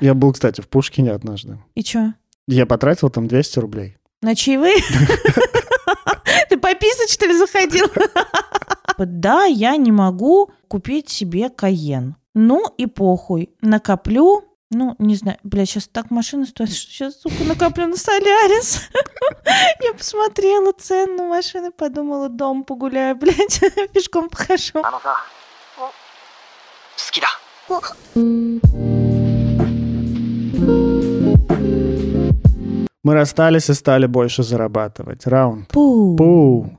[0.00, 1.58] Я был, кстати, в Пушкине однажды.
[1.74, 2.12] И чё?
[2.46, 3.96] Я потратил там 200 рублей.
[4.22, 4.76] На чаевые?
[6.48, 7.86] Ты пописать, что ли, заходил?
[8.98, 12.16] Да, я не могу купить себе Каен.
[12.34, 13.50] Ну и похуй.
[13.60, 18.88] Накоплю, ну, не знаю, бля, сейчас так машина стоит, что сейчас, сука, накоплю на Солярис.
[19.82, 23.60] Я посмотрела цену на машины, подумала, дом погуляю, блядь,
[23.92, 24.82] пешком похожу.
[33.04, 35.26] Мы расстались и стали больше зарабатывать.
[35.26, 35.68] Раунд.
[35.68, 36.16] Пу.
[36.16, 36.78] Пу.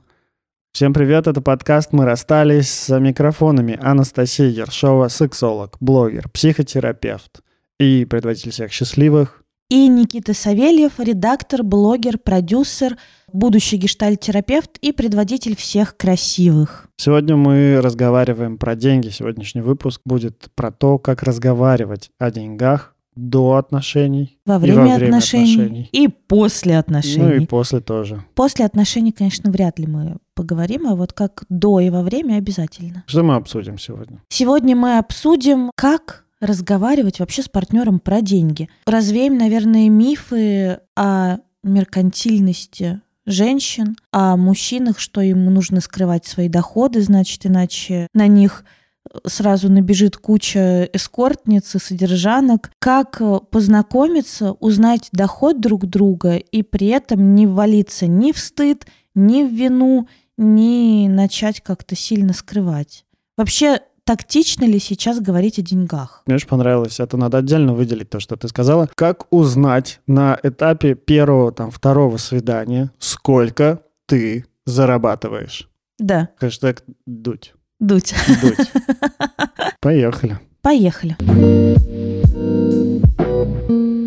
[0.72, 7.42] Всем привет, это подкаст «Мы расстались» с микрофонами Анастасия Ершова, сексолог, блогер, психотерапевт
[7.78, 9.44] и предводитель всех счастливых.
[9.70, 12.96] И Никита Савельев, редактор, блогер, продюсер,
[13.32, 16.88] будущий гештальт-терапевт и предводитель всех красивых.
[16.96, 19.10] Сегодня мы разговариваем про деньги.
[19.10, 24.82] Сегодняшний выпуск будет про то, как разговаривать о деньгах до отношений Во и время, во
[24.84, 25.88] время отношений, отношений.
[25.90, 27.22] и после отношений.
[27.22, 28.22] Ну и после тоже.
[28.34, 33.04] После отношений, конечно, вряд ли мы поговорим, а вот как до и во время обязательно.
[33.06, 34.22] Что мы обсудим сегодня?
[34.28, 38.68] Сегодня мы обсудим, как разговаривать вообще с партнером про деньги.
[38.86, 47.44] Развеем, наверное, мифы о меркантильности женщин, о мужчинах, что им нужно скрывать свои доходы, значит,
[47.44, 48.64] иначе на них
[49.24, 52.70] сразу набежит куча эскортниц и содержанок.
[52.78, 58.86] Как э, познакомиться, узнать доход друг друга и при этом не ввалиться ни в стыд,
[59.14, 63.04] ни в вину, ни начать как-то сильно скрывать.
[63.36, 66.22] Вообще, тактично ли сейчас говорить о деньгах?
[66.26, 67.00] Мне очень понравилось.
[67.00, 68.88] Это надо отдельно выделить то, что ты сказала.
[68.94, 75.68] Как узнать на этапе первого, там, второго свидания, сколько ты зарабатываешь?
[75.98, 77.54] Да, Хэштег «дуть».
[77.80, 78.14] Дуть.
[78.42, 78.70] Дуть.
[79.80, 80.38] Поехали.
[80.62, 81.16] Поехали.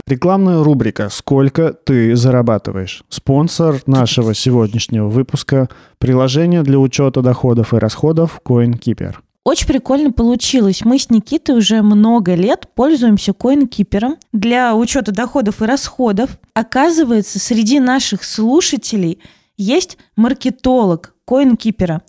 [0.07, 8.41] Рекламная рубрика «Сколько ты зарабатываешь?» Спонсор нашего сегодняшнего выпуска– приложение для учета доходов и расходов
[8.43, 9.15] CoinKeeper.
[9.43, 10.83] Очень прикольно получилось.
[10.83, 16.39] Мы с Никитой уже много лет пользуемся CoinKeeper для учета доходов и расходов.
[16.53, 19.19] Оказывается, среди наших слушателей
[19.57, 21.99] есть маркетолог CoinKeeper.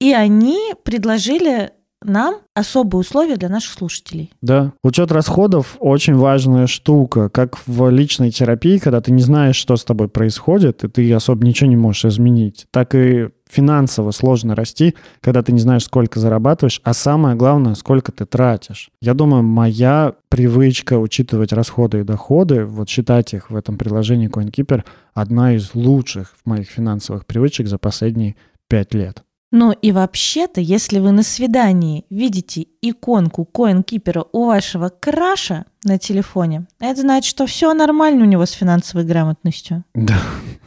[0.00, 1.72] И они предложили
[2.02, 4.30] нам особые условия для наших слушателей.
[4.40, 4.72] Да.
[4.82, 7.28] Учет расходов– очень важная штука.
[7.28, 11.44] Как в личной терапии, когда ты не знаешь, что с тобой происходит, и ты особо
[11.44, 16.80] ничего не можешь изменить, так и финансово сложно расти, когда ты не знаешь, сколько зарабатываешь,
[16.84, 18.90] а самое главное, сколько ты тратишь.
[19.00, 24.84] Я думаю, моя привычка учитывать расходы и доходы, вот считать их в этом приложении CoinKeeper,
[25.14, 28.36] одна из лучших моих финансовых привычек за последние
[28.68, 29.24] пять лет.
[29.50, 36.66] Ну и вообще-то, если вы на свидании видите иконку CoinKeeper у вашего краша на телефоне,
[36.80, 39.84] это значит, что все нормально у него с финансовой грамотностью.
[39.94, 40.18] Да.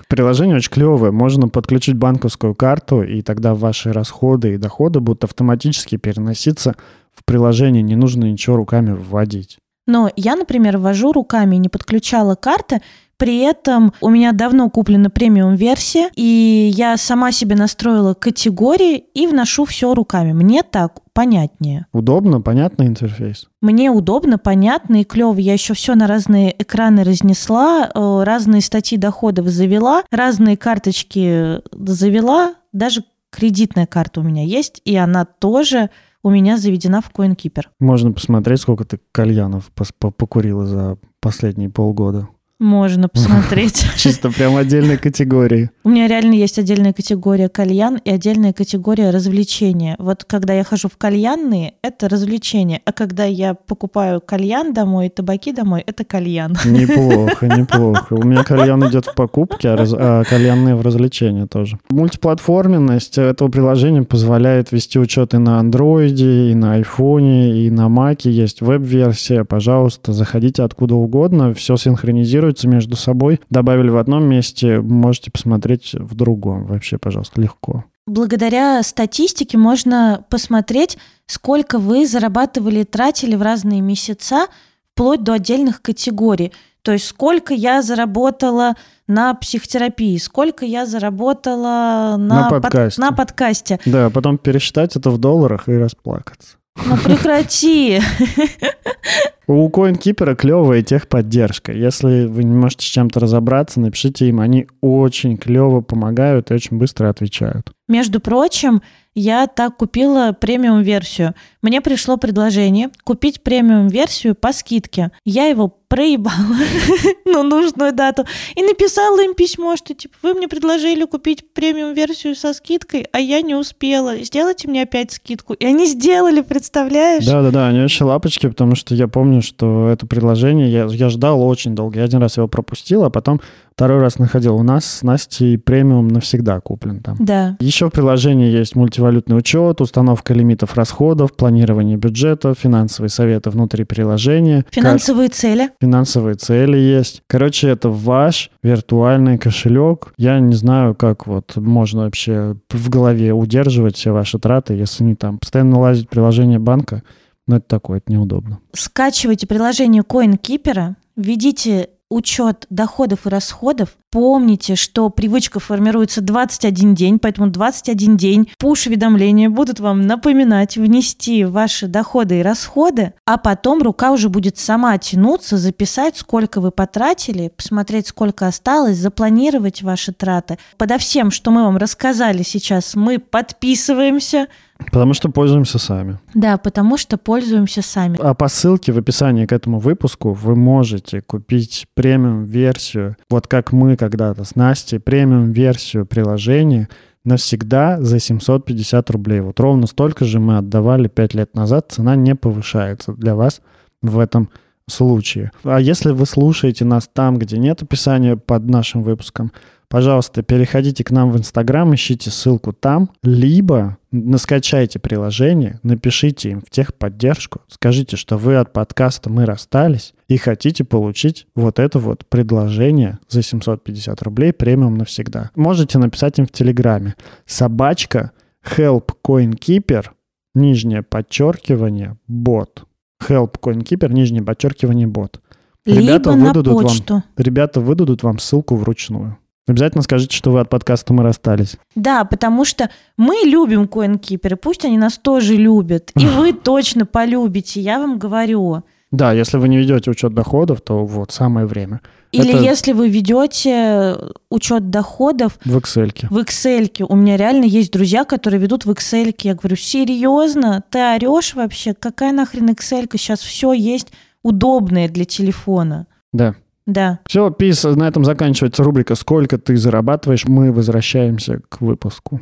[0.08, 1.12] Приложение очень клевое.
[1.12, 6.76] Можно подключить банковскую карту, и тогда ваши расходы и доходы будут автоматически переноситься
[7.14, 7.84] в приложение.
[7.84, 9.60] Не нужно ничего руками вводить.
[9.92, 12.82] Но я, например, ввожу руками, не подключала карты,
[13.18, 19.66] при этом у меня давно куплена премиум-версия, и я сама себе настроила категории и вношу
[19.66, 20.32] все руками.
[20.32, 21.88] Мне так понятнее.
[21.92, 23.48] Удобно, понятный интерфейс.
[23.60, 25.38] Мне удобно, понятно и клево.
[25.38, 32.56] Я еще все на разные экраны разнесла, э, разные статьи доходов завела, разные карточки завела,
[32.72, 35.90] даже кредитная карта у меня есть, и она тоже
[36.24, 37.64] у меня заведена в CoinKeeper.
[37.80, 42.28] Можно посмотреть, сколько ты кальянов покурила за последние полгода.
[42.62, 43.84] Можно посмотреть.
[43.98, 45.72] Чисто прям отдельной категории.
[45.84, 49.96] У меня реально есть отдельная категория кальян и отдельная категория развлечения.
[49.98, 52.82] Вот когда я хожу в кальянные, это развлечение.
[52.86, 56.56] А когда я покупаю кальян домой, табаки домой, это кальян.
[56.64, 58.14] Неплохо, неплохо.
[58.14, 61.80] У меня кальян идет в покупке, а, раз- а кальянные в развлечения тоже.
[61.90, 68.30] Мультиплатформенность этого приложения позволяет вести учет и на андроиде, и на айфоне, и на маке.
[68.30, 69.46] Есть веб-версия.
[69.46, 71.56] Пожалуйста, заходите откуда угодно.
[71.56, 73.40] Все синхронизируется между собой.
[73.50, 76.66] Добавили в одном месте, можете посмотреть в другом.
[76.66, 77.86] Вообще, пожалуйста, легко.
[78.08, 84.48] Благодаря статистике можно посмотреть, сколько вы зарабатывали и тратили в разные месяца,
[84.94, 86.52] вплоть до отдельных категорий.
[86.82, 88.74] То есть сколько я заработала
[89.08, 93.02] на психотерапии, сколько я заработала на, На под- подкасте.
[93.02, 93.80] на подкасте.
[93.86, 96.58] Да, потом пересчитать это в долларах и расплакаться.
[96.86, 98.02] Ну прекрати.
[99.54, 101.74] У CoinKeeper клевая техподдержка.
[101.74, 104.40] Если вы не можете с чем-то разобраться, напишите им.
[104.40, 107.74] Они очень клево помогают и очень быстро отвечают.
[107.90, 108.82] Между прочим,
[109.14, 111.36] я так купила премиум-версию.
[111.62, 115.12] Мне пришло предложение купить премиум-версию по скидке.
[115.26, 116.56] Я его проебала
[117.26, 118.26] на нужную дату
[118.56, 123.42] и написала им письмо, что типа вы мне предложили купить премиум-версию со скидкой, а я
[123.42, 124.16] не успела.
[124.24, 125.54] Сделайте мне опять скидку.
[125.54, 127.26] И они сделали, представляешь?
[127.26, 131.76] Да-да-да, они очень лапочки, потому что я помню, что это предложение я, я ждал очень
[131.76, 132.00] долго.
[132.00, 133.42] Я один раз его пропустил, а потом
[133.74, 134.56] второй раз находил.
[134.56, 137.18] У нас с Настей премиум навсегда куплен там.
[137.20, 137.58] Да.
[137.60, 144.66] Еще в приложении есть мультивалютный учет, установка лимитов расходов, планирование бюджета, финансовые советы внутри приложения.
[144.72, 145.38] Финансовые как...
[145.38, 145.70] цели.
[145.82, 147.24] Финансовые цели есть.
[147.28, 150.14] Короче, это ваш виртуальный кошелек.
[150.18, 155.16] Я не знаю, как вот можно вообще в голове удерживать все ваши траты, если не
[155.16, 157.04] там постоянно лазить приложение банка.
[157.48, 158.60] Но это такое, это неудобно.
[158.74, 163.98] Скачивайте приложение CoinKeeper, введите учет доходов и расходов.
[164.12, 171.88] Помните, что привычка формируется 21 день, поэтому 21 день пуш-уведомления будут вам напоминать внести ваши
[171.88, 178.08] доходы и расходы, а потом рука уже будет сама тянуться, записать, сколько вы потратили, посмотреть,
[178.08, 180.58] сколько осталось, запланировать ваши траты.
[180.78, 184.48] Подо всем, что мы вам рассказали сейчас, мы подписываемся,
[184.86, 186.20] Потому что пользуемся сами.
[186.34, 188.18] Да, потому что пользуемся сами.
[188.22, 193.98] А по ссылке в описании к этому выпуску вы можете купить премиум-версию, вот как мы
[193.98, 196.90] когда-то с Настей, премиум-версию приложения
[197.24, 199.42] навсегда за 750 рублей.
[199.42, 201.92] Вот ровно столько же мы отдавали 5 лет назад.
[201.92, 203.62] Цена не повышается для вас
[204.02, 204.50] в этом
[204.92, 205.52] случае.
[205.64, 209.52] А если вы слушаете нас там, где нет описания под нашим выпуском,
[209.88, 216.70] пожалуйста, переходите к нам в Инстаграм, ищите ссылку там, либо наскачайте приложение, напишите им в
[216.70, 223.20] техподдержку, скажите, что вы от подкаста «Мы расстались» и хотите получить вот это вот предложение
[223.28, 225.52] за 750 рублей премиум навсегда.
[225.56, 227.16] Можете написать им в Телеграме.
[227.46, 228.32] Собачка
[228.64, 230.06] help coinkeeper,
[230.54, 232.86] нижнее подчеркивание, бот.
[233.28, 235.42] Help coinkeeper, нижнее подчеркивание, бот.
[235.86, 237.14] Ребята Либо выдадут на почту.
[237.14, 239.38] Вам, ребята выдадут вам ссылку вручную.
[239.68, 241.78] Обязательно скажите, что вы от подкаста «Мы расстались».
[241.96, 246.12] Да, потому что мы любим коинкиперы, пусть они нас тоже любят.
[246.16, 248.84] И вы точно полюбите, я вам говорю.
[249.12, 252.00] Да, если вы не ведете учет доходов, то вот самое время.
[252.32, 252.64] Или Это...
[252.64, 254.18] если вы ведете
[254.50, 256.14] учет доходов в Excel.
[256.30, 257.06] В Excel.
[257.10, 259.36] У меня реально есть друзья, которые ведут в Excel.
[259.40, 260.84] Я говорю, серьезно?
[260.90, 261.94] Ты орешь вообще?
[261.94, 263.10] Какая нахрен Excel?
[263.12, 264.14] Сейчас все есть
[264.44, 266.08] удобное для телефона.
[266.32, 266.56] Да.
[266.88, 267.20] Да.
[267.28, 270.46] Все, пис, на этом заканчивается рубрика «Сколько ты зарабатываешь?».
[270.48, 272.40] Мы возвращаемся к выпуску.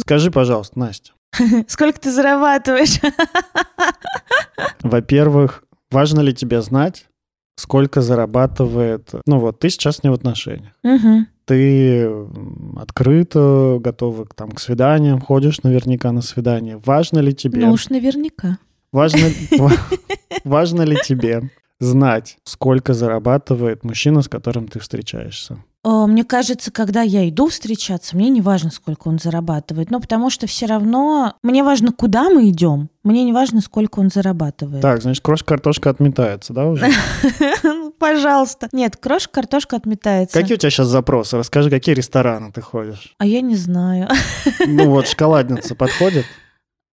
[0.00, 1.12] Скажи, пожалуйста, Настя.
[1.68, 3.00] Сколько ты зарабатываешь?
[4.82, 7.06] Во-первых, важно ли тебе знать,
[7.56, 9.10] сколько зарабатывает...
[9.26, 10.72] Ну вот, ты сейчас не в отношениях.
[10.84, 11.26] Угу.
[11.44, 12.10] Ты
[12.76, 16.80] открыто, готова там, к свиданиям, ходишь наверняка на свидание.
[16.84, 17.60] Важно ли тебе...
[17.66, 18.58] Ну уж наверняка.
[18.92, 19.30] Важно,
[20.44, 21.50] важно ли тебе
[21.80, 25.58] знать, сколько зарабатывает мужчина, с которым ты встречаешься?
[25.84, 29.90] Мне кажется, когда я иду встречаться, мне не важно, сколько он зарабатывает.
[29.90, 32.88] Ну, потому что все равно мне важно, куда мы идем.
[33.02, 34.80] Мне не важно, сколько он зарабатывает.
[34.80, 36.88] Так, значит, крошка-картошка отметается, да, уже?
[37.98, 38.68] Пожалуйста.
[38.70, 40.38] Нет, крошка-картошка отметается.
[40.38, 41.36] Какие у тебя сейчас запросы?
[41.36, 43.14] Расскажи, какие рестораны ты ходишь?
[43.18, 44.08] А я не знаю.
[44.66, 46.24] Ну вот, шоколадница подходит?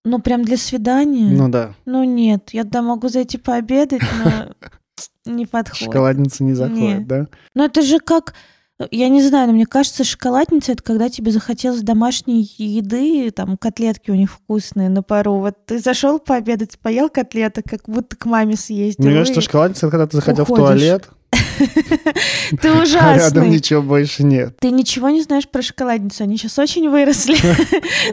[0.03, 1.31] Ну, прям для свидания?
[1.31, 1.73] Ну да.
[1.85, 4.53] Ну нет, я да могу зайти пообедать, но
[5.25, 5.85] не подходит.
[5.85, 7.27] Шоколадница не заходит, да?
[7.55, 8.35] Ну это же как...
[8.91, 14.11] Я не знаю, но мне кажется, шоколадница это когда тебе захотелось домашней еды, там котлетки
[14.11, 15.35] у них вкусные на пару.
[15.35, 19.05] Вот ты зашел пообедать, поел котлеток, как будто к маме съездил.
[19.05, 20.63] Мне кажется, шоколадница это когда ты заходил уходишь.
[20.63, 21.09] в туалет,
[22.61, 23.05] Ты ужасный.
[23.15, 24.57] А рядом ничего больше нет.
[24.59, 26.23] Ты ничего не знаешь про шоколадницу.
[26.23, 27.37] Они сейчас очень выросли.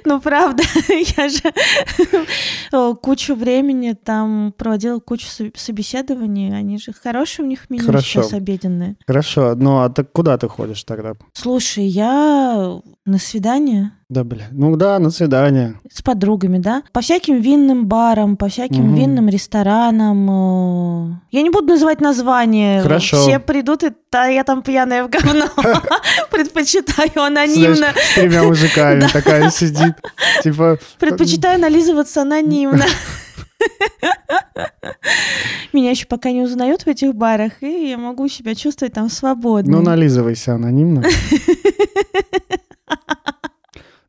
[0.04, 0.62] Ну, правда,
[1.16, 6.56] я же кучу времени там проводила кучу собеседований.
[6.56, 8.96] Они же хорошие у них меню сейчас обеденные.
[9.06, 9.54] Хорошо.
[9.54, 11.14] Ну, а так куда ты ходишь тогда?
[11.32, 13.92] Слушай, я на свидание.
[14.12, 14.48] Да, бля.
[14.50, 15.80] Ну да, на свидание.
[15.90, 16.82] С подругами, да?
[16.92, 19.00] По всяким винным барам, по всяким угу.
[19.00, 20.30] винным ресторанам.
[20.30, 22.82] Э, я не буду называть название.
[22.82, 23.22] Хорошо.
[23.22, 25.46] Все придут, и да, я там пьяная в говно.
[26.30, 27.86] Предпочитаю анонимно.
[27.96, 29.94] С тремя мужиками такая сидит.
[30.42, 30.76] Типа...
[30.98, 32.84] Предпочитаю нализываться анонимно.
[35.72, 39.78] Меня еще пока не узнают в этих барах, и я могу себя чувствовать там свободно.
[39.78, 41.02] Ну, нализывайся анонимно.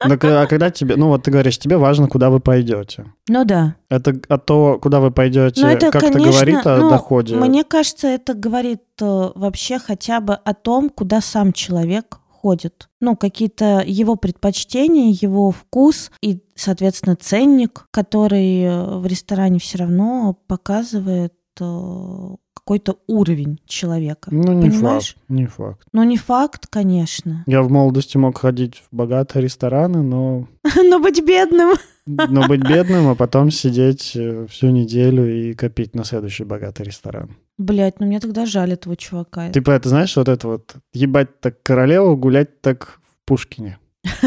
[0.06, 3.06] Ну, к- а когда тебе, ну вот ты говоришь, тебе важно, куда вы пойдете.
[3.28, 3.76] Ну да.
[3.90, 7.36] Это а то, куда вы пойдете, Ну, это, как-то конечно, говорит о ну, доходе.
[7.36, 12.90] Мне кажется, это говорит э, вообще хотя бы о том, куда сам человек ходит.
[13.00, 20.38] Ну, какие-то его предпочтения, его вкус и, соответственно, ценник, который э, в ресторане все равно
[20.48, 24.30] показывает э, какой-то уровень человека.
[24.32, 25.16] Ну, не Понимаешь?
[25.16, 25.88] факт, не факт.
[25.92, 27.44] Ну, не факт, конечно.
[27.46, 30.48] Я в молодости мог ходить в богатые рестораны, но,
[30.84, 31.76] Но быть бедным.
[32.06, 37.36] но быть бедным, а потом сидеть э, всю неделю и копить на следующий богатый ресторан.
[37.58, 39.50] Блять, ну мне тогда жаль этого чувака.
[39.50, 43.78] Типа это, знаешь, вот это вот ебать так королеву, гулять так в Пушкине.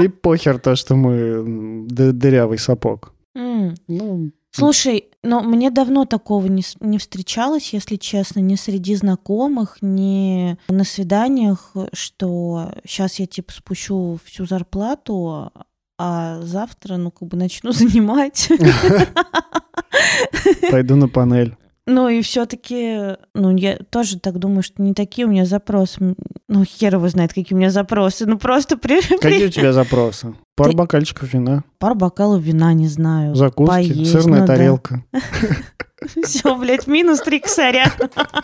[0.00, 3.12] И похер то, что мы дырявый сапог.
[3.34, 10.56] Ну, Слушай, но мне давно такого не, не встречалось, если честно, ни среди знакомых, ни
[10.68, 15.52] на свиданиях, что сейчас я типа спущу всю зарплату,
[15.98, 18.48] а завтра, ну, как бы начну занимать.
[20.70, 21.56] пойду на панель.
[21.88, 26.16] Ну и все-таки, ну я тоже так думаю, что не такие у меня запросы.
[26.48, 28.26] Ну хер его знает, какие у меня запросы.
[28.26, 30.34] Ну просто при, Какие у тебя запросы?
[30.56, 33.34] Пару Ты- бокальчиков вина, пару бокалов вина, не знаю.
[33.36, 35.04] закуски, поесть, сырная ну тарелка.
[36.22, 37.92] Все, блядь, минус три косаря.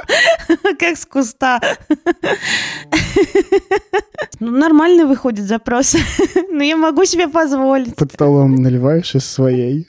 [0.79, 1.61] Как с куста.
[4.41, 5.95] Ну, нормально выходит запрос.
[6.51, 7.95] Но я могу себе позволить.
[7.95, 9.87] Под столом наливаешь из своей.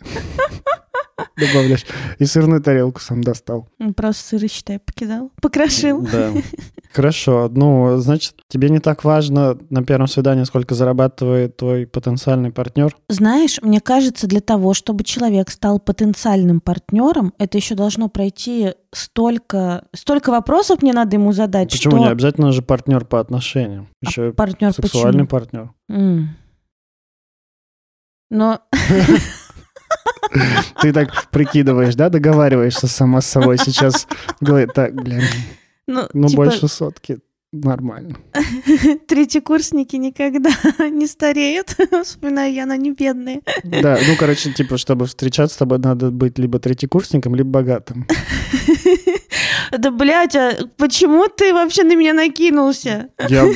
[1.37, 1.85] Добавляешь.
[2.19, 3.67] И сырную тарелку сам достал.
[3.79, 5.31] Ну, Просто сыры, считай, покидал.
[5.41, 6.01] Покрошил.
[6.01, 6.31] Да.
[6.93, 7.49] Хорошо.
[7.51, 12.95] Ну, значит, тебе не так важно на первом свидании, сколько зарабатывает твой потенциальный партнер?
[13.09, 19.85] Знаешь, мне кажется, для того, чтобы человек стал потенциальным партнером, это еще должно пройти столько,
[19.95, 23.87] столько вопросов мне надо ему задать, Почему что не обязательно же партнер по отношениям?
[24.01, 25.27] Еще и партнер сексуальный почему?
[25.27, 25.71] партнер.
[25.89, 26.37] М.
[28.29, 28.61] Но
[30.81, 34.07] Ты так прикидываешь, да, договариваешься сама с собой сейчас.
[34.41, 35.21] Говорит, так, блин,
[35.87, 37.19] ну, ну типа, больше сотки
[37.53, 38.17] нормально.
[39.07, 40.49] третьекурсники никогда
[40.89, 41.75] не стареют.
[42.03, 43.41] Вспоминаю я, но не бедные.
[43.63, 48.07] Да, ну, короче, типа, чтобы встречаться с тобой, надо быть либо третьекурсником, либо богатым.
[49.77, 53.09] Да, блядь, а почему ты вообще на меня накинулся?
[53.29, 53.47] Я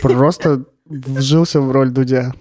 [0.00, 2.34] просто вжился в роль Дудя.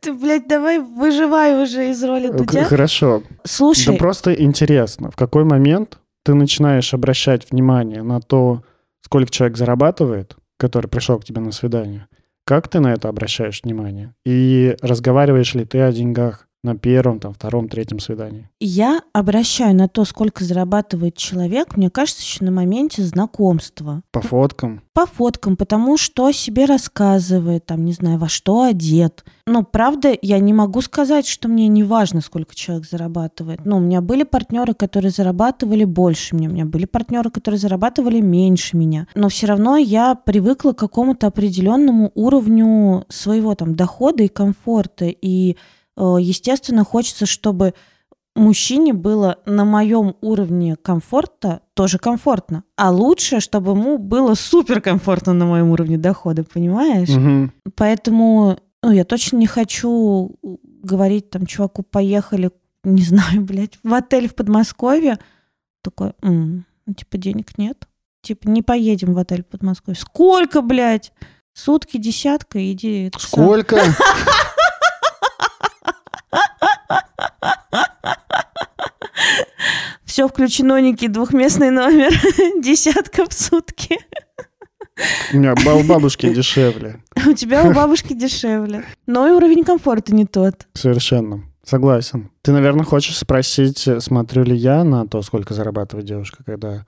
[0.00, 2.64] Ты, блядь, давай выживай уже из роли Дудя.
[2.64, 3.22] Хорошо.
[3.28, 8.62] Да Слушай, просто интересно, в какой момент ты начинаешь обращать внимание на то,
[9.00, 12.08] сколько человек зарабатывает, который пришел к тебе на свидание,
[12.44, 14.14] как ты на это обращаешь внимание?
[14.24, 18.48] И разговариваешь ли ты о деньгах на первом, там, втором, третьем свидании?
[18.58, 24.02] я обращаю на то, сколько зарабатывает человек, мне кажется, еще на моменте знакомства.
[24.10, 24.82] По фоткам?
[24.92, 29.24] По фоткам, потому что о себе рассказывает, там, не знаю, во что одет.
[29.46, 33.64] Но, правда, я не могу сказать, что мне не важно, сколько человек зарабатывает.
[33.64, 38.20] Ну, у меня были партнеры, которые зарабатывали больше меня, у меня были партнеры, которые зарабатывали
[38.20, 39.06] меньше меня.
[39.14, 45.06] Но все равно я привыкла к какому-то определенному уровню своего там дохода и комфорта.
[45.06, 45.56] И,
[45.96, 47.74] естественно, хочется, чтобы
[48.34, 52.64] мужчине было на моем уровне комфорта тоже комфортно.
[52.76, 57.08] А лучше, чтобы ему было супер комфортно на моем уровне дохода, понимаешь?
[57.08, 57.52] Мгм.
[57.74, 60.36] Поэтому ну, я точно не хочу
[60.82, 62.50] говорить там чуваку, поехали,
[62.84, 65.18] не знаю, блядь, в отель в Подмосковье.
[65.82, 67.88] Такой, «М, ну, типа, денег нет.
[68.22, 70.00] Типа, не поедем в отель в Подмосковье.
[70.00, 71.12] Сколько, блядь?
[71.52, 73.06] Сутки, десятка, иди.
[73.06, 73.44] это сам».
[80.04, 82.10] Все включено, Ники, двухместный номер.
[82.62, 83.98] Десятка в сутки.
[85.32, 87.02] У меня у бабушки дешевле.
[87.26, 88.84] У тебя у бабушки дешевле.
[89.06, 90.66] Но и уровень комфорта не тот.
[90.72, 91.42] Совершенно.
[91.64, 92.30] Согласен.
[92.42, 96.86] Ты, наверное, хочешь спросить, смотрю ли я на то, сколько зарабатывает девушка, когда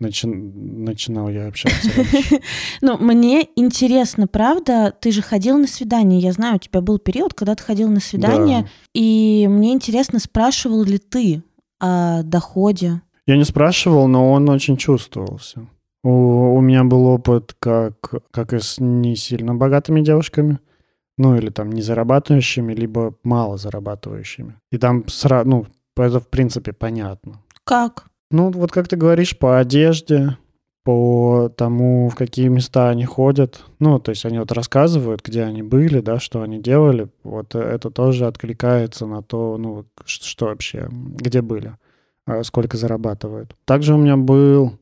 [0.00, 1.90] начи- начинал я общаться?
[2.80, 6.18] Ну, мне интересно, правда, ты же ходил на свидание.
[6.20, 8.68] Я знаю, у тебя был период, когда ты ходил на свидание, Да.
[8.94, 11.42] и мне интересно, спрашивал ли ты
[11.78, 13.02] о доходе.
[13.26, 15.66] Я не спрашивал, но он очень чувствовался.
[16.02, 17.94] У, у меня был опыт как,
[18.30, 20.58] как и с не сильно богатыми девушками,
[21.18, 24.54] ну или там не зарабатывающими, либо мало зарабатывающими.
[24.72, 25.66] И там сразу, ну,
[25.96, 27.42] это в принципе понятно.
[27.64, 28.06] Как?
[28.30, 30.36] Ну, вот как ты говоришь, по одежде,
[30.84, 33.64] по тому, в какие места они ходят.
[33.80, 37.08] Ну, то есть они вот рассказывают, где они были, да, что они делали.
[37.22, 41.76] Вот это тоже откликается на то, ну, что вообще, где были,
[42.26, 43.54] а сколько зарабатывают.
[43.64, 44.78] Также у меня был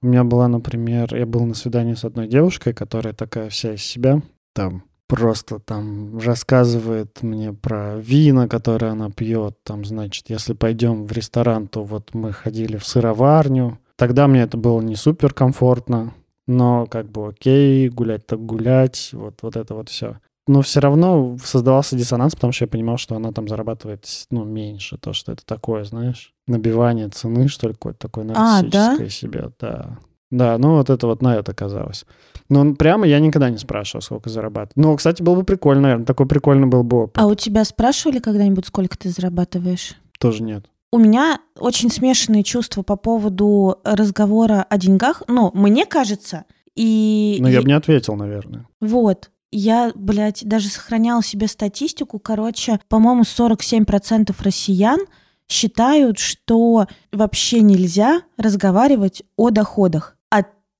[0.00, 3.82] У меня была, например, я был на свидании с одной девушкой, которая такая вся из
[3.84, 4.20] себя,
[4.52, 9.56] там просто там рассказывает мне про вина, которые она пьет.
[9.64, 13.78] Там, значит, если пойдем в ресторан, то вот мы ходили в сыроварню.
[13.96, 16.14] Тогда мне это было не супер комфортно,
[16.46, 20.18] но как бы окей, гулять так гулять, вот, вот это вот все.
[20.48, 24.98] Но все равно создавался диссонанс, потому что я понимал, что она там зарабатывает, ну, меньше.
[24.98, 29.08] То, что это такое, знаешь, набивание цены, что ли, какое-то такое нарциссическое А, да?
[29.08, 29.98] себе, да.
[30.32, 32.06] Да, ну вот это вот на это казалось.
[32.48, 34.76] Но прямо я никогда не спрашивал, сколько зарабатывать.
[34.76, 36.06] Ну, кстати, было бы прикольно, наверное.
[36.06, 37.22] Такой прикольный был бы опыт.
[37.22, 39.94] А у тебя спрашивали когда-нибудь, сколько ты зарабатываешь?
[40.18, 40.64] Тоже нет.
[40.90, 45.22] У меня очень смешанные чувства по поводу разговора о деньгах.
[45.28, 47.36] Ну, мне кажется, и...
[47.40, 48.66] Но Ну, я бы не ответил, наверное.
[48.80, 49.30] Вот.
[49.50, 52.18] Я, блядь, даже сохраняла себе статистику.
[52.18, 55.00] Короче, по-моему, 47% россиян
[55.46, 60.16] считают, что вообще нельзя разговаривать о доходах.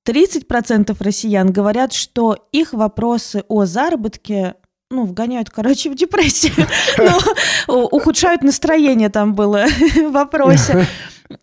[0.05, 4.55] А 30% россиян говорят, что их вопросы о заработке
[4.89, 6.53] ну, вгоняют, короче, в депрессию.
[7.67, 10.85] Ну, ухудшают настроение там было в вопросе.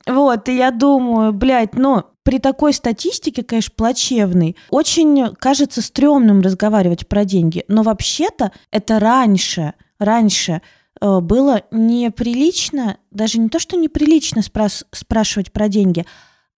[0.06, 7.08] Вот, и я думаю, блядь, ну, при такой статистике, конечно, плачевной, очень кажется стрёмным разговаривать
[7.08, 7.64] про деньги.
[7.66, 10.60] Но вообще-то это раньше, раньше
[11.00, 16.06] э, было неприлично, даже не то, что неприлично спрас- спрашивать про деньги,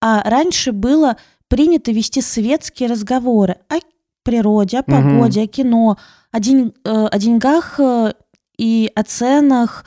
[0.02, 1.16] а раньше было
[1.52, 3.75] принято вести светские разговоры о
[4.23, 5.99] природе, о погоде, о кино,
[6.30, 8.14] о, день- э, о деньгах э,
[8.56, 9.85] и о ценах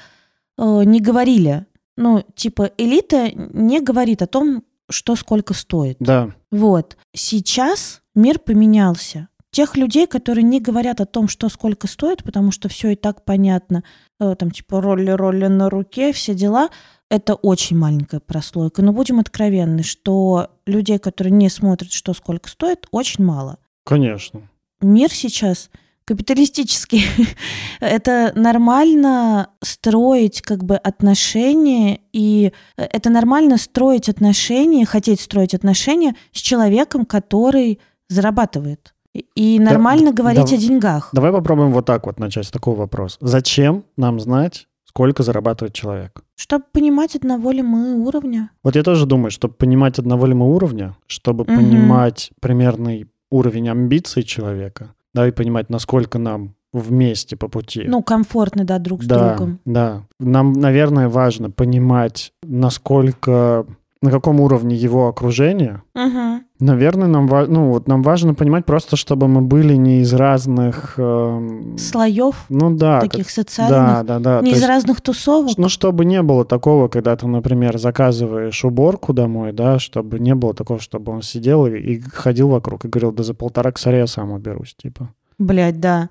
[0.60, 1.66] э, не говорили.
[1.98, 5.98] Ну, типа, элита не говорит о том, что сколько стоит.
[6.00, 6.30] Да.
[6.52, 6.98] Вот.
[7.16, 9.30] Сейчас мир поменялся.
[9.50, 13.26] Тех людей, которые не говорят о том, что сколько стоит, потому что все и так
[13.26, 13.84] понятно,
[14.20, 16.70] там типа роли-роли на руке, все дела,
[17.10, 18.82] это очень маленькая прослойка.
[18.82, 23.60] Но будем откровенны, что людей, которые не смотрят, что сколько стоит, очень мало.
[23.84, 24.42] Конечно.
[24.82, 25.70] Мир сейчас
[26.06, 27.06] капиталистический.
[27.80, 36.40] это нормально строить как бы отношения, и это нормально строить отношения, хотеть строить отношения с
[36.40, 38.94] человеком, который зарабатывает.
[39.14, 40.56] И Да, нормально говорить да.
[40.56, 41.10] о деньгах.
[41.14, 43.18] Давай попробуем вот так вот начать с такого вопроса.
[43.22, 46.24] Зачем нам знать, сколько зарабатывает человек?
[46.38, 48.50] Чтобы понимать, одного ли мы уровня.
[48.64, 51.56] Вот я тоже думаю, чтобы понимать одного ли мы уровня, чтобы Мгм.
[51.56, 57.84] понимать примерный уровень амбиций человека, да, и понимать, насколько нам вместе по пути.
[57.88, 59.60] Ну, комфортно, да, друг с да, другом.
[59.66, 60.04] да.
[60.20, 63.66] Нам, наверное, важно понимать, насколько,
[64.02, 65.82] на каком уровне его окружение.
[65.94, 66.45] Мгм.
[66.60, 70.94] Наверное, нам, ну, вот нам важно понимать просто, чтобы мы были не из разных...
[70.98, 73.02] эм, Слоев ну да.
[73.02, 73.78] таких как- социальных.
[73.78, 74.42] да, да, да.
[74.42, 75.58] не из есть- разных тусовок.
[75.58, 80.54] ну, чтобы не было такого, когда ты, например, заказываешь уборку домой, да, чтобы не было
[80.54, 84.08] такого, чтобы он сидел и, и ходил вокруг и говорил, да за полтора косаря я
[84.08, 85.14] сам уберусь, типа.
[85.38, 86.10] Блять, да.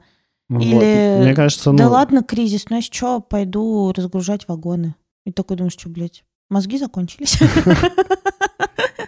[0.51, 0.63] Вот.
[0.63, 1.79] Или, Мне кажется, ну...
[1.79, 4.95] Да ладно, кризис, ну если что, пойду разгружать вагоны.
[5.25, 7.39] И такой думаешь, что, блядь, мозги закончились.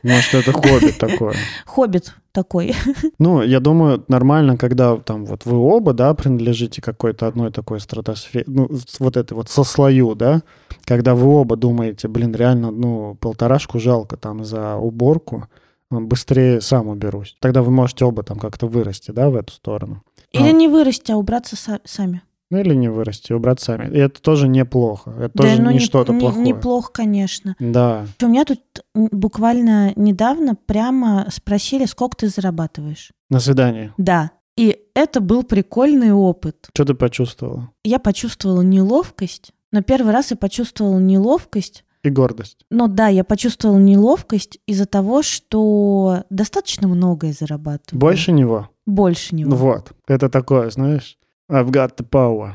[0.07, 1.35] Может, это хобби такое.
[1.67, 2.75] Хоббит такой.
[3.19, 8.45] Ну, я думаю, нормально, когда там вот вы оба, да, принадлежите какой-то одной такой стратосфере,
[8.47, 10.43] ну, вот этой вот сослою, да,
[10.85, 15.49] когда вы оба думаете, блин, реально, ну, полторашку жалко там за уборку,
[15.91, 17.37] быстрее сам уберусь.
[17.41, 20.03] Тогда вы можете оба там как-то вырасти, да, в эту сторону.
[20.33, 20.53] Или А.
[20.53, 22.23] не вырасти, а убраться са- сами.
[22.51, 23.93] Ну, или не вырасти, убрать сами.
[23.93, 25.11] И это тоже неплохо.
[25.19, 26.45] Это Да, тоже ну, не не- что-то не- плохое.
[26.47, 27.57] Неплохо, конечно.
[27.59, 28.07] Да.
[28.23, 28.61] У меня тут
[28.95, 33.11] буквально недавно прямо спросили, сколько ты зарабатываешь.
[33.31, 33.93] На свидание.
[33.99, 34.31] Да.
[34.57, 36.69] И это был прикольный опыт.
[36.75, 37.71] Что ты почувствовала?
[37.85, 39.53] Я почувствовала неловкость.
[39.73, 41.85] Но первый раз я почувствовала неловкость.
[42.05, 42.65] И гордость.
[42.71, 48.01] Ну да, я почувствовала неловкость из-за того, что достаточно многое зарабатываю.
[48.01, 48.71] Больше него?
[48.87, 49.57] Больше него.
[49.57, 49.91] Вот.
[50.07, 51.19] Это такое, знаешь,
[51.51, 52.53] I've got the power.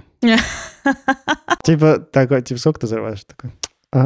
[1.64, 3.26] Типа такой, типа, сколько ты зарабатываешь?
[3.26, 3.52] Такой,
[3.94, 4.06] «А,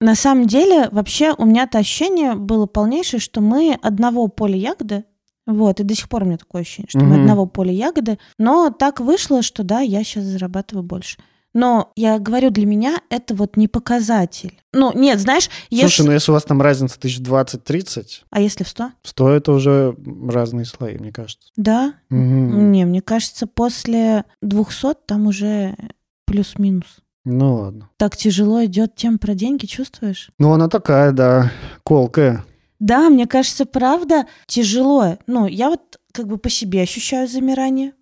[0.00, 5.04] На самом деле, вообще, у меня-то ощущение было полнейшее, что мы одного поля ягоды,
[5.46, 7.20] вот, и до сих пор у меня такое ощущение, что мы Мгм.
[7.22, 11.16] одного поля ягоды, но так вышло, что да, я сейчас зарабатываю больше.
[11.54, 14.58] Но я говорю, для меня это вот не показатель.
[14.72, 15.86] Ну, нет, знаешь, если...
[15.86, 18.90] Слушай, ну если у вас там разница тысяч двадцать-тридцать, А если в 100?
[19.14, 19.94] то это уже
[20.28, 21.50] разные слои, мне кажется.
[21.56, 21.94] Да.
[22.08, 22.72] Мгм.
[22.72, 25.76] Не, мне кажется, после 200 там уже
[26.26, 27.00] плюс-минус.
[27.24, 27.90] Ну ладно.
[27.98, 30.30] Так тяжело идет тем про деньги, чувствуешь?
[30.38, 31.52] Ну она такая, да,
[31.84, 32.44] колкая.
[32.80, 35.16] Да, мне кажется, правда тяжело.
[35.28, 37.92] Ну, я вот как бы по себе ощущаю замирание.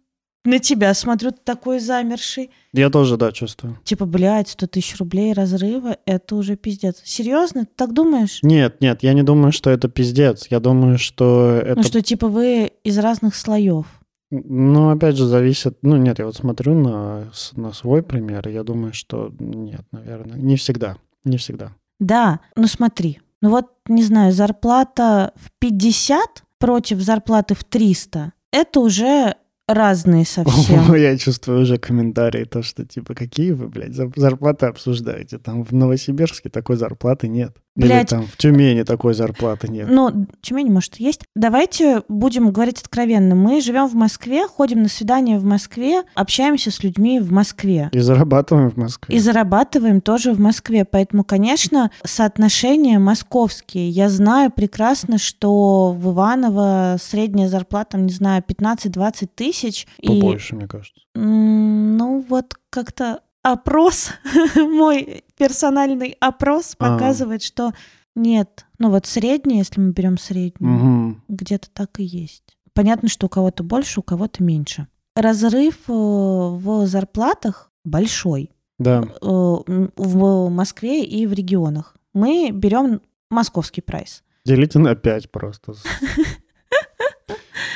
[0.50, 2.50] На тебя смотрю, ты такой замерший.
[2.72, 3.78] Я тоже, да, чувствую.
[3.84, 7.00] Типа, блядь, 100 тысяч рублей разрыва, это уже пиздец.
[7.04, 7.66] Серьезно?
[7.66, 8.40] Ты так думаешь?
[8.42, 10.48] Нет, нет, я не думаю, что это пиздец.
[10.50, 11.76] Я думаю, что это...
[11.76, 13.86] Ну, что типа вы из разных слоев.
[14.32, 15.78] Ну, опять же, зависит...
[15.82, 20.36] Ну, нет, я вот смотрю на, на свой пример, и я думаю, что нет, наверное.
[20.36, 20.96] Не всегда.
[21.22, 21.76] Не всегда.
[22.00, 23.20] Да, ну смотри.
[23.40, 28.32] Ну вот, не знаю, зарплата в 50 против зарплаты в 300.
[28.50, 29.36] Это уже
[29.74, 30.94] разные совсем.
[30.94, 35.38] Я чувствую уже комментарии, то, что типа, какие вы, блядь, зар- зарплаты обсуждаете?
[35.38, 37.56] Там в Новосибирске такой зарплаты нет.
[37.76, 38.08] Или Блядь.
[38.08, 39.86] там в Тюмени такой зарплаты нет.
[39.88, 41.20] Ну, Тюмень, может, есть.
[41.36, 43.36] Давайте будем говорить откровенно.
[43.36, 47.88] Мы живем в Москве, ходим на свидания в Москве, общаемся с людьми в Москве.
[47.92, 49.14] И зарабатываем в Москве.
[49.14, 50.84] И зарабатываем тоже в Москве.
[50.84, 53.88] Поэтому, конечно, соотношения московские.
[53.88, 59.59] Я знаю прекрасно, что в Иваново средняя зарплата, не знаю, 15-20 тысяч.
[59.98, 61.00] И, Побольше, мне кажется.
[61.14, 64.10] ну, вот как-то опрос,
[64.56, 66.92] мой персональный опрос А.
[66.92, 67.72] показывает, что
[68.14, 68.66] нет.
[68.78, 71.24] Ну, вот средняя, если мы берем среднюю, Мгм.
[71.28, 72.56] где-то так и есть.
[72.74, 74.86] Понятно, что у кого-то больше, у кого-то меньше.
[75.16, 79.02] Разрыв э, в зарплатах большой Да.
[79.02, 81.96] э, в Москве и в регионах.
[82.14, 84.22] Мы берем московский прайс.
[84.44, 85.74] Делите на 5 просто.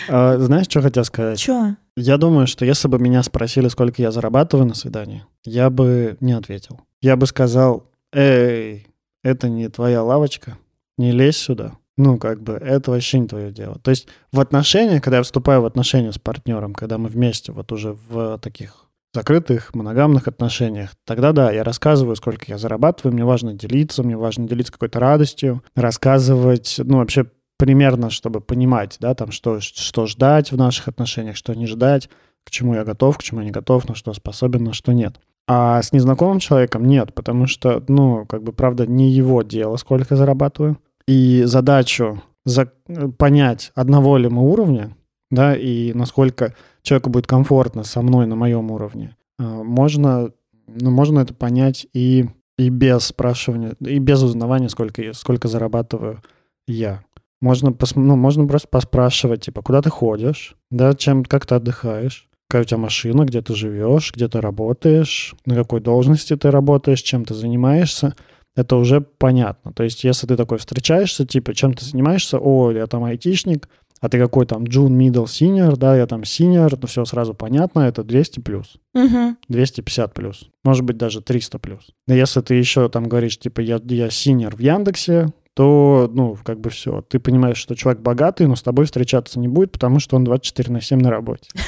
[0.09, 1.39] А, Знаешь, что хотел сказать?
[1.39, 1.77] Чё?
[1.97, 6.33] Я думаю, что если бы меня спросили, сколько я зарабатываю на свидании, я бы не
[6.33, 6.81] ответил.
[7.01, 8.87] Я бы сказал, эй,
[9.23, 10.59] это не твоя лавочка,
[10.99, 11.73] не лезь сюда.
[11.97, 13.79] Ну, как бы, это вообще не твое дело.
[13.79, 17.71] То есть в отношениях, когда я вступаю в отношения с партнером, когда мы вместе вот
[17.71, 23.55] уже в таких закрытых, моногамных отношениях, тогда да, я рассказываю, сколько я зарабатываю, мне важно
[23.55, 27.27] делиться, мне важно делиться какой-то радостью, рассказывать, ну, вообще
[27.59, 32.09] примерно, чтобы понимать, да, там, что, что ждать в наших отношениях, что не ждать,
[32.45, 35.21] к чему я готов, к чему я не готов, на что способен, на что нет.
[35.47, 40.17] А с незнакомым человеком нет, потому что, ну, как бы, правда, не его дело, сколько
[40.17, 40.79] зарабатываю.
[41.07, 42.73] И задачу за-
[43.19, 44.97] понять, одного ли мы уровня,
[45.31, 50.31] да, и насколько человеку будет комфортно со мной на моем уровне, а, можно,
[50.67, 52.27] ну, можно это понять и,
[52.59, 56.23] и без спрашивания, и без узнавания, сколько, сколько зарабатываю
[56.67, 57.03] я.
[57.45, 62.27] Можно, пос- ну, можно просто поспрашивать, типа, куда ты ходишь, да, чем, как ты отдыхаешь,
[62.49, 67.03] какая у тебя машина, где ты живешь, где ты работаешь, на какой должности ты работаешь,
[67.03, 68.15] чем ты занимаешься,
[68.57, 69.75] это уже понятно.
[69.75, 73.69] То есть, если ты такой встречаешься, типа, чем ты занимаешься, о, я там айтишник,
[74.01, 77.81] а ты какой там джун, middle, senior, да, я там senior, ну все сразу понятно,
[77.81, 78.77] это 200 плюс.
[78.95, 79.37] Мгм.
[79.51, 81.91] 250 плюс, может быть даже 300 плюс.
[82.07, 86.61] Но если ты еще там говоришь, типа, я, я синер в Яндексе, то, ну, как
[86.61, 87.01] бы все.
[87.03, 90.73] Ты понимаешь, что чувак богатый, но с тобой встречаться не будет, потому что он 24
[90.73, 91.49] на 7 на работе.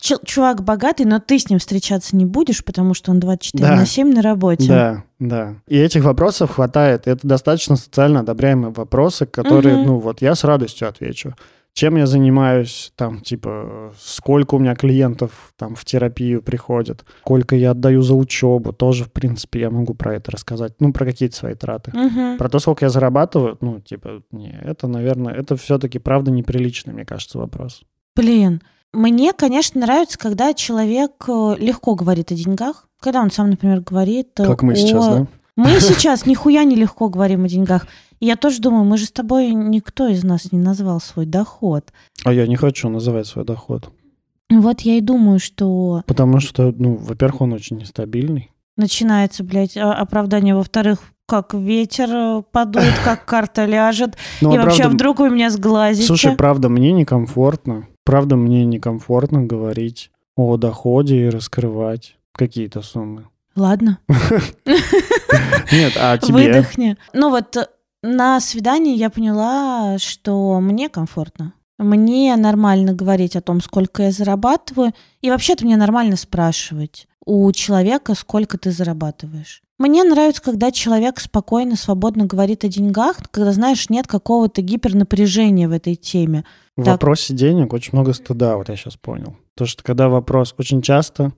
[0.00, 3.76] Чу- Чувак богатый, но ты с ним встречаться не будешь, потому что он 24 Да.
[3.76, 4.68] на 7 на работе.
[4.68, 5.54] Да, да.
[5.68, 7.06] И этих вопросов хватает.
[7.06, 11.34] Это достаточно социально одобряемые вопросы, которые, ну, вот я с радостью отвечу.
[11.74, 17.72] Чем я занимаюсь, там, типа, сколько у меня клиентов там в терапию приходят, сколько я
[17.72, 21.54] отдаю за учебу, тоже, в принципе, я могу про это рассказать, ну, про какие-то свои
[21.54, 21.90] траты.
[21.92, 22.38] Мгм.
[22.38, 27.04] Про то, сколько я зарабатываю, ну, типа, не, это, наверное, это все-таки, правда, неприличный, мне
[27.04, 27.82] кажется, вопрос.
[28.14, 32.86] Блин, мне, конечно, нравится, когда человек э, легко говорит о деньгах.
[33.00, 34.28] Когда он сам, например, говорит...
[34.38, 35.26] э, Как мы сейчас, о- да?
[35.56, 37.88] Мы сейчас нихуя не легко говорим о деньгах.
[38.24, 41.92] Я тоже думаю, мы же с тобой никто из нас не назвал свой доход.
[42.24, 43.90] А я не хочу называть свой доход.
[44.50, 48.50] Вот я и думаю, что Потому что, ну, во-первых, он очень нестабильный.
[48.76, 50.54] начинается, блядь, о- оправдание.
[50.54, 54.16] Во-вторых, как ветер э, подует, как карта ляжет.
[54.40, 56.06] Ну, и а вообще, правда, вдруг вы меня сглазите.
[56.06, 57.88] Слушай, правда, мне некомфортно.
[58.04, 63.26] Правда, мне некомфортно говорить о доходе и раскрывать какие-то суммы.
[63.56, 63.98] Ладно,
[65.72, 66.34] Нет, а тебе?
[66.34, 66.96] выдохни.
[67.12, 67.66] Ну вот э,
[68.04, 71.54] на свидании я поняла, что мне комфортно.
[71.78, 74.92] Мне нормально говорить о том, сколько я зарабатываю.
[75.22, 79.62] И вообще-то мне нормально спрашивать у человека, сколько ты зарабатываешь.
[79.78, 85.72] Мне нравится, когда человек спокойно, свободно говорит о деньгах, когда, знаешь, нет какого-то гипернапряжения в
[85.72, 86.44] этой теме.
[86.76, 86.94] В Так.
[86.94, 89.36] вопросе денег очень много стыда, вот я сейчас понял.
[89.56, 91.32] То, что когда вопрос очень часто,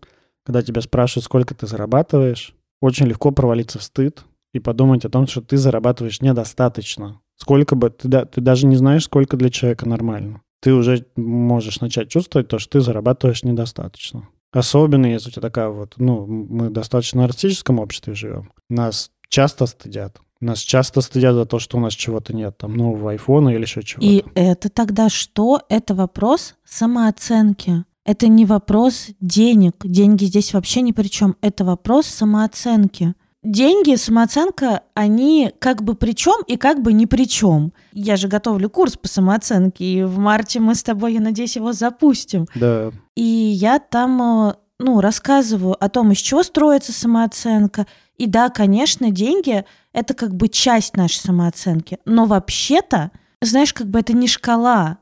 [0.45, 4.25] когда тебя спрашивают, сколько ты зарабатываешь, очень легко провалиться в стыд
[4.57, 7.21] и подумать о том, что ты зарабатываешь недостаточно.
[7.37, 10.43] Сколько бы, ты, да- ты даже не знаешь, сколько для человека нормально.
[10.61, 14.29] Ты уже можешь начать чувствовать то, что ты зарабатываешь недостаточно.
[14.53, 18.51] Особенно, если у тебя такая вот, ну, мы достаточно нарциссическом обществе живем.
[18.71, 20.19] Нас часто стыдят.
[20.41, 23.83] Нас часто стыдят за то, что у нас чего-то нет, там нового айфона или еще
[23.83, 24.07] чего-то.
[24.07, 25.63] И это тогда что?
[25.69, 27.85] Это вопрос самооценки.
[28.05, 29.75] Это не вопрос денег.
[29.83, 31.37] Деньги здесь вообще ни при чем.
[31.41, 33.15] Это вопрос самооценки.
[33.47, 37.73] Деньги, самооценка, они как бы при чем и как бы ни при чем.
[37.93, 41.73] Я же готовлю курс по самооценке, и в марте мы с тобой, я надеюсь, его
[41.73, 42.49] запустим.
[42.57, 42.91] Да.
[43.15, 47.87] И я там, э, ну, рассказываю о том, из чего строится самооценка.
[48.17, 52.01] И да, конечно, деньги— это как бы часть нашей самооценки.
[52.05, 54.99] Но вообще-то, знаешь, как бы это не шкала,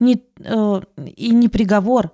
[0.00, 0.80] не, э,
[1.14, 2.10] и не приговор.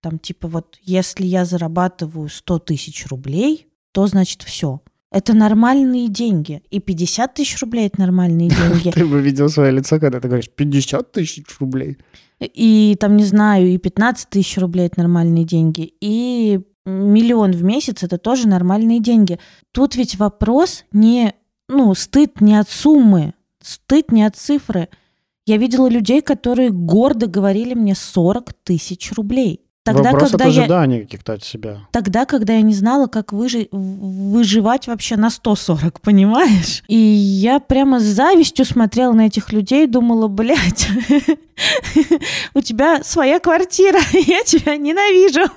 [0.00, 4.80] Там типа вот, если я зарабатываю 100 тысяч рублей, то значит все.
[5.14, 6.60] Это нормальные деньги.
[6.70, 8.90] И 50 тысяч рублей— это нормальные деньги.
[8.90, 11.98] Ты бы видел свое лицо, когда ты говоришь 50 тысяч рублей.
[12.40, 15.94] И там, не знаю, и 15 тысяч рублей— это нормальные деньги.
[16.00, 19.38] И миллион в месяц— это тоже нормальные деньги.
[19.70, 21.34] Тут ведь вопрос не...
[21.68, 24.88] Ну, стыд не от суммы, стыд не от цифры.
[25.46, 29.60] Я видела людей, которые гордо говорили мне 40 тысяч рублей.
[29.84, 30.62] Тогда, Вопрос когда от я...
[30.62, 31.86] ожиданий каких-то от себя.
[31.90, 36.82] Тогда, когда я не знала, как выжи- выживать вообще на 140, понимаешь?
[36.88, 40.88] И я прямо с завистью смотрела на этих людей думала, блядь,
[42.54, 45.52] у тебя своя квартира, я тебя ненавижу.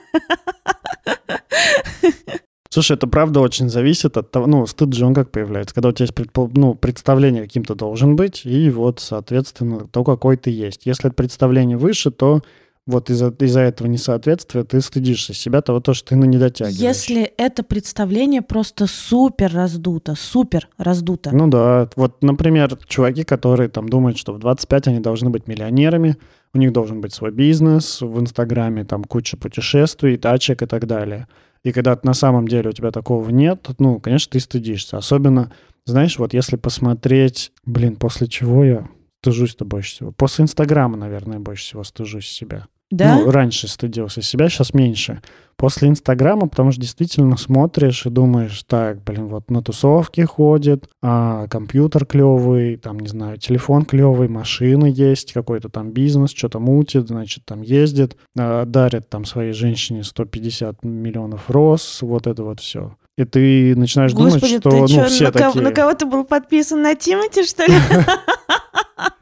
[2.69, 5.91] Слушай, это правда очень зависит от того, ну, стыд же он как появляется, когда у
[5.93, 10.81] тебя есть предпо- ну, представление каким-то должен быть, и вот, соответственно, то, какой ты есть.
[10.85, 12.41] Если это представление выше, то
[12.87, 16.79] вот из-за из этого несоответствия ты стыдишься себя того, то, что ты ну, не дотягиваешь.
[16.79, 21.31] Если это представление просто супер раздуто, супер раздуто.
[21.35, 26.15] Ну да, вот, например, чуваки, которые там думают, что в 25 они должны быть миллионерами,
[26.53, 31.27] у них должен быть свой бизнес, в Инстаграме там куча путешествий, тачек и так далее.
[31.63, 34.97] И когда на самом деле у тебя такого нет, ну, конечно, ты стыдишься.
[34.97, 35.51] Особенно,
[35.85, 38.87] знаешь, вот если посмотреть, блин, после чего я
[39.21, 40.11] стыжусь-то больше всего?
[40.13, 42.67] После Инстаграма, наверное, больше всего стыжусь себя.
[42.89, 43.17] Да?
[43.17, 45.21] Ну, раньше стыдился себя, сейчас меньше.
[45.57, 51.47] После Инстаграма, потому что действительно смотришь и думаешь, так, блин, вот на тусовки ходит, а
[51.47, 57.43] компьютер клевый, там, не знаю, телефон клевый, машина есть, какой-то там бизнес, что-то мутит, значит,
[57.43, 62.95] там ездит, а, дарит там своей женщине 150 миллионов роз, вот это вот все.
[63.17, 65.63] И ты начинаешь Господи, думать, что ты ну, чё, все на, кого, такие.
[65.63, 66.83] на кого ты был подписан?
[66.83, 67.73] На Тимати, что ли?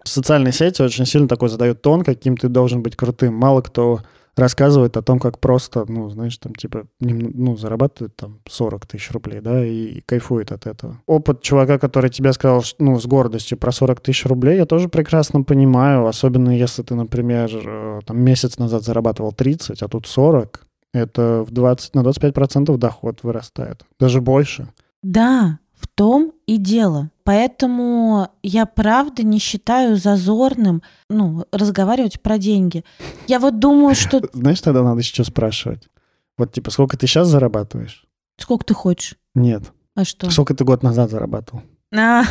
[0.04, 3.34] Социальные сети очень сильно такой задают тон, каким ты должен быть крутым.
[3.36, 4.02] Мало кто
[4.36, 9.40] рассказывает о том, как просто, ну, знаешь, там, типа, ну, зарабатывает там 40 тысяч рублей,
[9.40, 11.00] да, и кайфует от этого.
[11.06, 15.44] Опыт чувака, который тебе сказал, ну, с гордостью про 40 тысяч рублей, я тоже прекрасно
[15.44, 21.46] понимаю, особенно если ты, например, э, там, месяц назад зарабатывал 30, а тут 40, это
[21.48, 24.68] в 20, на 25% доход вырастает, даже больше.
[25.02, 27.10] Да, в том и дело.
[27.26, 32.86] Поэтому я правда не считаю зазорным, ну, разговаривать про деньги.
[33.28, 34.22] Я вот думаю, что...
[34.34, 35.90] Знаешь, тогда надо еще спрашивать.
[36.38, 38.06] Вот, типа, сколько ты сейчас зарабатываешь?
[38.38, 39.16] Сколько ты хочешь?
[39.34, 39.64] Нет.
[39.96, 40.30] А что?
[40.30, 41.64] Сколько ты год назад зарабатывал?
[41.98, 42.24] А,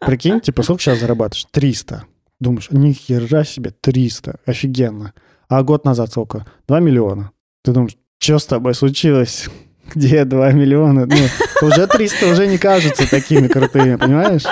[0.00, 1.46] Прикинь, типа, сколько сейчас зарабатываешь?
[1.50, 2.04] 300.
[2.40, 4.40] Думаешь, ни хера себе, 300.
[4.46, 5.12] Офигенно.
[5.48, 6.46] А год назад сколько?
[6.68, 7.32] 2 миллиона.
[7.62, 9.48] Ты думаешь, что с тобой случилось?
[9.94, 11.06] Где 2 миллиона?
[11.06, 14.44] Ну, уже 300 уже не кажутся такими крутыми, понимаешь?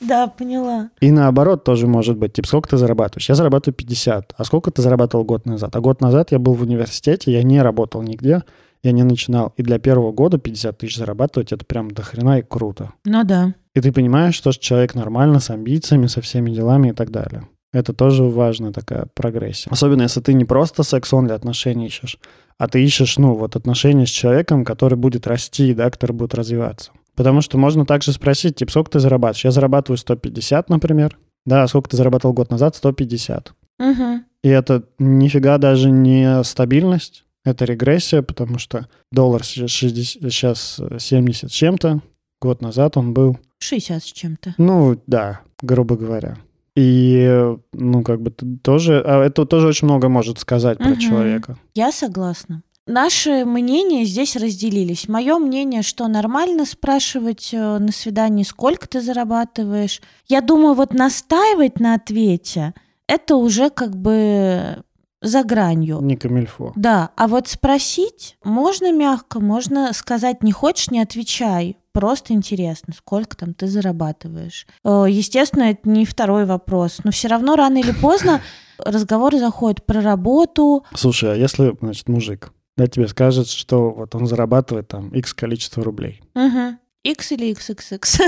[0.00, 0.90] Да, поняла.
[1.00, 2.32] И наоборот тоже может быть.
[2.32, 3.28] Типа, сколько ты зарабатываешь?
[3.28, 4.34] Я зарабатываю 50.
[4.36, 5.74] А сколько ты зарабатывал год назад?
[5.76, 8.42] А год назад я был в университете, я не работал нигде,
[8.82, 9.52] я не начинал.
[9.56, 12.92] И для первого года 50 тысяч зарабатывать, это прям до хрена и круто.
[13.04, 13.54] Ну да.
[13.74, 17.46] И ты понимаешь, что человек нормально, с амбициями, со всеми делами и так далее.
[17.72, 19.72] Это тоже важная такая прогрессия.
[19.72, 22.18] Особенно, если ты не просто секс-он для отношений ищешь,
[22.58, 26.92] а ты ищешь, ну, вот отношения с человеком, который будет расти, да, который будет развиваться.
[27.14, 29.44] Потому что можно также спросить, типа, сколько ты зарабатываешь?
[29.44, 31.18] Я зарабатываю 150, например.
[31.44, 32.76] Да, а сколько ты зарабатывал год назад?
[32.76, 33.52] 150.
[33.78, 34.24] Мгм.
[34.42, 41.50] И это нифига даже не стабильность, это регрессия, потому что доллар сейчас 60 сейчас 70
[41.50, 42.00] с чем-то,
[42.40, 44.54] год назад он был 60 с чем-то.
[44.58, 46.38] ну, да, грубо говоря.
[46.74, 49.02] И, ну, как бы тоже...
[49.06, 50.98] А это тоже очень много может сказать про Мгм.
[50.98, 51.56] человека.
[51.74, 52.62] Я согласна.
[52.86, 55.06] Наши мнения здесь разделились.
[55.06, 60.00] Мое мнение, что нормально спрашивать э, на свидании, сколько ты зарабатываешь.
[60.26, 62.74] Я думаю, вот настаивать на ответе,
[63.06, 64.82] это уже как бы
[65.20, 66.00] за гранью.
[66.02, 66.72] Не камильфо.
[66.74, 71.76] Да, а вот спросить можно мягко, можно сказать, не хочешь, не отвечай.
[71.92, 74.66] Просто интересно, сколько там ты зарабатываешь.
[74.84, 78.40] Э, Естественно, это не второй вопрос, но все равно рано или поздно
[78.78, 80.84] разговор заходит про работу.
[80.94, 85.84] Слушай, а если, значит, мужик, да, тебе скажет, что вот он зарабатывает там X количество
[85.84, 86.78] рублей, Мгм.
[87.04, 88.20] X или XXX?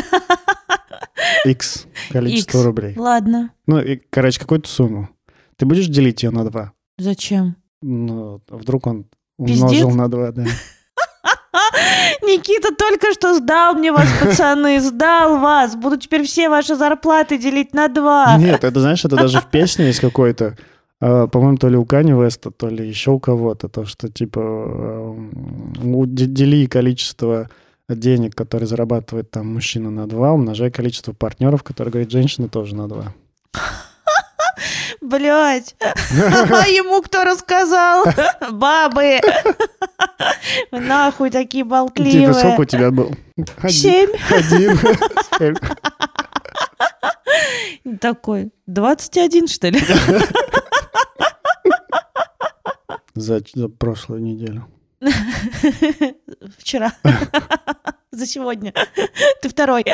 [1.47, 2.65] X количество X.
[2.67, 2.95] рублей.
[2.97, 3.51] Ладно.
[3.67, 5.09] Ну, и, короче, какую-то сумму.
[5.57, 6.73] Ты будешь делить ее на два?
[6.99, 7.57] Зачем?
[7.83, 9.07] Ну, вдруг он
[9.39, 9.63] Пиздец?
[9.63, 10.45] умножил на два, да.
[12.23, 15.77] Никита только что сдал мне вас, пацаны, сдал вас.
[15.77, 18.37] Буду теперь все ваши зарплаты делить на два.
[18.39, 20.57] Нет, это, знаешь, это даже в песне есть какой-то,
[21.01, 24.41] а, по-моему, то ли у Кани Веста, то ли еще у кого-то, то, что, типа,
[24.41, 27.49] эм, дели количество
[27.89, 32.89] денег, которые зарабатывает там мужчина на два, умножай количество партнеров, которые говорит женщина тоже на
[32.89, 33.15] два.
[35.01, 35.75] Блять.
[35.81, 38.05] А ему кто рассказал?
[38.51, 39.21] Бабы.
[40.71, 42.59] Нахуй такие Типа, сколько болтливые.
[42.59, 43.15] у тебя был?
[43.69, 44.11] Семь.
[44.31, 44.79] Один.
[45.39, 45.57] Семь.
[48.01, 49.81] Такой, 21, что ли?
[53.15, 54.67] За, за прошлую неделю.
[56.59, 56.93] Вчера.
[58.11, 58.73] За сегодня.
[59.43, 59.85] Ты второй.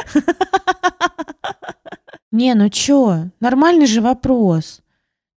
[2.33, 4.81] Не, ну чё, нормальный же вопрос.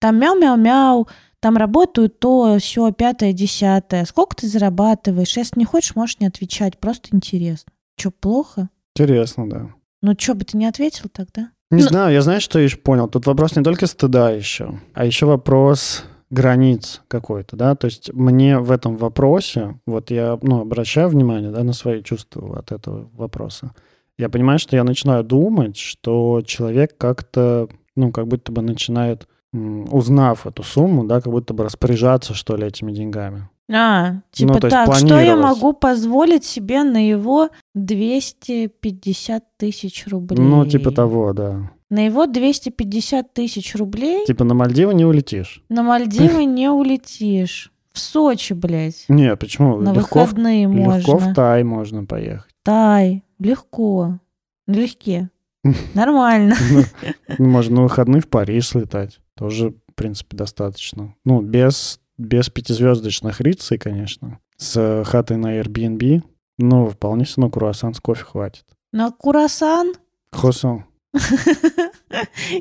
[0.01, 1.09] Там мяу-мяу-мяу,
[1.41, 4.05] там работают то, все, пятое, десятое.
[4.05, 5.37] Сколько ты зарабатываешь?
[5.37, 6.79] Если не хочешь, можешь не отвечать.
[6.79, 7.73] Просто интересно.
[7.97, 8.69] Чё, плохо?
[8.95, 9.69] Интересно, да.
[10.03, 11.51] Ну чё бы ты не ответил тогда?
[11.71, 13.09] Не Ну- знаю, я знаешь, что еще понял?
[13.09, 18.59] Тут вопрос не только стыда еще, а еще вопрос границ какой-то, да, то есть мне
[18.59, 23.73] в этом вопросе, вот я, ну, обращаю внимание, да, на свои чувства от этого вопроса,
[24.19, 30.47] я понимаю, что я начинаю думать, что человек как-то, ну, как будто бы начинает, узнав
[30.47, 33.49] эту сумму, да, как будто бы распоряжаться, что ли, этими деньгами.
[33.75, 40.07] А, типа Ну, то есть так, что я могу позволить себе на его 250 тысяч
[40.07, 40.39] рублей?
[40.39, 41.71] Ну, типа того, да.
[41.91, 45.63] На его 250 тысяч рублей Типа на Мальдивы не улетишь.
[45.69, 47.71] на Мальдивы не улетишь.
[47.93, 49.05] В Сочи, блядь.
[49.09, 49.77] Не, почему?
[49.77, 51.19] На легко, в- выходные легко можно.
[51.19, 52.51] в Тай можно поехать.
[52.63, 54.19] Тай, легко.
[54.67, 55.31] Налегке.
[55.95, 56.57] Нормально.
[57.39, 59.21] Ну, Можно на выходные в Париж слетать.
[59.37, 61.15] Тоже, в принципе, достаточно.
[61.25, 64.39] Ну, без, без пятизвездочных рицей, конечно.
[64.57, 66.23] С хатой на Airbnb.
[66.59, 68.65] Ну, вполне себе на круассан с кофе хватит.
[68.93, 69.95] На Курасан?
[70.31, 70.85] Хосон.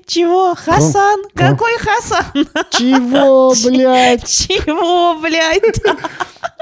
[0.05, 0.55] Чего?
[0.55, 1.21] Хасан?
[1.33, 2.25] Какой Хасан?
[2.71, 4.27] Чего, блядь?
[4.27, 5.81] Чего, блядь?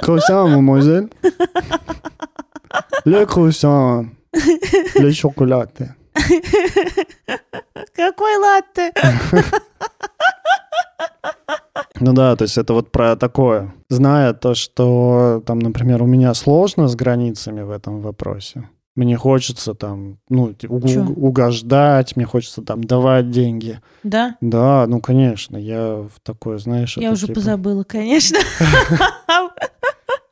[0.01, 1.09] Круассан, мамозель.
[3.05, 4.05] Le croissant.
[4.95, 5.71] Le chocolat.
[7.95, 8.91] Какой латте?
[12.01, 13.73] Ну да, то есть это вот про такое.
[13.89, 18.69] Зная то, что там, например, у меня сложно с границами в этом вопросе.
[18.95, 23.79] Мне хочется там, ну, уг- угождать, мне хочется там давать деньги.
[24.03, 24.35] Да?
[24.41, 26.95] Да, ну, конечно, я в такое, знаешь...
[26.97, 28.39] Я уже типа- позабыла, конечно.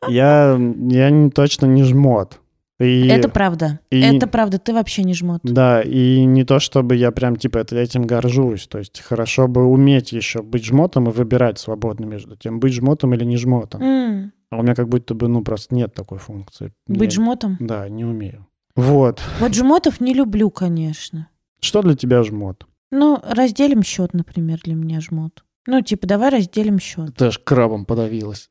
[0.09, 0.57] Я,
[0.89, 2.39] я не, точно не жмот.
[2.79, 3.79] И, Это правда.
[3.89, 4.59] и- Это правда.
[4.59, 5.39] Ты вообще не жмот.
[5.43, 8.67] Да, и не то, чтобы я прям, типа, это- этим горжусь.
[8.67, 13.13] То есть хорошо бы уметь еще быть жмотом и выбирать свободно между тем, быть жмотом
[13.15, 13.81] или не жмотом.
[13.81, 16.71] М, А у меня как будто бы, ну, просто нет такой функции.
[16.87, 17.57] Быть Я- жмотом?
[17.59, 18.45] Да, не умею.
[18.75, 19.21] Вот.
[19.39, 21.27] Вот жмотов не люблю, конечно.
[21.59, 22.65] Что для тебя жмот?
[22.91, 25.43] Ну, разделим счет, например, для меня жмот.
[25.65, 27.15] Ну, типа, давай разделим счет.
[27.17, 28.49] Ты аж крабом подавилась.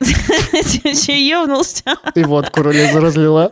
[0.00, 1.82] Че, ёбнулся?
[2.14, 3.50] И водку разли- разлила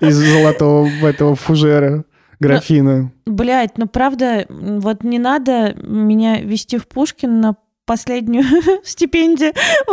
[0.00, 2.04] из золотого этого фужера,
[2.38, 3.12] графина.
[3.26, 8.44] Блять, ну правда, вот не надо меня вести в Пушкин на последнюю
[8.84, 9.52] стипендию,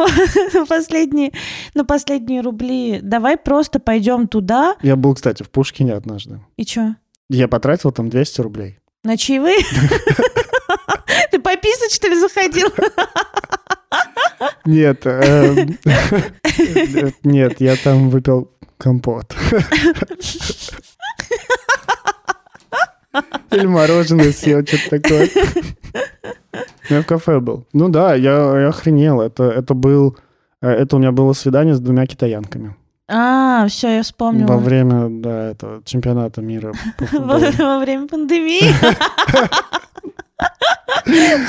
[0.70, 1.32] последние,
[1.74, 3.00] на последние рубли.
[3.02, 4.76] Давай просто пойдем туда.
[4.82, 6.40] Я был, кстати, в Пушкине однажды.
[6.58, 6.96] И чё?
[7.30, 8.80] Я потратил там 200 рублей.
[9.04, 9.58] На чаевые?
[11.32, 12.68] Ты пописать, что ли, заходил?
[14.66, 15.78] Нет, эм,
[17.24, 19.36] нет, я там выпил компот.
[23.52, 25.30] Или мороженое съел, что-то такое.
[26.90, 27.66] Я в кафе был.
[27.74, 29.22] Ну да, я, я охренел.
[29.22, 30.18] Это, это был...
[30.62, 32.76] э, Это у меня было свидание с двумя китаянками.
[33.10, 34.58] А, все, я Во вспомнила.
[34.58, 36.74] время, да, этого чемпионата мира
[37.14, 38.64] Во во время пандемии.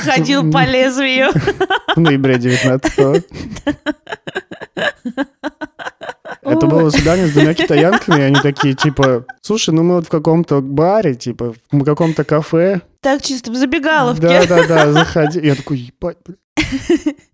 [0.03, 1.31] Ходил по лезвию.
[1.95, 3.25] В ноябре 19
[6.41, 10.09] Это было свидание с двумя китаянками, и они такие, типа, слушай, ну мы вот в
[10.09, 12.81] каком-то баре, типа, в каком-то кафе.
[13.01, 14.21] Так чисто в забегаловке.
[14.21, 15.39] Да-да-да, заходи.
[15.41, 16.37] Я такой, ебать, блин.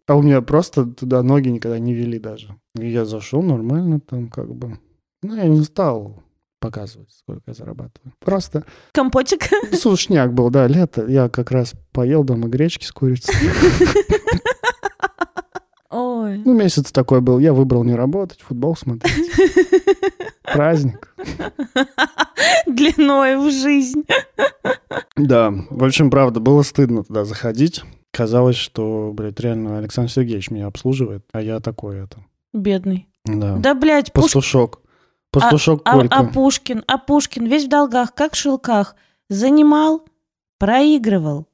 [0.08, 2.56] А у меня просто туда ноги никогда не вели даже.
[2.78, 4.78] И я зашел нормально там как бы.
[5.24, 6.25] Ну, я не стал
[6.70, 8.14] показывать, сколько я зарабатываю.
[8.20, 9.50] Просто Компотик.
[9.74, 11.06] сушняк был, да, лето.
[11.08, 13.34] Я как раз поел дома гречки с курицей.
[15.92, 16.42] Ой.
[16.44, 17.40] Ну, месяц такой был.
[17.40, 19.32] Я выбрал не работать, футбол смотреть.
[20.44, 21.10] Праздник.
[22.68, 24.04] Длиной в жизнь.
[25.16, 27.84] Да, в общем, правда, было стыдно туда заходить.
[28.12, 32.18] Казалось, что, блядь, реально Александр Сергеевич меня обслуживает, а я такой это.
[32.54, 33.08] Бедный.
[33.26, 33.56] Да.
[33.58, 34.82] Да, блядь, Пуш- Пастушок.
[35.40, 36.16] Пастушок а, Колька.
[36.18, 38.96] а Пушкин, а Пушкин весь в долгах, как в шелках.
[39.30, 40.04] Занимал,
[40.58, 41.48] проигрывал.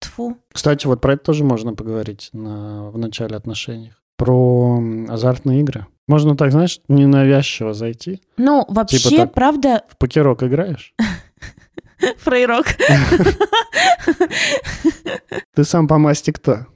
[0.00, 0.36] Тфу.
[0.52, 3.92] Кстати, вот про это тоже можно поговорить на, в начале отношений.
[4.16, 5.86] Про азартные игры.
[6.06, 8.20] Можно так, знаешь, ненавязчиво зайти.
[8.36, 9.34] Ну, вообще, Типа так.
[9.34, 10.94] правда, В покерок играешь?
[12.18, 12.66] фрейрок.
[15.54, 16.66] Ты сам по масти кто?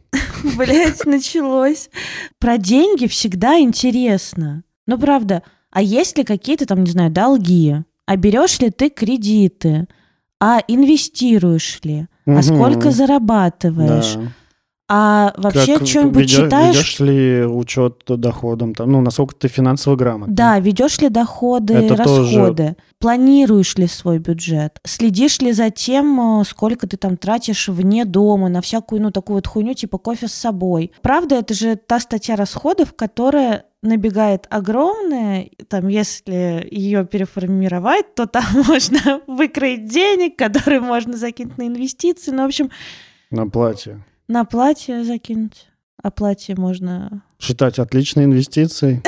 [0.57, 1.91] Блять, началось.
[2.39, 4.63] Про деньги всегда интересно.
[4.87, 5.43] Ну, правда.
[5.75, 7.75] А есть ли какие-то там, не знаю, долги?
[8.07, 9.87] А берешь ли ты кредиты?
[10.41, 12.07] А инвестируешь ли?
[12.27, 12.43] А Мгм.
[12.43, 14.15] сколько зарабатываешь?
[14.15, 14.23] Да.
[14.87, 16.75] А вообще Как что-нибудь ведё- читаешь?
[16.77, 18.75] Ведешь ли учет доходам?
[18.75, 20.35] Там, ну, насколько ты финансово грамотный?
[20.35, 26.41] Да, ведешь ли доходы, Это тоже- расходы, планируешь ли свой бюджет, следишь ли за тем,
[26.41, 30.29] э, сколько ты там тратишь вне дома на всякую, ну, такую вот хуйню, типа кофе
[30.29, 30.93] с собой.
[31.01, 38.45] Правда, это же та статья расходов, которая набегает огромная, там, если ее переформировать, то там
[38.69, 42.71] можно выкроить денег, которые можно закинуть на инвестиции, ну, в общем,
[43.31, 44.05] На платье.
[44.29, 45.69] На платье закинуть.
[46.03, 49.03] А платье можно Считать отличные инвестиции.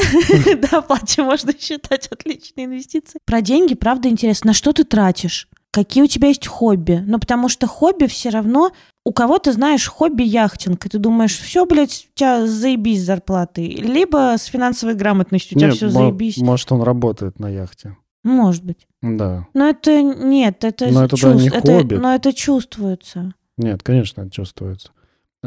[0.71, 3.21] Да, платье можно считать отличной инвестицией.
[3.27, 4.49] Про деньги, правда, интересно.
[4.49, 5.49] На что ты тратишь?
[5.73, 7.03] Какие у тебя есть хобби?
[7.07, 8.73] Ну, потому что хобби все равно...
[9.05, 13.67] У кого-то, знаешь, хобби яхтинг, и ты думаешь, все, блядь, у тебя заебись с зарплатой.
[13.69, 16.39] Либо с финансовой грамотностью у тебя все заебись.
[16.39, 17.97] Может, он работает на яхте.
[18.25, 18.87] Может быть.
[19.03, 19.47] Да.
[19.55, 21.95] Но это нет, это Но это, да, не чувств- это- хобби.
[21.95, 23.35] но это чувствуется.
[23.57, 24.91] Нет, конечно, это чувствуется.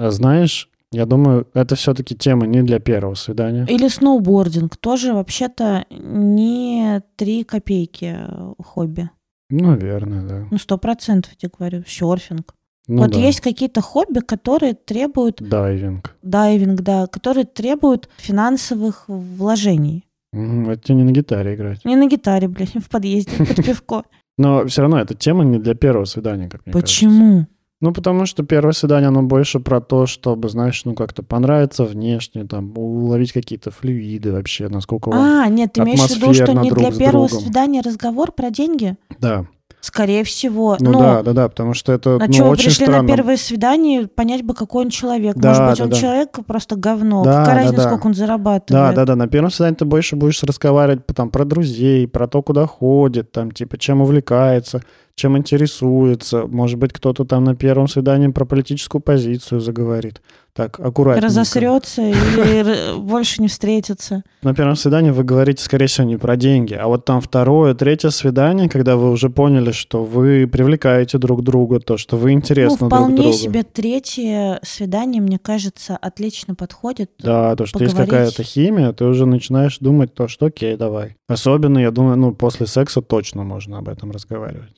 [0.01, 3.65] А Знаешь, я думаю, это все-таки тема не для первого свидания.
[3.69, 4.77] Или сноубординг.
[4.77, 9.09] Тоже вообще-то не три копейки э, хобби.
[9.49, 10.47] Верно, да.
[10.49, 11.83] Ну, сто процентов, я тебе говорю.
[11.85, 12.53] Серфинг.
[12.87, 13.19] Ну, вот да.
[13.19, 16.15] есть какие-то хобби, которые требуют Дайвинг.
[16.23, 20.05] дайвинг, да, которые требуют финансовых вложений.
[20.33, 21.85] Мгм, Это тебе не на гитаре играть.
[21.85, 24.03] Не на гитаре, блядь, в подъезде под пивко.
[24.39, 26.95] Но все равно эта тема не для первого свидания, как мне кажется.
[26.95, 27.45] Почему?
[27.81, 32.43] Ну, потому что первое свидание, оно больше про то, чтобы, знаешь, ну, как-то понравиться внешне,
[32.45, 35.11] там, уловить какие-то флюиды вообще, насколько.
[35.13, 37.45] А, нет, ты имеешь в виду, что не для первого другом.
[37.45, 38.97] свидания разговор про деньги?
[39.19, 39.45] Да.
[39.81, 40.75] Скорее всего.
[40.81, 43.03] Ну, Но да, да, да, потому что это, на ну, чего очень пришли странно.
[43.03, 45.37] на первое свидание, понять бы, какой он человек.
[45.37, 45.95] Да, Может быть, да, он да.
[45.95, 47.23] человек просто говно.
[47.23, 47.89] Да, Какая да, разница, да.
[47.89, 48.95] сколько он Да, зарабатывает?
[48.95, 49.15] да, да.
[49.15, 53.51] На первом свидании ты больше будешь разговаривать там про друзей, про то, куда ходит, там,
[53.51, 54.81] типа, чем увлекается,
[55.19, 56.47] чем интересуется.
[56.47, 60.21] Может быть, кто-то там на первом свидании про политическую позицию заговорит.
[60.53, 61.27] Так, аккуратненько.
[61.27, 64.23] Разосрется или больше не встретится.
[64.41, 68.09] На первом свидании вы говорите, скорее всего, не про деньги, а вот там второе, третье
[68.09, 72.89] свидание, когда вы уже поняли, что вы привлекаете друг друга, то, что вы интересны ну,
[72.89, 73.33] друг вполне другу.
[73.33, 77.11] себе третье свидание, мне кажется, отлично подходит.
[77.19, 81.15] Да, то, что есть какая-то химия, ты уже начинаешь думать то, что окей, давай.
[81.27, 84.73] Особенно, я думаю, ну, после секса точно можно об этом разговаривать.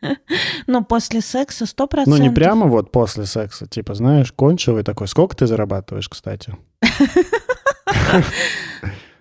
[0.68, 2.20] Но после секса сто Ну, процентов.
[2.20, 6.56] не прямо вот после секса, типа, знаешь, кончил и такой, сколько ты зарабатываешь, кстати?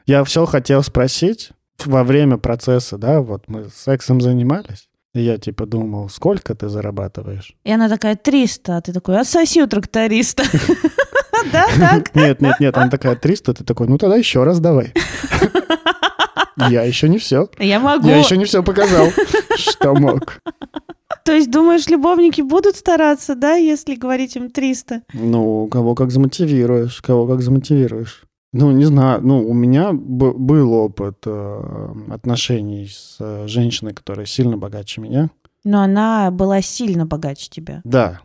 [0.06, 1.52] Я все хотел спросить
[1.84, 7.56] во время процесса, да, вот мы сексом занимались, и я типа думал, сколько ты зарабатываешь?
[7.64, 10.44] И она такая, 300, а ты такой, отсоси у тракториста.
[11.52, 12.16] Да, так?
[12.16, 14.92] Нет, нет, нет, она такая 300, ты такой, ну тогда еще раз давай.
[16.58, 17.50] Я еще не все.
[17.60, 18.08] Я могу.
[18.08, 19.08] Я еще не все показал,
[19.58, 20.42] что мог.
[21.24, 25.04] То есть думаешь, любовники будут стараться, да, если говорить им 300?
[25.14, 28.24] Ну, кого как замотивируешь, кого как замотивируешь.
[28.54, 34.26] Ну, не знаю, ну, у меня б- был опыт э, отношений с э, женщиной, которая
[34.26, 35.30] сильно богаче меня.
[35.66, 37.82] Но она была сильно богаче тебя.
[37.84, 38.22] Да,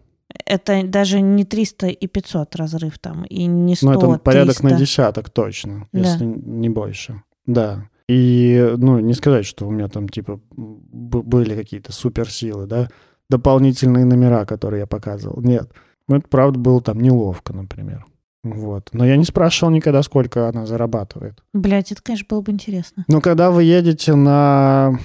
[0.46, 4.68] Это даже не 300 и 500 разрыв там, и не 100, но это порядок 300.
[4.68, 5.98] на десяток точно, Да.
[5.98, 7.22] если не больше.
[7.46, 7.88] Да.
[8.08, 12.88] И, ну, не сказать, что у меня там, типа, были какие-то суперсилы, да,
[13.30, 15.40] дополнительные номера, которые я показывал.
[15.42, 15.70] Нет.
[16.08, 18.04] Ну, это, правда, было там неловко, например.
[18.42, 18.90] Вот.
[18.92, 21.42] Но я не спрашивал никогда, сколько она зарабатывает.
[21.52, 23.04] Блять, это, конечно, было бы интересно.
[23.06, 24.98] Но когда вы едете на,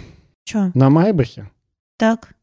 [0.44, 0.72] Чё?
[0.74, 1.50] на Майбахе,
[1.98, 2.34] Так?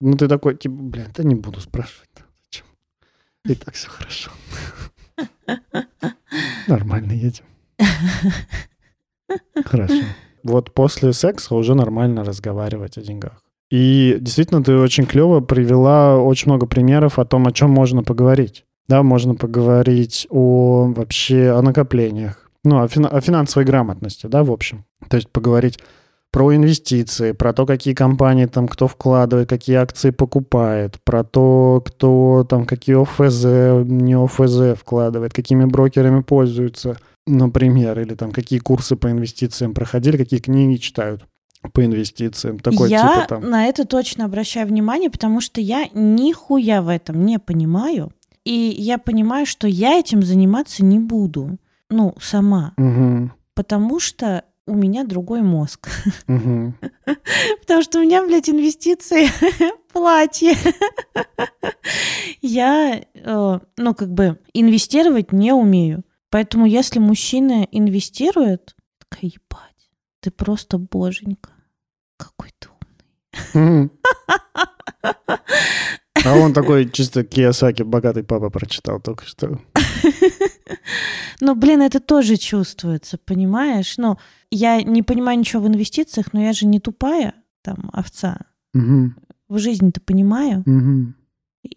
[0.00, 2.10] ну, ты такой, типа, блин, да не буду спрашивать.
[2.44, 2.66] Зачем?
[3.46, 4.30] И так все хорошо.
[6.68, 7.44] Нормально едем.
[9.64, 9.94] Хорошо.
[10.42, 13.42] Вот после секса уже нормально разговаривать о деньгах.
[13.70, 18.64] И действительно, ты очень клево привела очень много примеров о том, о чем можно поговорить.
[18.88, 24.52] Да, можно поговорить о вообще о накоплениях, ну, о, фин- о финансовой грамотности, да, в
[24.52, 24.84] общем.
[25.08, 25.80] То есть поговорить
[26.30, 32.46] про инвестиции, про то, какие компании там кто вкладывает, какие акции покупает, про то, кто
[32.48, 39.10] там какие ОФЗ, не ОФЗ вкладывает, какими брокерами пользуются, например, или там какие курсы по
[39.10, 41.26] инвестициям проходили, какие книги читают
[41.72, 42.58] по инвестициям.
[42.58, 43.50] Такой я типа там.
[43.50, 48.12] на это точно обращаю внимание, потому что я нихуя в этом не понимаю.
[48.44, 51.58] И я понимаю, что я этим заниматься не буду.
[51.90, 52.74] Ну, сама.
[52.76, 55.88] Мгм, Потому что у меня другой мозг.
[56.26, 56.76] мгм.
[57.60, 59.28] Потому что у меня, блядь, инвестиции
[59.92, 60.54] платье.
[62.42, 66.04] Я, э, ну, как бы, инвестировать не умею.
[66.30, 71.50] Поэтому, если мужчина инвестирует, такая, ебать, ты просто боженька.
[72.16, 72.68] Какой ты
[73.54, 73.90] умный.
[76.24, 79.60] А он такой чисто Киясаки, богатый папа прочитал только что.
[81.40, 83.98] Ну, блин, это тоже чувствуется, понимаешь?
[83.98, 84.16] Ну,
[84.50, 88.38] я не понимаю ничего в инвестициях, но я же не тупая, там, овца.
[88.72, 90.64] В жизни-то понимаю.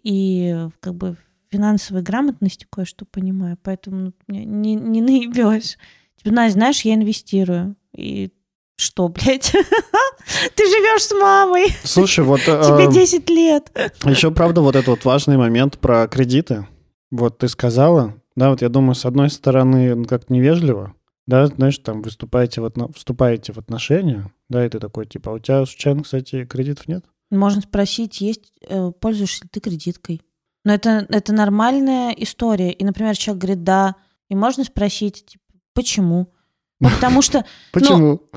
[0.02, 1.16] И как бы
[1.50, 5.76] финансовой грамотности кое-что понимаю, поэтому ну, меня не, не наебешь.
[6.16, 7.76] Типа, Настя, знаешь, я инвестирую.
[7.96, 8.30] И
[8.76, 9.52] что, блядь?
[10.54, 13.72] Ты живешь с мамой, Слушай, вот тебе э, 10 лет.
[14.04, 16.66] еще правда вот этот вот важный момент про кредиты.
[17.10, 20.94] Вот ты сказала, да, вот я думаю, с одной стороны, ну, как невежливо,
[21.26, 25.34] да, знаешь, там выступаете в отно- вступаете в отношения, да, и ты такой, типа, а
[25.34, 27.04] у тебя случайно, кстати, кредитов нет?
[27.30, 30.22] Можно спросить, есть, э, пользуешься ли ты кредиткой.
[30.64, 32.72] Но это, это нормальная история.
[32.72, 33.96] И, например, человек говорит, да.
[34.28, 35.44] И можно спросить, типа,
[35.74, 36.32] почему?
[36.80, 38.20] Ну, потому что Почему?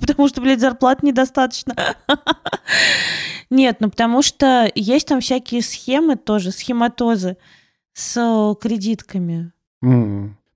[0.00, 1.74] Потому что, блядь, зарплат недостаточно.
[3.50, 7.36] Нет, ну потому что есть там всякие схемы тоже, схематозы
[7.92, 9.52] с кредитками.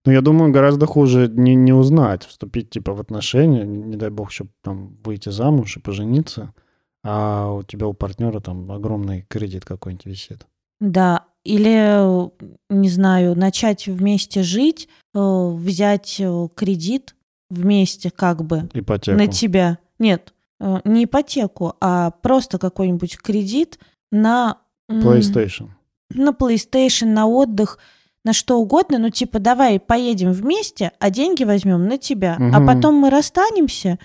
[0.07, 4.09] Ну, я думаю, гораздо хуже не, не узнать, вступить, типа, в отношения, не, не дай
[4.09, 6.55] бог, чтобы там выйти замуж и пожениться,
[7.07, 10.47] а у тебя у партнера там огромный кредит какой-нибудь висит.
[10.81, 12.29] Да, или, э,
[12.71, 15.19] не знаю, начать вместе жить, э,
[15.55, 17.15] взять э, кредит
[17.49, 19.17] вместе как бы Ипотеку.
[19.17, 19.79] на тебя.
[19.99, 20.33] Нет,
[20.85, 23.79] не ипотеку, а просто какой-нибудь кредит
[24.11, 24.59] на...
[24.91, 25.69] PlayStation.
[26.11, 27.79] на PlayStation, на отдых,
[28.25, 32.67] на что угодно, ну типа давай поедем вместе, а деньги возьмем на тебя, а Мгм.
[32.67, 33.99] потом мы расстанемся,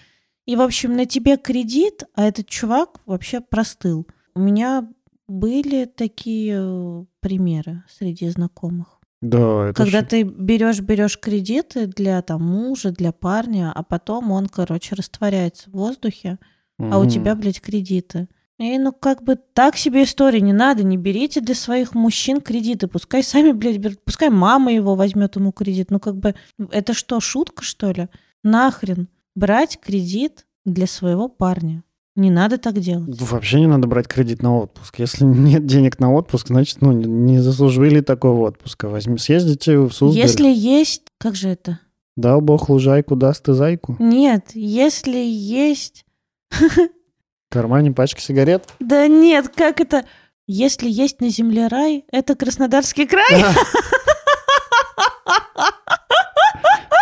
[0.45, 4.07] и в общем на тебе кредит, а этот чувак вообще простыл.
[4.35, 4.87] У меня
[5.27, 8.99] были такие э, примеры среди знакомых.
[9.21, 14.31] Да, это Когда ж- ты берешь берешь кредиты для там мужа, для парня, а потом
[14.31, 16.39] он, короче, растворяется в воздухе,
[16.79, 18.27] а у тебя, блядь, кредиты.
[18.57, 22.87] И ну как бы так себе история, не надо, не берите для своих мужчин кредиты,
[22.87, 25.91] пускай сами, блядь, берут, пускай мама его возьмет ему кредит.
[25.91, 26.33] Ну как бы
[26.71, 28.07] это что, шутка что ли?
[28.43, 31.83] Нахрен брать кредит для своего парня.
[32.15, 33.19] Не надо так делать.
[33.21, 34.99] Вообще не надо брать кредит на отпуск.
[34.99, 38.89] Если нет денег на отпуск, значит, ну, не- заслужили такого отпуска.
[38.89, 40.21] Возьми, съездите в Суздаль.
[40.21, 41.79] Если есть, как же это?
[42.17, 43.95] Дал бог лужайку, даст и зайку.
[43.99, 46.05] Нет, если есть,
[46.51, 48.65] В кармане пачка сигарет.
[48.79, 50.05] да нет, как это?
[50.47, 53.43] Если есть на земле рай, это Краснодарский край.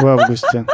[0.02, 0.66] В августе.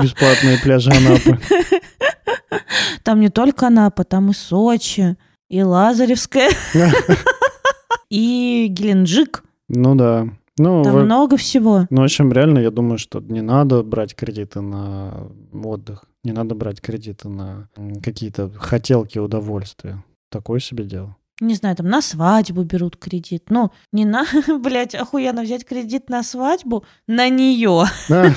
[0.00, 1.38] Бесплатные пляжи Анапы.
[3.02, 5.16] Там не только Анапа, там и Сочи,
[5.48, 6.50] и Лазаревская,
[8.10, 9.44] и Геленджик.
[9.68, 10.28] Ну да.
[10.56, 11.86] Ну, Там во- много всего.
[11.90, 16.04] ну, в общем, реально, я думаю, что не надо брать кредиты на отдых.
[16.22, 17.68] Не надо брать кредиты на
[18.02, 20.02] какие-то хотелки удовольствия.
[20.30, 21.16] Такое себе дело.
[21.40, 23.44] Не знаю, там на свадьбу берут кредит.
[23.48, 24.24] Ну, не на,
[24.60, 27.84] блядь, охуенно взять кредит на свадьбу, на нее.
[28.08, 28.32] Да.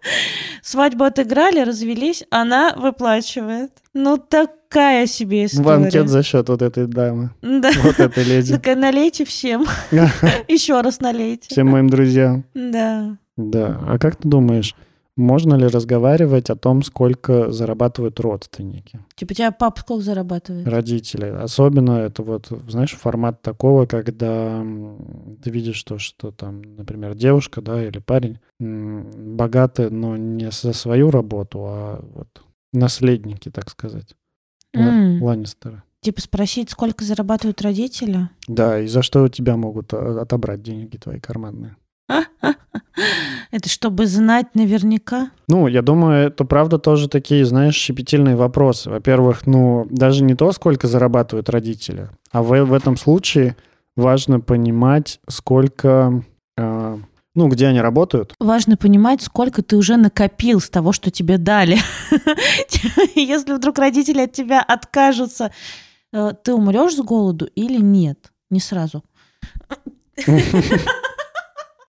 [0.62, 3.72] Свадьбу отыграли, развелись, она выплачивает.
[3.94, 5.64] Ну, такая себе история.
[5.64, 7.30] Банкет за счет вот этой дамы.
[7.42, 7.72] Да.
[7.82, 8.54] Вот этой леди.
[8.54, 9.66] Такая, налейте всем.
[10.48, 11.48] Еще раз налейте.
[11.48, 12.44] Всем моим друзьям.
[12.54, 13.16] Да.
[13.36, 13.80] Да.
[13.86, 14.74] А как ты думаешь,
[15.20, 20.66] можно ли разговаривать о том, сколько зарабатывают родственники, Типа, у тебя папа сколько зарабатывает?
[20.66, 21.26] родители?
[21.26, 24.64] Особенно это вот, знаешь, формат такого, когда
[25.42, 31.10] ты видишь, что, что там, например, девушка, да, или парень богаты, но не за свою
[31.10, 32.28] работу, а вот
[32.72, 34.14] наследники, так сказать.
[34.74, 35.22] Ла- М.
[35.22, 35.82] Ланнистеры.
[36.02, 38.30] Типа, спросить, сколько зарабатывают родители?
[38.48, 41.76] Да, и за что у тебя могут а, отобрать деньги твои карманные?
[43.50, 45.30] Это чтобы знать наверняка?
[45.48, 48.90] Ну, я думаю, это правда тоже такие, знаешь, щепетильные вопросы.
[48.90, 53.56] Во-первых, ну, даже не то, сколько зарабатывают родители, а в, в этом случае
[53.96, 56.22] важно понимать, сколько,
[56.56, 56.98] э,
[57.34, 58.34] ну, где они работают.
[58.38, 61.78] Важно понимать, сколько ты уже накопил с того, что тебе дали.
[63.16, 65.50] Если вдруг родители от тебя откажутся,
[66.12, 68.30] э, ты умрешь с голоду или нет?
[68.48, 69.02] Не сразу.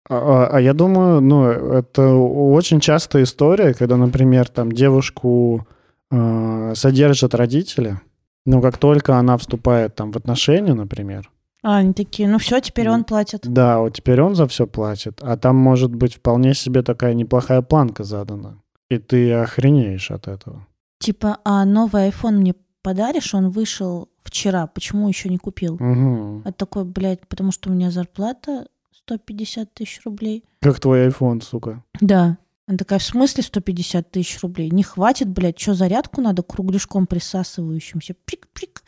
[0.09, 5.67] А, а, а я думаю, ну, это очень частая история, когда, например, там девушку
[6.11, 8.01] э, содержат родители,
[8.47, 11.31] но как только она вступает там в отношения, например.
[11.63, 13.41] А, они такие, ну все, теперь он платит.
[13.43, 17.63] Да, вот теперь он за все платит, а там может быть вполне себе такая неплохая
[17.63, 20.67] планка задана, и ты охренеешь от этого.
[21.01, 25.75] Типа, а новый iPhone мне подаришь, он вышел вчера, почему еще не купил?
[25.75, 26.43] Угу.
[26.45, 28.67] А такой, блядь, потому что у меня зарплата
[29.09, 30.45] 150 тысяч рублей.
[30.61, 31.83] Как твой iPhone, сука.
[32.01, 32.37] Да.
[32.67, 34.71] Она такая, в смысле 150 тысяч рублей?
[34.71, 38.15] Не хватит, блядь, что зарядку надо кругляшком присасывающимся?
[38.27, 38.83] Прик-прик.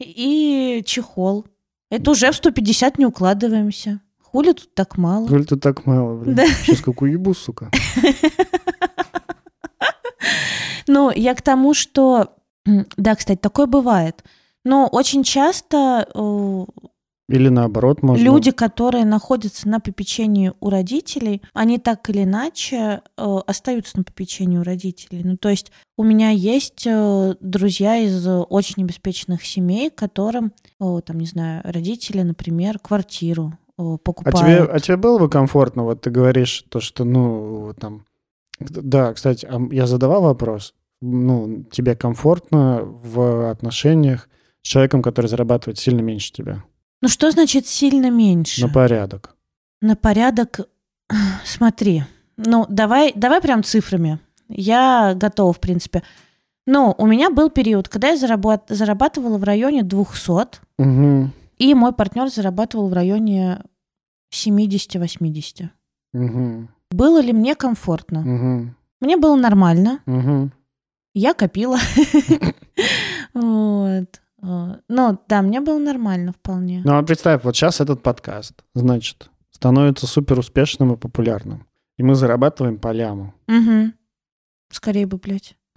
[0.00, 1.46] И, и чехол.
[1.90, 4.00] Это уже в 150 не укладываемся.
[4.20, 5.28] Хули тут так мало?
[5.28, 6.34] Хули тут так мало, блин.
[6.34, 6.46] Да.
[6.46, 7.70] Сейчас как уебу, сука.
[10.88, 12.34] Ну, я к тому, что...
[12.66, 14.24] Да, кстати, такое бывает.
[14.64, 16.64] Но очень часто э,
[17.28, 18.22] Или наоборот, можно...
[18.22, 24.58] Люди, которые находятся на попечении у родителей, они так или иначе э, остаются на попечении
[24.58, 25.22] у родителей.
[25.24, 31.20] Ну, то есть у меня есть э, друзья из очень обеспеченных семей, которым, э, там,
[31.20, 34.38] не знаю, родители, например, квартиру э, А покупают.
[34.38, 38.04] тебе, а тебе было бы комфортно, вот ты говоришь то, что, ну, там...
[38.58, 40.74] Да, кстати, а я задавал вопрос.
[41.00, 44.28] Ну, тебе комфортно в отношениях
[44.62, 46.64] с человеком, который зарабатывает сильно меньше тебя?
[47.02, 48.66] Ну, что значит сильно меньше?
[48.66, 49.34] На порядок.
[49.80, 50.60] На порядок,
[51.44, 52.04] смотри.
[52.36, 54.18] Ну, давай, давай прям цифрами.
[54.48, 56.02] Я готова, в принципе.
[56.66, 61.30] Ну, у меня был период, когда я зарабат- зарабатывала в районе 200, Угу.
[61.58, 63.62] и мой партнер зарабатывал в районе
[64.32, 65.70] 70-80.
[66.14, 66.68] Угу.
[66.92, 68.20] Было ли мне комфортно?
[68.20, 68.74] Угу.
[69.00, 70.00] Мне было нормально.
[70.06, 70.50] Угу.
[71.14, 71.78] Я копила.
[73.34, 74.21] Вот.
[74.42, 76.82] Ну, да, мне было нормально вполне.
[76.84, 81.66] Ну, а представь, вот сейчас этот подкаст, значит, становится супер успешным и популярным.
[81.96, 83.34] И мы зарабатываем по ляму.
[83.46, 83.94] Мгм.
[84.70, 85.56] Скорее бы, блядь.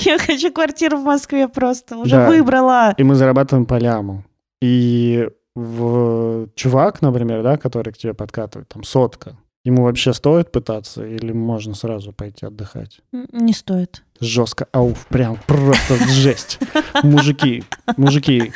[0.00, 1.96] Я хочу квартиру в Москве просто.
[1.96, 2.94] Уже выбрала.
[2.98, 4.24] И мы зарабатываем по ляму.
[4.60, 11.06] И в чувак, например, да, который к тебе подкатывает, там сотка, ему вообще стоит пытаться
[11.06, 13.00] или можно сразу пойти отдыхать?
[13.12, 14.02] Не стоит.
[14.20, 16.58] Жестко, ауф, прям просто жесть.
[17.02, 17.64] Мужики,
[17.96, 18.52] мужики,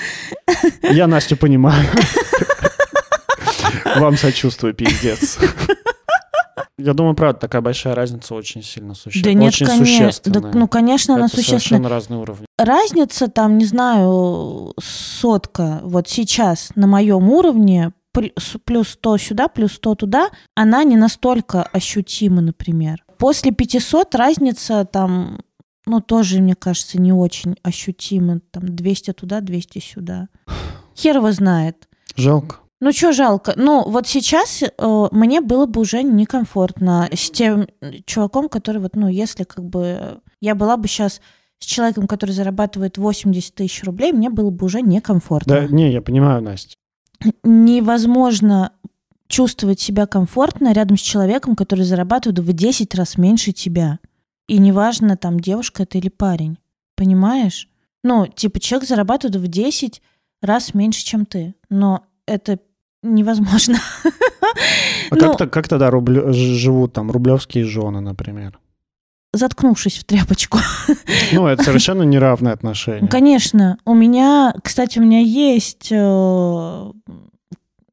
[0.82, 1.84] я Настю понимаю.
[3.96, 5.38] Вам сочувствую, пиздец.
[6.78, 9.34] Я думаю, правда, такая большая разница очень сильно существенна.
[9.34, 9.86] Да нет, очень конечно.
[9.86, 10.40] существенная.
[10.40, 11.60] Да, ну, конечно, она Это существенна.
[11.60, 12.46] совершенно разные уровни.
[12.58, 17.92] Разница там, не знаю, сотка вот сейчас на моем уровне,
[18.64, 23.04] плюс 100 сюда, плюс 100 туда, она не настолько ощутима, например.
[23.18, 25.40] После 500 разница там,
[25.86, 28.40] ну, тоже, мне кажется, не очень ощутима.
[28.50, 30.28] Там 200 туда, 200 сюда.
[30.96, 31.88] Хер его знает.
[32.16, 32.56] Жалко.
[32.80, 33.54] Ну, что жалко?
[33.56, 37.66] Ну, вот сейчас э, мне было бы уже некомфортно с тем
[38.04, 41.22] чуваком, который вот, ну, если как бы я была бы сейчас
[41.58, 45.62] с человеком, который зарабатывает 80 тысяч рублей, мне было бы уже некомфортно.
[45.62, 46.76] Да, не, я понимаю, Настя.
[47.42, 48.72] Невозможно
[49.28, 53.98] чувствовать себя комфортно рядом с человеком, который зарабатывает в 10 раз меньше тебя.
[54.48, 56.58] И неважно, там, девушка это или парень.
[56.94, 57.68] Понимаешь?
[58.04, 60.00] Ну, типа, человек зарабатывает в 10
[60.42, 61.54] раз меньше, чем ты.
[61.68, 62.60] Но это
[63.02, 63.78] невозможно.
[65.10, 68.58] А Ну, как, то как тогда ж- живут там рублевские жены, например?
[69.36, 70.58] Заткнувшись в тряпочку.
[71.32, 73.08] Ну, это совершенно неравные Ну, отношения.
[73.08, 73.78] Конечно.
[73.84, 76.92] У меня, кстати, у меня есть э,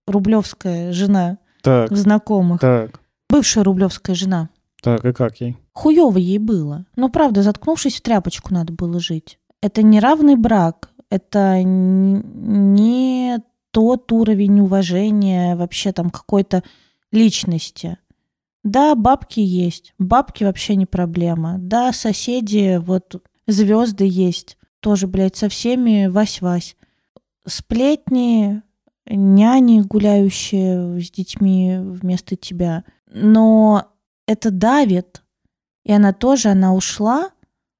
[0.07, 2.59] рублевская жена Так, в знакомых.
[2.61, 4.49] так, Бывшая рублевская жена.
[4.83, 5.57] так, и как ей?
[5.73, 6.85] Хуёво ей было.
[6.95, 9.39] Ну, правда, заткнувшись в тряпочку надо было жить.
[9.61, 10.89] Это неравный брак.
[11.09, 13.37] Это не
[13.71, 16.63] тот уровень уважения вообще там какой-то
[17.11, 17.97] личности.
[18.63, 19.93] Да, бабки есть.
[19.99, 21.57] Бабки вообще не проблема.
[21.59, 24.57] Да, соседи, вот звезды есть.
[24.79, 26.75] Тоже, блядь, со всеми вась-вась.
[27.45, 28.61] Сплетни,
[29.05, 32.83] няни, гуляющие с детьми вместо тебя.
[33.07, 33.87] Но
[34.27, 35.23] это давит.
[35.83, 37.31] И она тоже, она ушла,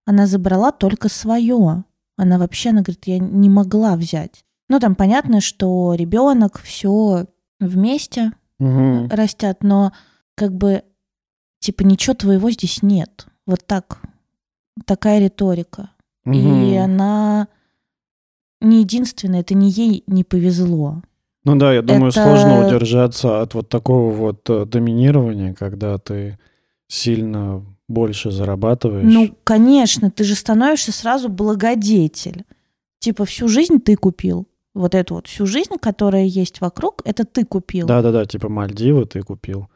[0.06, 1.86] она забрала только свое.
[2.18, 4.44] Она вообще, она говорит, я не могла взять.
[4.70, 7.28] Ну, там понятно, что ребенок, все
[7.60, 9.08] вместе Мгм.
[9.10, 9.94] растят, но
[10.36, 10.84] как бы
[11.60, 13.28] типа ничего твоего здесь нет.
[13.46, 14.02] Вот так.
[14.86, 15.92] Такая риторика.
[16.26, 16.78] И Мгм.
[16.84, 17.48] она
[18.62, 21.02] не единственная, это не ей не повезло.
[21.44, 26.40] Ну да, я думаю, Это- сложно удержаться от вот такого вот э, доминирования, когда ты
[26.88, 29.04] сильно больше зарабатываешь.
[29.12, 32.46] Ну, конечно, ты же становишься сразу благодетель.
[33.00, 34.48] Типа всю жизнь ты купил.
[34.74, 37.86] Вот эту вот всю жизнь, которая есть вокруг, это ты купил.
[37.86, 39.68] Да-да-да, типа Мальдивы ты купил,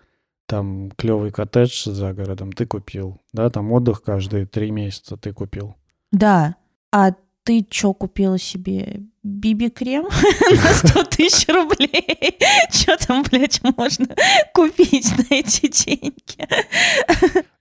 [0.48, 5.76] там клевый коттедж за городом ты купил, да, там отдых каждые три месяца ты купил.
[6.12, 6.56] Да.
[6.92, 7.12] А
[7.44, 9.02] ты что купила себе?
[9.24, 10.04] Биби-крем
[10.64, 12.38] на 100 тысяч рублей?
[12.72, 14.08] Что там, блядь, можно
[14.54, 16.48] купить на эти деньги?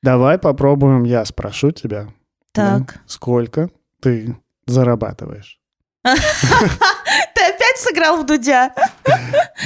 [0.02, 2.08] Давай попробуем, я спрошу тебя.
[2.54, 3.00] да, Так.
[3.06, 3.68] сколько
[4.00, 5.60] ты зарабатываешь?
[6.04, 8.72] Ты опять сыграл в Дудя?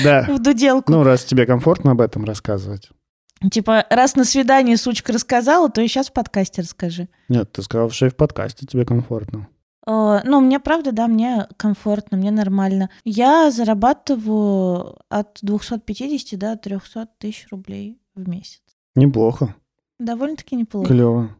[0.02, 0.22] Да.
[0.28, 0.90] В Дуделку?
[0.90, 2.88] Ну, раз тебе комфортно об этом рассказывать.
[3.50, 7.08] Типа, раз на свидании сучка рассказала, то и сейчас в подкасте расскажи.
[7.28, 9.48] Нет, ты сказал, что и в подкасте тебе комфортно.
[9.86, 12.90] Э, Ну, мне правда, да, мне комфортно, мне нормально.
[13.04, 18.60] Я зарабатываю от 250 до 300 тысяч рублей в месяц.
[18.94, 19.54] Неплохо,
[19.98, 20.88] Довольно-таки неплохо.
[20.88, 21.30] клево.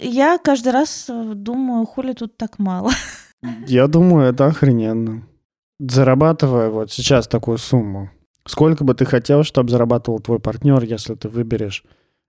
[0.00, 2.90] Я каждый раз э, думаю, хули тут так мало.
[3.66, 5.22] Я думаю, это охрененно.
[5.78, 8.10] Зарабатывая вот сейчас такую сумму,
[8.50, 11.84] сколько бы ты хотел, чтобы зарабатывал твой партнер, если ты выберешь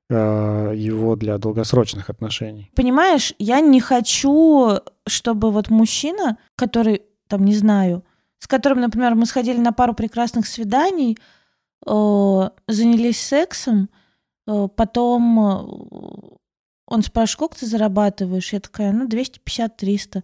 [0.09, 2.71] э, его для долгосрочных отношений?
[2.75, 8.03] Понимаешь, я не хочу, чтобы вот мужчина, который, там, не знаю,
[8.39, 11.17] с которым, например, мы сходили на пару прекрасных свиданий,
[11.85, 13.89] э, занялись сексом,
[14.47, 16.37] э, потом э,
[16.87, 18.51] он спрашивает, сколько ты зарабатываешь?
[18.53, 20.23] Я такая, ну, 250-300.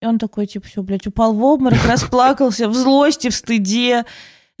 [0.00, 4.04] И он такой, типа, все, блядь, упал в обморок, расплакался в злости, в стыде,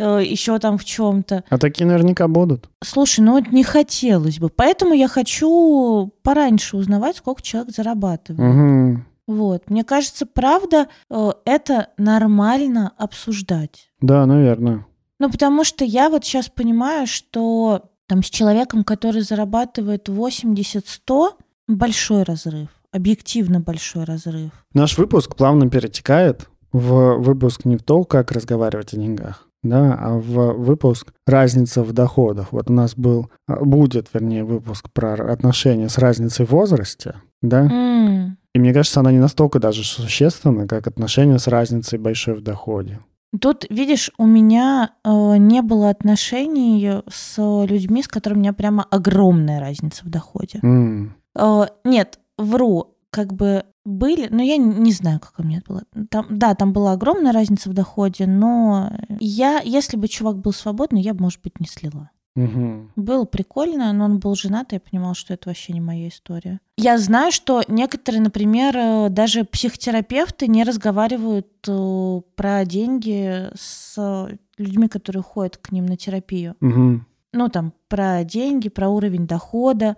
[0.02, 1.44] еще там в чем-то.
[1.48, 2.68] А такие наверняка будут.
[2.82, 4.48] Слушай, ну вот не хотелось бы.
[4.48, 8.54] Поэтому я хочу пораньше узнавать, сколько человек зарабатывает.
[8.54, 9.06] Мгм.
[9.26, 9.70] Вот.
[9.70, 13.90] Мне кажется, правда, э, это нормально обсуждать.
[14.00, 14.86] Да, наверное.
[15.18, 21.30] Ну, потому что я вот сейчас понимаю, что там с человеком, который зарабатывает 80-100,
[21.68, 22.68] большой разрыв.
[22.92, 24.50] Объективно большой разрыв.
[24.74, 30.14] Наш выпуск плавно перетекает в выпуск не в то, как разговаривать о деньгах, да, а
[30.18, 32.52] в выпуск разница в доходах.
[32.52, 37.62] Вот у нас был, а, будет, вернее, выпуск про отношения с разницей в возрасте, да,
[37.62, 38.38] М.
[38.54, 43.00] и мне кажется, она не настолько даже существенна, как отношения с разницей большой в доходе.
[43.40, 47.36] Тут, видишь, у меня э, не было отношений с
[47.66, 50.60] людьми, с которыми у меня прямо огромная разница в доходе.
[50.62, 55.72] М, Э, нет, вру, как бы были, но я не знаю, как у меня это
[55.72, 55.82] было.
[56.10, 58.90] Там, да, там была огромная разница в доходе, но
[59.20, 62.10] я, если бы чувак был свободный, я бы, может быть, не слила.
[62.34, 62.90] мгм.
[62.96, 66.58] Было прикольно, но он был женат, и я понимала, что это вообще не моя история.
[66.76, 75.22] Я знаю, что некоторые, например, даже психотерапевты не разговаривают э, про деньги с людьми, которые
[75.22, 76.56] ходят к ним на терапию.
[76.60, 77.06] Мгм.
[77.32, 79.96] Ну, там, про деньги, про уровень дохода.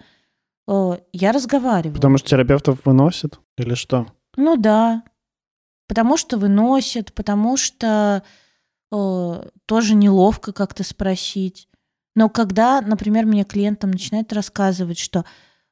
[0.68, 1.94] Э, Я разговариваю.
[1.94, 4.06] Потому что терапевтов выносит или что?
[4.36, 5.02] Ну да.
[5.88, 8.22] Потому что выносят, потому что
[8.92, 11.68] э, тоже неловко как-то спросить.
[12.14, 15.24] Но когда, например, мне клиент там начинает рассказывать, что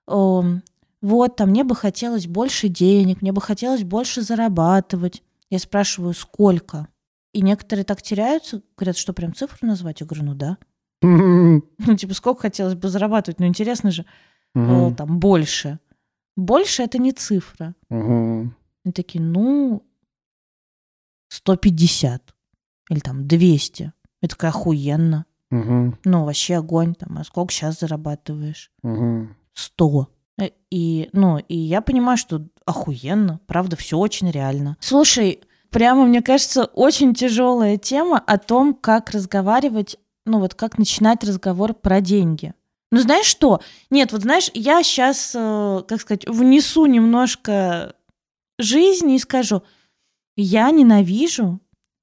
[0.06, 0.62] эм,
[1.00, 5.22] вот, там, мне бы хотелось больше денег, мне бы хотелось больше зарабатывать.
[5.50, 6.88] Я спрашиваю, сколько?
[7.32, 10.00] И некоторые так теряются, говорят, что прям цифру назвать?
[10.00, 10.58] Я говорю, ну да.
[11.02, 13.40] Ну, типа, сколько хотелось бы зарабатывать?
[13.40, 14.04] Ну, интересно же,
[14.54, 14.94] Мгм.
[14.96, 15.78] там, больше.
[16.36, 17.74] Больше— это не цифра.
[17.88, 18.54] Мгм.
[18.84, 19.82] Они такие, ну,
[21.28, 22.34] 150
[22.90, 23.92] или там 200.
[24.22, 25.26] Я такая, охуенно.
[25.50, 25.98] Мгм.
[26.04, 26.94] Ну, вообще огонь.
[26.94, 28.70] Там, а сколько сейчас зарабатываешь?
[28.82, 29.36] Мгм.
[29.52, 30.08] 100.
[30.38, 33.40] Э, И, ну, и я понимаю, что охуенно.
[33.46, 34.76] Правда, все очень реально.
[34.80, 35.40] Слушай,
[35.70, 39.96] прямо, мне кажется, очень тяжелая тема о том, как разговаривать,
[40.26, 42.54] ну, вот как начинать разговор про деньги.
[42.94, 43.60] Ну, знаешь что?
[43.90, 47.96] Нет, вот знаешь, я сейчас, как сказать, внесу немножко
[48.56, 49.64] жизни и скажу,
[50.36, 51.58] я ненавижу,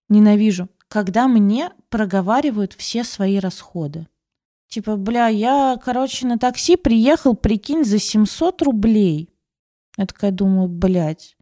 [0.10, 4.10] ненавижу, когда мне проговаривают все свои расходы.
[4.68, 9.30] Типа, бля, я, короче, на такси приехал, прикинь, за 700 рублей.
[9.98, 11.38] Я такая думаю, блядь.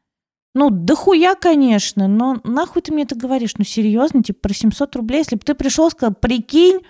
[0.53, 3.55] Ну, дохуя, конечно, но нахуй ты мне это говоришь?
[3.57, 5.17] Ну, серьезно, типа, про 700 рублей?
[5.19, 6.81] Если бы ты пришел сказал, прикинь,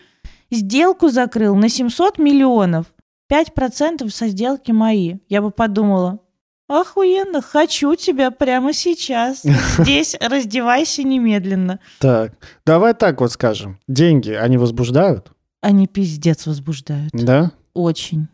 [0.51, 2.85] сделку закрыл на 700 миллионов,
[3.31, 5.17] 5% со сделки мои.
[5.27, 6.19] Я бы подумала,
[6.67, 9.43] охуенно, хочу тебя прямо сейчас.
[9.77, 11.79] Здесь раздевайся немедленно.
[11.99, 12.33] Так,
[12.65, 13.79] давай так вот скажем.
[13.87, 15.31] Деньги, они возбуждают,
[15.61, 17.11] Они пиздец возбуждают.
[17.13, 17.51] да?
[17.73, 18.27] Очень.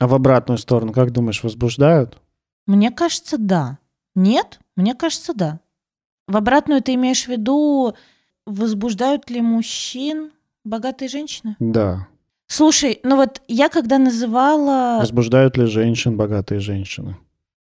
[0.00, 2.18] А в обратную сторону, как думаешь, возбуждают?
[2.66, 3.78] Мне кажется, да.
[4.14, 4.60] Нет?
[4.76, 5.60] Мне кажется, да.
[6.26, 7.94] В обратную ты имеешь в виду,
[8.46, 10.30] возбуждают ли мужчин
[10.64, 11.56] богатые женщины?
[11.58, 12.08] Да.
[12.46, 14.98] Слушай, ну вот я когда называла...
[15.00, 17.16] Возбуждают ли женщин богатые женщины?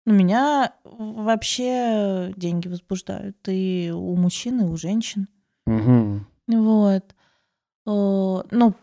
[0.05, 5.27] Ну, меня вообще деньги возбуждают и у мужчин, и у женщин.
[5.67, 6.21] Угу.
[6.47, 7.15] Вот.
[7.85, 8.73] Э, Ну,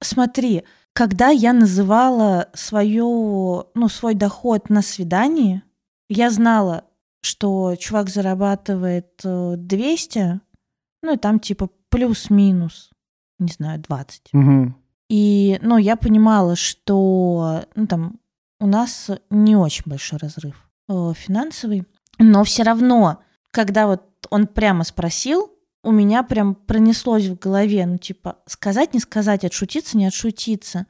[0.00, 5.62] смотри, когда я называла свою, ну, свой доход на свидании,
[6.08, 6.84] я знала,
[7.22, 10.40] что чувак зарабатывает э, 200,
[11.02, 12.90] ну, и там типа плюс-минус,
[13.38, 14.30] не знаю, 20.
[14.32, 14.74] Угу.
[15.08, 18.20] И, ну, я понимала, что, ну, там,
[18.60, 21.86] у нас не очень большой разрыв э, финансовый,
[22.18, 23.20] но все равно,
[23.50, 25.50] когда вот он прямо спросил,
[25.84, 30.86] у меня прям пронеслось в голове, ну, типа, сказать, не сказать, отшутиться, не отшутиться.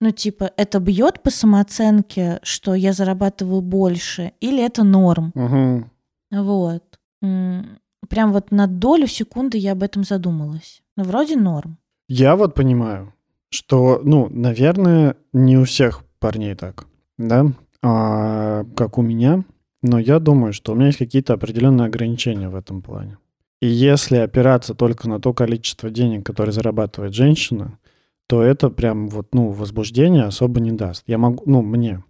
[0.00, 5.32] Ну, типа, это бьет по самооценке, что я зарабатываю больше, или это норм?
[5.34, 5.90] Угу.
[6.42, 6.98] Вот.
[7.20, 10.82] Прям вот на долю секунды я об этом задумалась.
[10.96, 11.78] Ну, вроде норм.
[12.12, 13.14] Я вот понимаю,
[13.50, 16.88] что, ну, наверное, не у всех парней так,
[17.18, 17.52] да,
[17.82, 19.44] а, как у меня,
[19.80, 23.18] но я думаю, что у меня есть какие-то определенные ограничения в этом плане.
[23.62, 27.78] И если опираться только на то количество денег, которое зарабатывает женщина,
[28.26, 31.04] то это прям вот, ну, возбуждение особо не даст.
[31.06, 32.02] Я могу, ну, мне,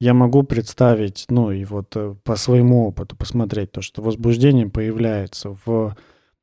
[0.00, 5.56] я могу представить, ну, и вот э, по своему опыту посмотреть то, что возбуждение появляется
[5.64, 5.94] в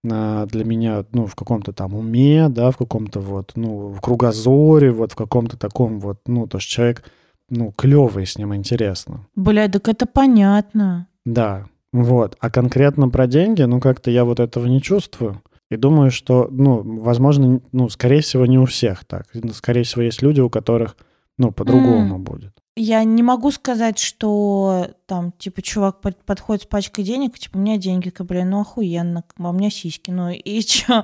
[0.03, 5.13] для меня, ну, в каком-то там уме, да, в каком-то вот, ну, в кругозоре, вот
[5.13, 7.03] в каком-то таком вот, ну, то, что человек,
[7.49, 9.25] ну, клевый, с ним интересно.
[9.35, 11.07] Бля, так это понятно.
[11.25, 12.35] Да, вот.
[12.39, 15.41] А конкретно про деньги, ну, как-то я вот этого не чувствую.
[15.71, 19.25] И думаю, что, ну, возможно, ну, скорее всего, не у всех так.
[19.53, 20.97] Скорее всего, есть люди, у которых,
[21.37, 22.52] ну, по-другому будет.
[22.75, 27.59] Я не могу сказать, что там, типа, чувак под- подходит с пачкой денег, типа, у
[27.59, 31.03] меня деньги, как, блин, ну охуенно, а у меня сиськи, ну и чё,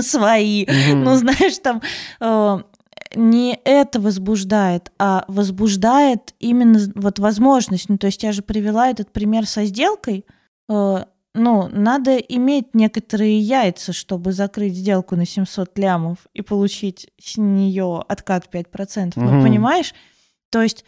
[0.00, 0.66] свои.
[0.94, 1.80] Ну, знаешь, там
[2.20, 2.58] э,
[3.14, 7.88] не это возбуждает, а возбуждает именно вот возможность.
[7.88, 10.24] Ну, то есть я же привела этот пример со сделкой.
[10.68, 11.04] Э,
[11.34, 18.02] ну, надо иметь некоторые яйца, чтобы закрыть сделку на 700 лямов и получить с нее
[18.08, 19.12] откат 5%.
[19.16, 19.94] Ну, понимаешь?
[20.50, 20.84] То есть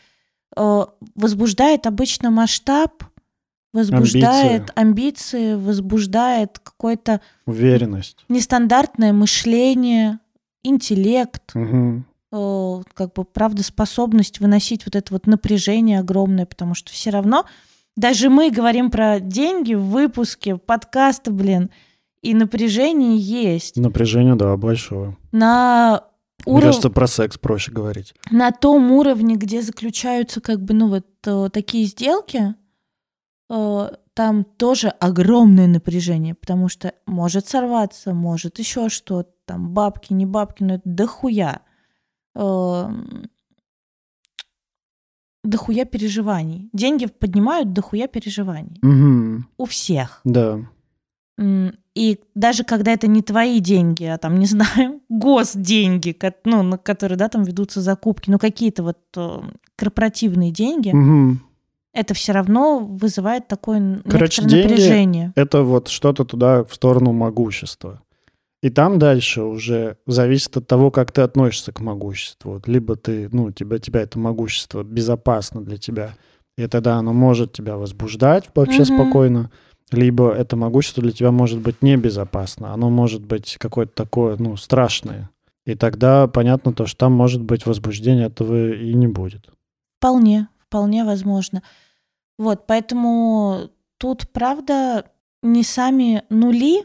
[0.56, 3.04] возбуждает обычно масштаб,
[3.72, 8.24] возбуждает амбиции, возбуждает какое-то Уверенность.
[8.28, 10.20] нестандартное мышление,
[10.62, 17.10] интеллект, э, как бы, правда, способность выносить вот это вот напряжение огромное, потому что все
[17.10, 17.44] равно,
[17.96, 21.70] даже мы говорим про деньги в выпуске подкаста, блин,
[22.22, 23.76] и напряжение есть.
[23.76, 25.16] Напряжение, да, большое.
[25.30, 26.04] На,
[26.46, 28.14] Мне уров- кажется, про секс проще говорить.
[28.30, 32.54] на том уровне, где заключаются как бы, ну вот э, такие сделки,
[33.50, 40.26] э, там тоже огромное напряжение, потому что может сорваться, может еще что-то, там бабки, не
[40.26, 41.60] бабки, но это дохуя.
[42.34, 43.28] Эм,
[45.44, 46.68] Дохуя переживаний.
[46.72, 48.78] Деньги поднимают дохуя переживаний.
[48.82, 49.48] Мгм.
[49.56, 50.20] У всех.
[50.24, 50.60] Да.
[51.98, 57.18] И даже когда это не твои деньги, а там, не знаю, госденьги, ну, на которые,
[57.18, 59.40] да, там ведутся закупки, ну, какие-то вот э,
[59.74, 61.40] корпоративные деньги, Мгм.
[61.92, 65.32] это все равно вызывает такое Короче, напряжение.
[65.34, 68.00] это вот что-то туда в сторону могущества.
[68.62, 72.62] И там дальше уже зависит от того, как ты относишься к могуществу.
[72.66, 76.14] Либо ты, ну, тебя, тебя это могущество безопасно для тебя,
[76.56, 78.94] и тогда оно может тебя возбуждать вообще Мгм.
[78.94, 79.50] спокойно,
[79.92, 85.30] либо это могущество для тебя может быть небезопасно, оно может быть какое-то такое, ну, страшное.
[85.66, 89.50] И тогда понятно то, что там может быть возбуждение, этого и не будет.
[89.98, 91.62] Вполне, вполне возможно.
[92.38, 95.10] Вот, поэтому тут, правда,
[95.42, 96.84] не сами нули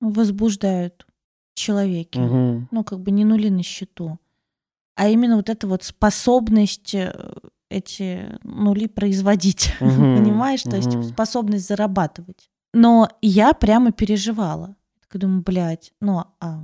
[0.00, 1.06] возбуждают
[1.54, 2.18] человеки.
[2.18, 2.68] Мгм.
[2.70, 4.18] ну, как бы не нули на счету,
[4.96, 7.12] а именно вот эта вот способность э,
[7.70, 10.62] эти нули производить, Мгм, понимаешь?
[10.62, 12.50] То есть способность зарабатывать.
[12.74, 14.76] Но я прямо переживала.
[15.00, 16.62] Так думаю, блядь, ну, а...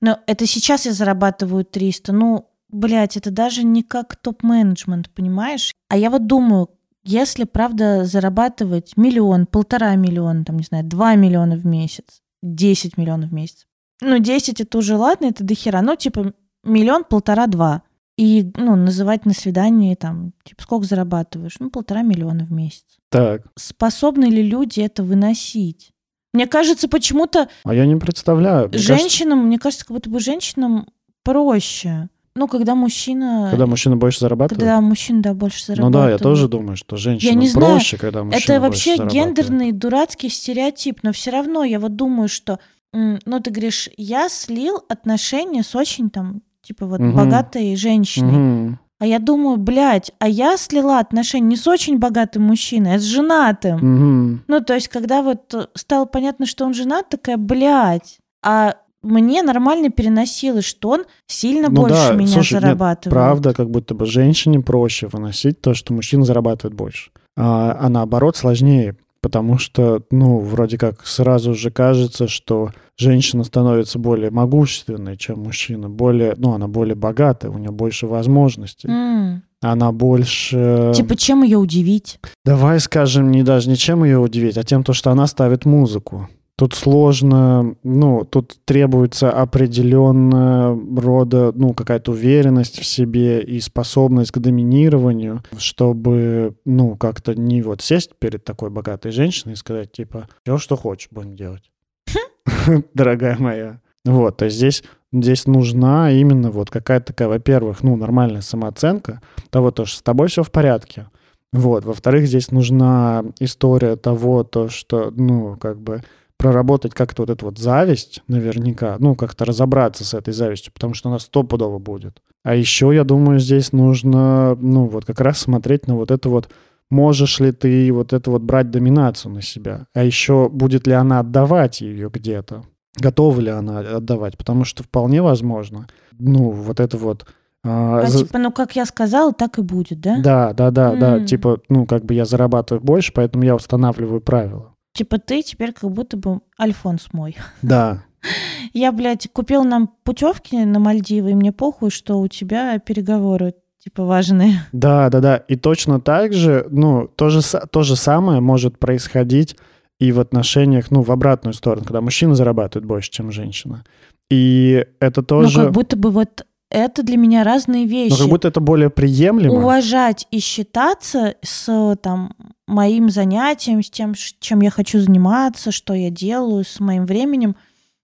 [0.00, 5.72] Но это сейчас я зарабатываю 300, ну, блядь, это даже не как топ-менеджмент, понимаешь?
[5.88, 6.70] А я вот думаю,
[7.04, 13.30] если, правда, зарабатывать миллион, полтора миллиона, там, не знаю, два миллиона в месяц, 10 миллионов
[13.30, 13.66] в месяц,
[14.00, 15.80] ну, 10 это уже ладно, это дохера.
[15.80, 17.82] Ну, типа, миллион, полтора, два.
[18.16, 21.56] И, ну, называть на свидании, там, типа, сколько зарабатываешь?
[21.58, 22.84] Ну, полтора миллиона в месяц.
[23.08, 25.90] Так, Способны ли люди это выносить?
[26.32, 28.68] Мне кажется, почему-то а я не представляю.
[28.68, 30.88] Мне кажется, женщинам, мне кажется, как будто бы женщинам
[31.22, 32.08] проще.
[32.36, 33.48] Ну, когда мужчина...
[33.50, 34.60] Когда мужчина больше зарабатывает?
[34.60, 35.94] Когда мужчина, да, больше зарабатывает.
[35.94, 39.70] Ну да, я тоже думаю, что женщинам не знаю, проще, когда мужчина Это вообще гендерный
[39.70, 42.58] дурацкий стереотип, но все равно я вот думаю, что,
[42.92, 47.16] ну ты говоришь, я слил отношения с очень там, типа вот Мгм.
[47.16, 48.32] богатой женщиной.
[48.32, 48.78] Мгм.
[49.00, 53.02] А я думаю, блядь, а я слила отношения не с очень богатым мужчиной, а с
[53.02, 53.76] женатым.
[53.76, 54.44] Мгм.
[54.46, 59.90] Ну, то есть, когда вот стало понятно, что он женат, такая, блядь, а мне нормально
[59.90, 63.12] переносилось, что он сильно Ну больше да, меня слушай, нет, зарабатывает.
[63.12, 67.10] Правда, как будто бы женщине проще выносить то, что мужчина зарабатывает больше.
[67.36, 73.98] А, а наоборот сложнее, потому что, ну, вроде как сразу же кажется, что женщина становится
[73.98, 79.92] более могущественной, чем мужчина, более, ну, она более богатая, у нее больше возможностей, М, она
[79.92, 80.92] больше...
[80.94, 82.20] Типа, чем ее удивить?
[82.44, 86.28] Давай скажем, не даже ничем ее удивить, а тем, то, что она ставит музыку.
[86.56, 94.38] Тут сложно, ну, тут требуется определенного рода, ну, какая-то уверенность в себе и способность к
[94.38, 100.58] доминированию, чтобы, ну, как-то не вот сесть перед такой богатой женщиной и сказать, типа, все,
[100.58, 101.72] что хочешь, будем делать.
[102.94, 103.80] Дорогая моя.
[104.04, 109.86] Вот, есть здесь, здесь нужна именно вот какая-то такая, во-первых, ну, нормальная самооценка того, то,
[109.86, 111.06] что с тобой все в порядке.
[111.52, 111.84] Вот.
[111.84, 116.02] Во-вторых, здесь нужна история того, то, что, ну, как бы
[116.38, 121.08] проработать как-то вот эту вот зависть наверняка, ну, как-то разобраться с этой завистью, потому что
[121.08, 122.20] она стопудово будет.
[122.42, 126.48] А еще, я думаю, здесь нужно, ну, вот как раз смотреть на вот это вот,
[126.90, 131.20] можешь ли ты вот это вот брать доминацию на себя, а еще будет ли она
[131.20, 132.64] отдавать ее где-то,
[133.00, 135.86] готова ли она отдавать, потому что вполне возможно,
[136.18, 137.24] ну, вот это вот...
[137.64, 140.18] а, А, за- типа, ну, как я сказала, так и будет, да?
[140.22, 141.16] да, да, да, да.
[141.16, 141.26] М.
[141.26, 144.73] Типа, ну, как бы я зарабатываю больше, поэтому я устанавливаю правила.
[144.94, 147.36] Типа, ты теперь как будто бы Альфонс мой.
[147.62, 148.04] Да.
[148.72, 154.04] Я, блядь, купил нам путевки на Мальдивы, и мне похуй, что у тебя переговоры, типа,
[154.04, 154.60] важные.
[154.72, 155.36] Да, да, да.
[155.36, 157.40] И точно так же, ну, то же,
[157.70, 159.56] то же самое может происходить
[159.98, 163.84] и в отношениях, ну, в обратную сторону, когда мужчина зарабатывает больше, чем женщина.
[164.30, 165.58] И это тоже...
[165.58, 168.12] Ну, как будто бы вот это для меня разные вещи.
[168.12, 169.54] ну, как будто это более приемлемо.
[169.54, 172.34] уважать и считаться с там
[172.66, 177.56] моим занятием, с тем, чем я хочу заниматься, что я делаю с моим временем,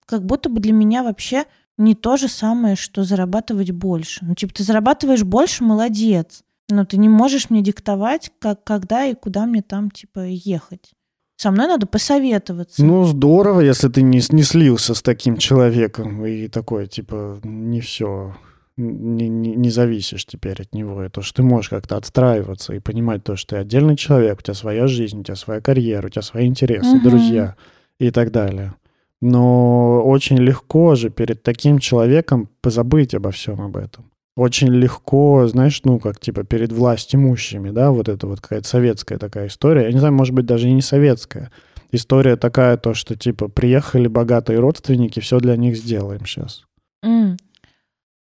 [0.06, 1.44] как будто бы для меня вообще
[1.78, 4.24] не то же самое, что зарабатывать больше.
[4.24, 6.42] Ну, типа, ты зарабатываешь больше, молодец.
[6.68, 10.92] Но ты не можешь мне диктовать, как, когда и куда мне там, типа, ехать.
[11.36, 12.84] Со мной надо посоветоваться.
[12.84, 18.36] Ну, здорово, если ты не, не слился с таким человеком и такой, типа, не все,
[18.80, 21.04] не, не, не зависишь теперь от него.
[21.04, 24.42] И то, что ты можешь как-то отстраиваться и понимать то, что ты отдельный человек, у
[24.42, 27.02] тебя своя жизнь, у тебя своя карьера, у тебя свои интересы, Мгм.
[27.02, 27.56] друзья
[27.98, 28.74] и так далее.
[29.20, 34.06] Но очень легко же перед таким человеком позабыть обо всем об этом.
[34.36, 39.18] Очень легко, знаешь, ну, как типа перед власть имущими, да, вот это вот какая-то советская
[39.18, 39.82] такая история.
[39.82, 41.50] Я не знаю, может быть, даже и не советская.
[41.92, 46.62] История такая, то, что типа приехали богатые родственники, все для них сделаем сейчас.
[47.02, 47.36] М.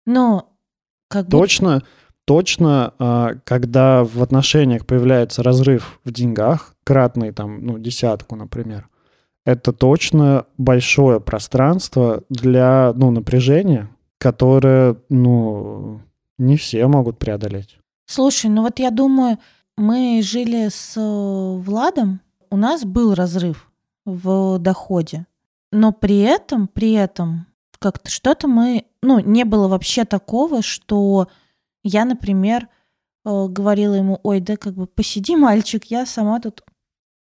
[0.06, 0.52] Но
[1.08, 1.38] как будто...
[1.38, 1.82] Точно,
[2.24, 8.88] точно, а, когда в отношениях появляется разрыв в деньгах, кратный там, ну, десятку, например,
[9.44, 16.00] это точно большое пространство для, ну, напряжения, которое, ну,
[16.38, 17.78] не все могут преодолеть.
[18.06, 19.38] Слушай, ну вот я думаю,
[19.76, 23.70] мы жили с э, Владом, у нас был разрыв
[24.04, 25.26] в доходе,
[25.72, 27.46] но при этом, при этом
[27.84, 31.28] как-то что-то мы, ну, не было вообще такого, что
[31.82, 32.68] я, например,
[33.26, 36.62] э, говорила ему, ой, да как бы посиди, мальчик, я сама тут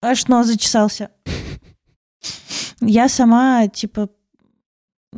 [0.02, 1.10] аж нос зачесался.
[2.80, 4.10] Я сама, типа,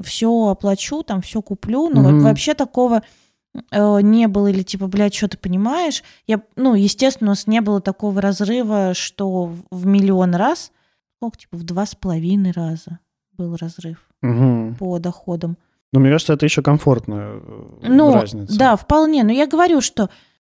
[0.03, 2.19] все оплачу, там все куплю, но Мгм.
[2.21, 3.03] вообще такого
[3.71, 6.03] э, не было, или типа, блядь, что ты понимаешь?
[6.25, 10.71] Я, ну, естественно, у нас не было такого разрыва, что в, в миллион раз,
[11.17, 12.99] сколько, типа, в два с половиной раза
[13.37, 14.75] был разрыв Мгм.
[14.75, 15.57] по доходам.
[15.93, 18.57] Но мне кажется, это еще комфортная э, Ну, разница.
[18.57, 19.23] да, вполне.
[19.23, 20.09] Но я говорю, что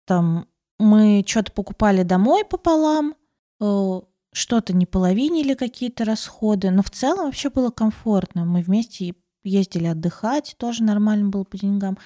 [0.05, 0.45] там
[0.79, 3.15] мы что-то покупали домой пополам,
[3.59, 4.01] э,
[4.33, 8.45] что-то не половинили какие-то расходы, но в целом вообще было комфортно.
[8.45, 9.13] Мы вместе
[9.43, 11.97] ездили отдыхать, тоже нормально было по деньгам.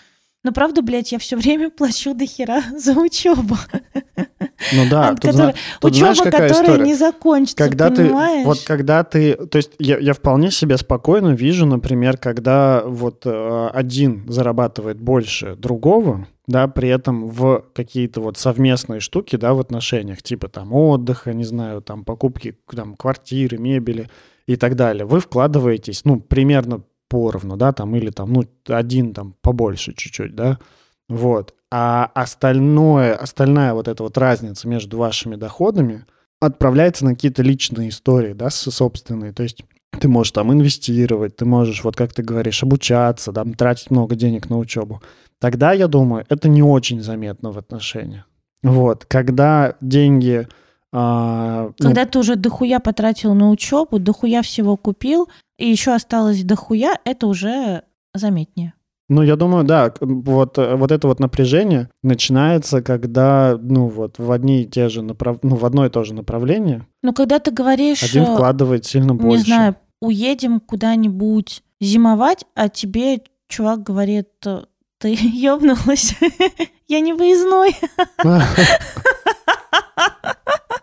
[0.43, 3.55] Но правда, блядь, я все время плачу до хера за учебу.
[4.73, 6.85] Ну да, От тут, которой- тут знаешь, Учеба, какая которая история?
[6.85, 8.41] не закончится, когда понимаешь?
[8.43, 13.23] ты вот когда ты то есть я, я вполне себе спокойно вижу например когда вот
[13.25, 19.59] э, один зарабатывает больше другого да при этом в какие-то вот совместные штуки да в
[19.59, 24.09] отношениях типа там отдыха не знаю там покупки там квартиры мебели
[24.47, 29.35] и так далее вы вкладываетесь ну примерно поровну да там или там ну один там
[29.41, 30.59] побольше чуть-чуть да
[31.09, 31.53] Вот.
[31.77, 36.05] А остальное, остальная вот эта вот разница между вашими доходами
[36.39, 39.33] отправляется на какие-то личные истории, да, собственные.
[39.33, 39.65] То есть
[39.99, 44.49] ты можешь там инвестировать, ты можешь, вот как ты говоришь, обучаться, там, тратить много денег
[44.49, 45.01] на учебу.
[45.37, 48.23] Тогда, я думаю, это не очень заметно в отношениях.
[48.63, 50.47] Вот, когда деньги...
[50.93, 56.41] А, ну когда ты уже дохуя потратил на учебу, дохуя всего купил, и еще осталось
[56.45, 58.75] дохуя, это уже заметнее.
[59.07, 64.31] Ну, я думаю, да, вот, э, вот это вот напряжение начинается, когда, ну, вот в
[64.31, 65.37] одни и те же направ...
[65.43, 66.87] ну, в одно и то же направление.
[67.03, 68.01] Ну, когда ты говоришь...
[68.01, 69.37] Один э, вкладывает сильно больше.
[69.37, 76.15] Не знаю, уедем куда-нибудь зимовать, а тебе чувак говорит, ты ёбнулась,
[76.87, 77.75] я не выездной.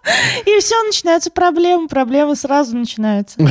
[0.47, 3.39] И все, начинаются проблемы, проблемы сразу начинаются.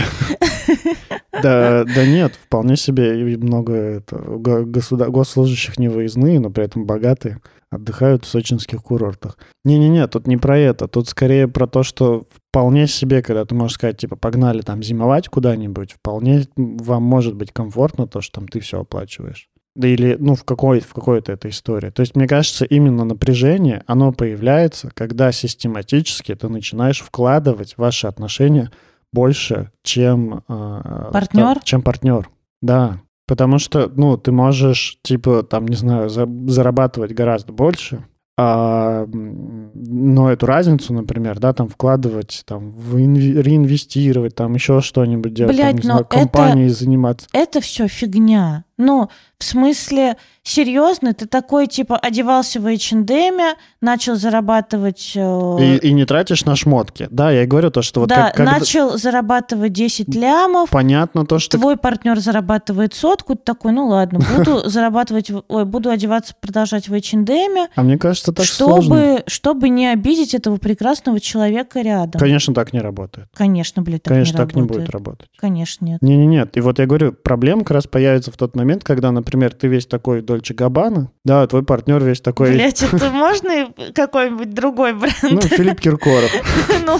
[1.42, 7.40] Да, да нет, вполне себе много госслужащих не выездные, но при этом богатые,
[7.72, 9.38] отдыхают в сочинских курортах.
[9.64, 13.76] Не-не-не, тут не про это, тут скорее про то, что вполне себе, когда ты можешь
[13.76, 18.60] сказать, типа, погнали там зимовать куда-нибудь, вполне вам может быть комфортно то, что там ты
[18.60, 19.50] все оплачиваешь.
[19.76, 21.92] Да или, ну, в, какой, в какой-то этой истории.
[21.92, 28.08] То есть, мне кажется, именно напряжение, оно появляется, когда систематически ты начинаешь вкладывать в ваши
[28.08, 28.72] отношения
[29.14, 30.44] больше, чем...
[30.50, 31.60] Э, партнер?
[31.64, 32.30] чем партнер,
[32.62, 33.02] да.
[33.28, 38.04] Потому что, ну, ты можешь, типа, там, не знаю, за, зарабатывать гораздо больше,
[38.38, 45.34] а, но эту разницу, например, да, там вкладывать, там, в инви- реинвестировать, там еще что-нибудь
[45.34, 47.28] делать, Блядь, там, не знаю, компанией это, заниматься.
[47.34, 48.66] Это все фигня.
[48.82, 55.14] Ну, в смысле, серьезно, ты такой, типа, одевался в H&M, начал зарабатывать...
[55.16, 55.58] Э...
[55.60, 57.08] И, и не тратишь на шмотки.
[57.12, 60.70] Да, я и говорю то, что вот Да, как, начал зарабатывать 10 лямов.
[60.70, 61.58] Понятно то, что...
[61.58, 66.94] Твой партнер зарабатывает сотку, ты такой, ну ладно, буду зарабатывать, ой, буду одеваться, продолжать в
[66.94, 67.68] H&M.
[67.76, 69.24] А мне кажется, так чтобы, сложно.
[69.28, 72.20] Чтобы не обидеть этого прекрасного человека рядом.
[72.20, 73.28] Конечно, так не работает.
[73.34, 74.72] Конечно, блядь, так Конечно, не так работает.
[74.72, 75.30] не будет работать.
[75.38, 76.02] Конечно, нет.
[76.02, 76.58] Не-не-нет.
[76.58, 79.68] И вот я говорю, проблема как раз появится в тот момент, момент, когда, например, ты
[79.68, 82.54] весь такой Дольче Габбана, да, твой партнер весь такой...
[82.54, 85.16] Блять, это можно какой-нибудь другой бренд?
[85.24, 86.32] Ну, Филипп Киркоров.
[86.86, 86.98] Ну,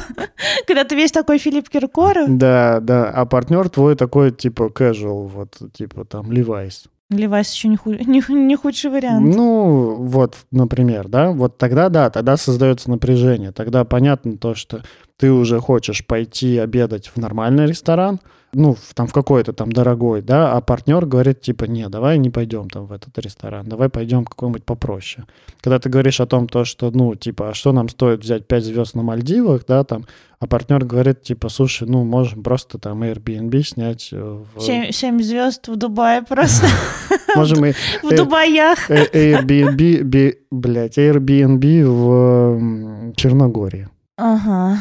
[0.68, 2.26] когда ты весь такой Филипп Киркоров?
[2.38, 6.88] Да, да, а партнер твой такой, типа, casual, вот, типа, там, Levi's.
[7.12, 7.92] Levi's еще не, ху...
[7.92, 9.36] не, не худший вариант.
[9.36, 13.52] Ну, вот, например, да, вот тогда, да, тогда создается напряжение.
[13.52, 14.82] Тогда понятно то, что
[15.18, 18.20] ты уже хочешь пойти обедать в нормальный ресторан,
[18.54, 22.30] ну, в, там в какой-то там дорогой, да, а партнер говорит, типа, не, давай не
[22.30, 25.26] пойдем там в этот ресторан, давай пойдем какой-нибудь попроще.
[25.62, 28.64] Когда ты говоришь о том, то, что, ну, типа, а что нам стоит взять 5
[28.64, 30.06] звезд на Мальдивах, да, там,
[30.40, 34.10] а партнер говорит, типа, слушай, ну, можем просто там Airbnb снять.
[34.12, 34.60] Э, в...
[34.60, 36.68] 7, 7 звезд в Дубае просто.
[37.36, 37.74] Можем и...
[38.04, 38.90] В Дубаях.
[38.90, 43.88] Airbnb, блядь, Airbnb в Черногории.
[44.18, 44.78] Ага.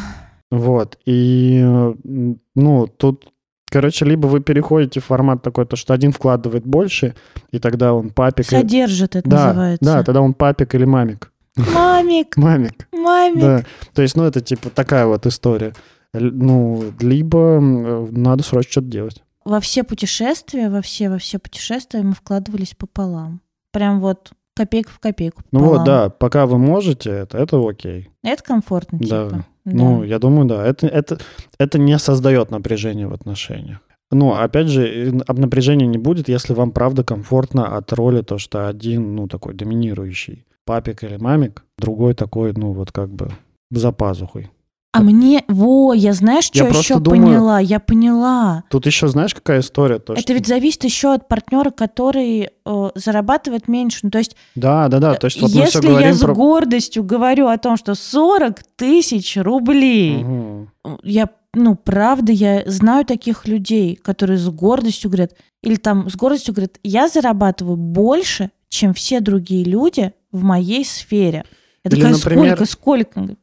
[0.51, 1.63] Вот, и,
[2.57, 3.31] ну, тут
[3.71, 7.15] Короче, либо вы переходите в формат такой, то что один вкладывает больше,
[7.53, 8.47] и тогда он папик.
[8.47, 9.85] Содержит, это да, называется.
[9.85, 11.33] Да, тогда он папик или мамик.
[11.57, 12.37] Мамик.
[12.37, 12.89] Мамик.
[12.93, 13.41] Мамик.
[13.41, 13.65] Да.
[13.95, 15.73] То есть, ну, это типа такая вот история.
[16.13, 19.23] Ну, либо надо срочно что-то делать.
[19.45, 23.41] Во все путешествия, во все, во все путешествия мы вкладывались пополам.
[23.73, 25.43] Прям вот копейка в копейку.
[25.45, 25.65] Пополам.
[25.65, 28.11] Ну вот, да, пока вы можете, это, это окей.
[28.23, 29.29] Это комфортно, да.
[29.29, 29.47] типа.
[29.65, 30.65] Ну, я думаю, да.
[30.67, 31.19] Это, это,
[31.59, 33.79] это не создает напряжение в отношениях.
[34.11, 39.15] Ну, опять же, напряжения не будет, если вам правда комфортно от роли то, что один,
[39.15, 43.31] ну, такой доминирующий папик или мамик, другой такой, ну, вот как бы
[43.71, 44.51] за пазухой.
[44.93, 47.61] А мне, во, я знаешь, что я еще думаю, поняла?
[47.61, 48.65] Я поняла.
[48.71, 50.01] Тут еще знаешь, какая история?
[50.01, 50.33] То, Это что...
[50.33, 54.01] ведь зависит еще от партнера, который э, зарабатывает меньше.
[54.03, 55.15] Ну, то есть, да, да, да.
[55.15, 56.35] То есть, вот если я с про...
[56.35, 60.69] гордостью говорю о том, что 40 тысяч рублей, угу.
[61.05, 66.53] я, ну, правда, я знаю таких людей, которые с гордостью говорят, или там с гордостью
[66.53, 71.45] говорят, я зарабатываю больше, чем все другие люди в моей сфере.
[71.85, 72.67] Я или, такая, например...
[72.67, 73.37] сколько, сколько?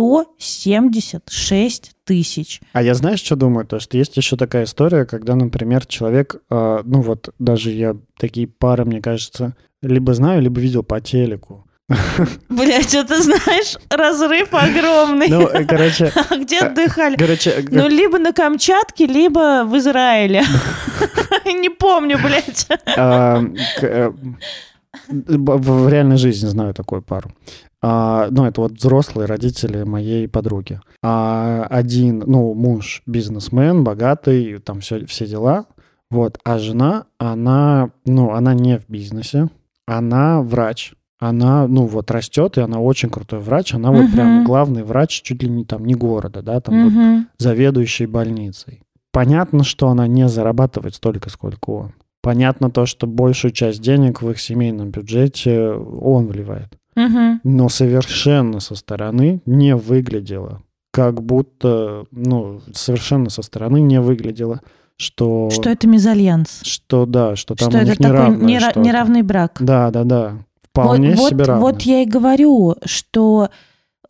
[0.00, 2.60] 176 тысяч.
[2.72, 3.66] А я знаешь, что думаю?
[3.66, 8.46] То, что есть еще такая история, когда, например, человек, э, ну вот даже я такие
[8.46, 11.66] пары, мне кажется, либо знаю, либо видел по телеку.
[12.48, 15.28] Бля, что ты знаешь, разрыв огромный.
[15.28, 16.12] Ну, э, короче...
[16.30, 17.16] А где отдыхали?
[17.16, 17.64] Короче...
[17.70, 20.44] Ну, либо на Камчатке, либо в Израиле.
[21.44, 22.68] Не помню, блядь.
[22.96, 24.12] Э,
[25.08, 27.32] в реальной жизни знаю такую пару.
[27.82, 30.80] А, ну, это вот взрослые родители моей подруги.
[31.02, 35.64] А один, ну, муж бизнесмен, богатый, там все, все дела.
[36.10, 39.48] Вот, а жена, она, ну, она не в бизнесе,
[39.86, 40.92] она врач.
[41.20, 43.74] Она, ну, вот растет, и она очень крутой врач.
[43.74, 44.12] Она вот Мгм.
[44.12, 47.28] прям главный врач чуть ли не там, не города, да, там вот Мгм.
[47.38, 48.80] заведующей больницей.
[49.12, 51.92] Понятно, что она не зарабатывает столько, сколько он.
[52.22, 56.68] Понятно то, что большую часть денег в их семейном бюджете он вливает.
[56.96, 57.40] Мгм.
[57.44, 60.62] Но совершенно со стороны не выглядело.
[60.92, 64.60] Как будто, ну, совершенно со стороны не выглядело,
[64.96, 65.48] что...
[65.50, 66.60] Что это мезальянс?
[66.62, 68.80] Что да, что там Что у это них такой неравное нера- что-то.
[68.80, 69.56] неравный брак?
[69.60, 70.32] Да, да, да.
[70.72, 71.62] Вполне вот, себе вот, равное.
[71.72, 73.48] вот я и говорю, что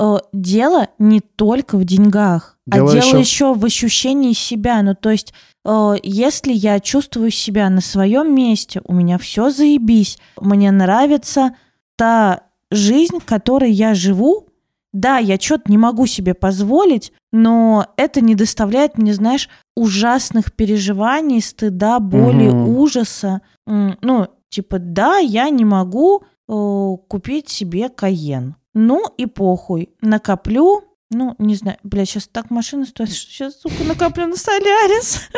[0.01, 3.55] э, дело не только в деньгах, Дело а дело еще- еще...
[3.55, 4.83] в ощущении себя.
[4.83, 5.33] Ну, то есть,
[5.65, 11.55] э, если я чувствую себя на своем месте, у меня все заебись, мне нравится
[11.97, 14.47] та жизнь, которой я живу.
[14.93, 21.41] Да, я что-то не могу себе позволить, но это не доставляет мне, знаешь, ужасных переживаний,
[21.41, 22.69] стыда, боли, Мгм.
[22.77, 23.41] ужаса.
[23.67, 26.23] Ну, типа, да, я не могу
[26.53, 28.57] э, купить себе Каен.
[28.75, 29.91] Ну и похуй.
[30.01, 30.83] Накоплю,
[31.13, 35.29] ну, не знаю, бля, сейчас так машина стоит, что сейчас, сука, накоплю на Солярис.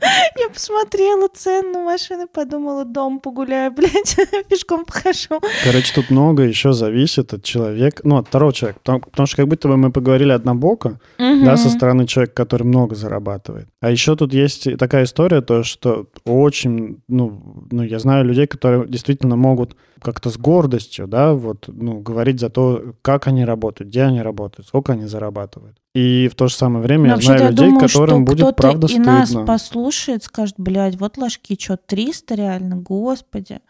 [0.38, 4.16] Я посмотрела цену на машины, подумала, дом погуляю, блядь,
[4.48, 5.40] пешком похожу.
[5.64, 8.78] Короче, тут много еще зависит от человека, ну, от второго человека.
[8.78, 12.94] Потому, потому что как будто бы мы поговорили однобоко, да, со стороны человека, который много
[12.94, 13.68] зарабатывает.
[13.80, 18.86] А еще тут есть такая история, то, что очень, ну, ну, я знаю людей, которые
[18.86, 24.02] действительно могут как-то с гордостью, да, вот, ну, говорить за то, как они работают, где
[24.02, 25.76] они работают, сколько они зарабатывают.
[25.94, 28.86] И в то же самое время Но я знаю я людей, думаю, которым будет правда
[28.86, 29.46] и нас стыдно.
[29.46, 33.60] послушает, скажет, блядь, вот ложки, что, 300 реально, господи.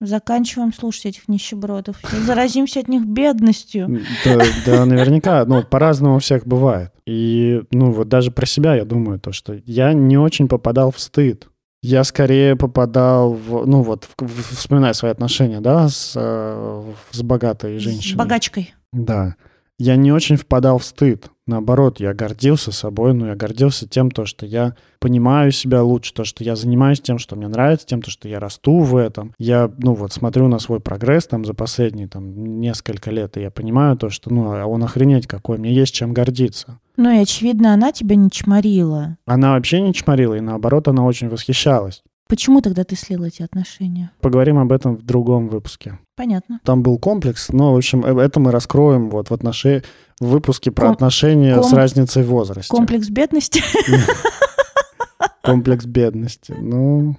[0.00, 1.96] Заканчиваем слушать этих нищебродов.
[2.26, 4.00] Заразимся от них бедностью.
[4.24, 6.90] Да, да, наверняка, ну, по-разному у всех бывает.
[7.06, 10.98] И, ну, вот даже про себя я думаю, то, что я не очень попадал в
[10.98, 11.48] стыд.
[11.82, 17.22] Я скорее попадал в, ну, вот, в- в- вспоминая свои отношения, да, с, э, с
[17.22, 18.18] богатой С женщиной.
[18.18, 18.72] богачкой.
[18.92, 19.34] Да.
[19.78, 21.28] Я не очень впадал в стыд.
[21.46, 26.24] Наоборот, я гордился собой, но я гордился тем, то, что я понимаю себя лучше, то,
[26.24, 29.34] что я занимаюсь тем, что мне нравится, тем, то, что я расту в этом.
[29.38, 33.50] Я, ну вот, смотрю на свой прогресс там за последние там несколько лет, и я
[33.50, 36.78] понимаю то, что, ну, а он охренеть какой, мне есть чем гордиться.
[36.96, 39.16] Ну и, очевидно, она тебя не чморила.
[39.26, 42.02] Она вообще не чморила, и наоборот, она очень восхищалась.
[42.28, 44.10] Почему тогда ты слил эти отношения?
[44.20, 45.98] Поговорим об этом в другом выпуске.
[46.16, 46.60] Понятно.
[46.64, 49.82] Там был комплекс, но, в общем, э- это мы раскроем вот в, отношении,
[50.20, 52.70] в выпуске про Ком- отношения с ком- разницей в возрасте.
[52.70, 53.62] Комплекс бедности.
[55.42, 56.54] Комплекс бедности.
[56.58, 57.16] Ну,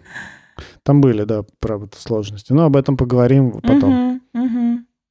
[0.84, 2.54] там были, да, правда, сложности.
[2.54, 4.22] Но об этом поговорим потом.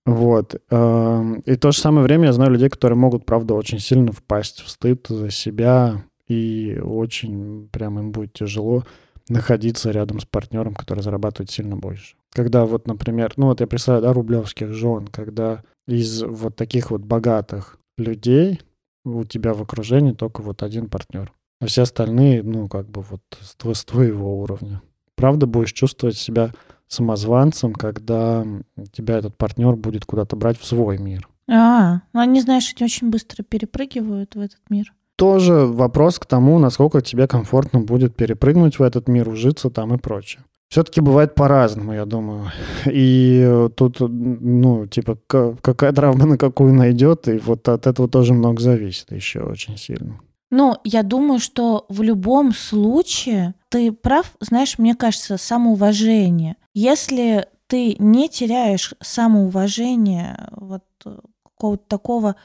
[0.05, 0.57] Вот.
[0.71, 4.11] эм, И в то же самое время я знаю людей, которые могут, правда, очень сильно
[4.11, 6.03] впасть в стыд за себя.
[6.27, 8.85] И очень прям им будет тяжело
[9.33, 12.15] находиться рядом с партнером, который зарабатывает сильно больше.
[12.33, 17.03] Когда вот, например, ну вот я представляю, да, рублевских жен, когда из вот таких вот
[17.03, 18.61] богатых людей
[19.05, 21.33] у тебя в окружении только вот один партнер.
[21.61, 24.83] А все остальные, ну, как бы вот с, тво- с твоего уровня.
[25.17, 26.53] Правда, будешь чувствовать себя
[26.89, 28.45] самозванцем, когда
[28.93, 31.29] тебя этот партнер будет куда-то брать в свой мир.
[31.49, 34.93] А, ну они, знаешь, очень быстро перепрыгивают в этот мир.
[35.17, 39.99] Тоже вопрос к тому, насколько тебе комфортно будет перепрыгнуть в этот мир, ужиться там и
[39.99, 40.43] прочее.
[40.69, 42.51] Все-таки бывает по-разному, я думаю.
[42.87, 48.59] И тут, ну, типа, какая травма на какую найдет, и вот от этого тоже много
[48.61, 50.19] зависит еще очень сильно.
[50.51, 56.57] Ну, я думаю, что в любом случае ты прав, знаешь, мне кажется, самоуважение.
[56.75, 62.37] Если ты не теряешь самоуважение, вот э, какого-то такого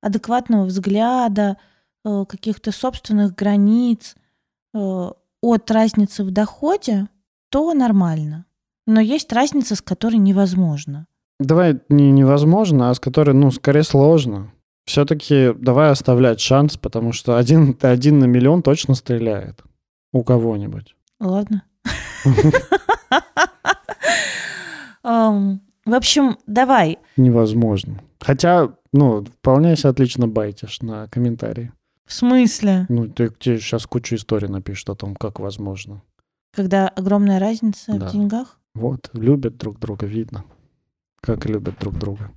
[0.00, 1.58] адекватного взгляда,
[2.04, 4.14] каких-то собственных границ
[4.74, 5.10] э,
[5.40, 7.08] от разницы в доходе,
[7.50, 8.46] то нормально.
[8.86, 11.06] Но есть разница, с которой невозможно.
[11.40, 14.52] Давай не невозможно, а с которой, ну, скорее сложно.
[14.84, 19.62] Все-таки давай оставлять шанс, потому что один, один на миллион точно стреляет
[20.12, 20.94] у кого-нибудь.
[21.20, 21.62] Ладно.
[25.04, 26.98] В общем, давай.
[27.16, 28.00] Невозможно.
[28.18, 31.72] Хотя, ну, вполне себе отлично байтишь на комментарии.
[32.06, 32.86] В смысле?
[32.88, 36.02] Ну, ты, тебе сейчас кучу историй напишут о том, как возможно.
[36.54, 38.08] Когда огромная разница Да.
[38.08, 38.58] в деньгах?
[38.74, 40.44] Вот, любят друг друга, видно.
[41.20, 42.30] Как любят друг друга.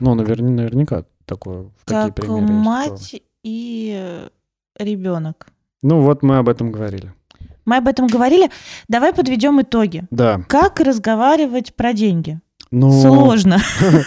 [0.00, 4.28] Ну, навер- наверняка такое, такие Как примеры есть, что- мать и
[4.78, 5.46] ребенок.
[5.82, 7.12] Ну, вот мы об этом говорили.
[7.64, 8.50] Мы об этом говорили.
[8.88, 10.04] Давай подведем итоги.
[10.10, 10.42] Да.
[10.48, 12.40] Как разговаривать про деньги?
[12.76, 13.58] Ну, Сложно.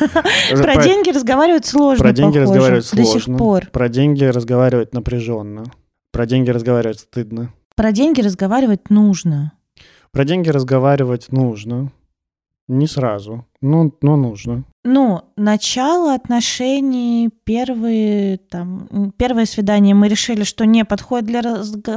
[0.52, 3.22] Про деньги разговаривать сложно, Про деньги разговаривать до сложно.
[3.22, 3.68] сих пор.
[3.72, 5.64] Про деньги разговаривать напряженно.
[6.12, 7.54] Про деньги разговаривать стыдно.
[7.78, 9.54] Про деньги разговаривать нужно.
[10.12, 11.92] Про деньги разговаривать нужно.
[12.68, 13.46] Не сразу.
[13.62, 14.66] Ну, но нужно.
[14.84, 21.42] Ну, начало отношений, первые, там, первое свидание мы решили, что не подходит для,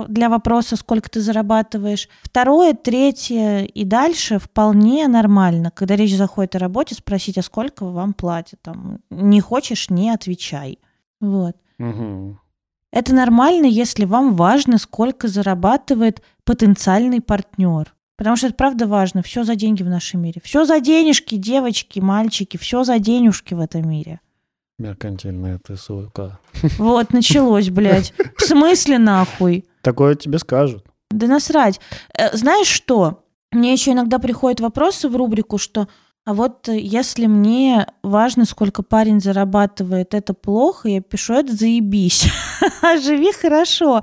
[0.07, 2.09] для вопроса, сколько ты зарабатываешь.
[2.23, 5.73] Второе, третье и дальше вполне нормально.
[5.75, 8.61] Когда речь заходит о работе, спросить, а сколько вам платят.
[8.63, 10.79] Там, не хочешь, не отвечай.
[11.21, 11.57] Вот.
[11.79, 12.41] Мгм.
[12.93, 17.95] Это нормально, если вам важно, сколько зарабатывает потенциальный партнер.
[18.21, 19.23] Потому что это правда важно.
[19.23, 20.43] Все за деньги в нашем мире.
[20.45, 22.59] Все за денежки, девочки, мальчики.
[22.59, 24.21] Все за денежки в этом мире.
[24.79, 26.39] Меркантильная ты, сука.
[26.77, 28.13] Вот, началось, блядь.
[28.37, 29.65] В смысле нахуй?
[29.81, 30.85] Такое тебе скажут.
[31.11, 31.81] Да насрать.
[32.13, 33.25] Э, Знаешь что?
[33.53, 35.89] Мне еще иногда приходят вопросы в рубрику, что
[36.27, 42.29] а вот если мне важно, сколько парень зарабатывает, это плохо, я пишу, это заебись.
[43.03, 44.03] Живи хорошо.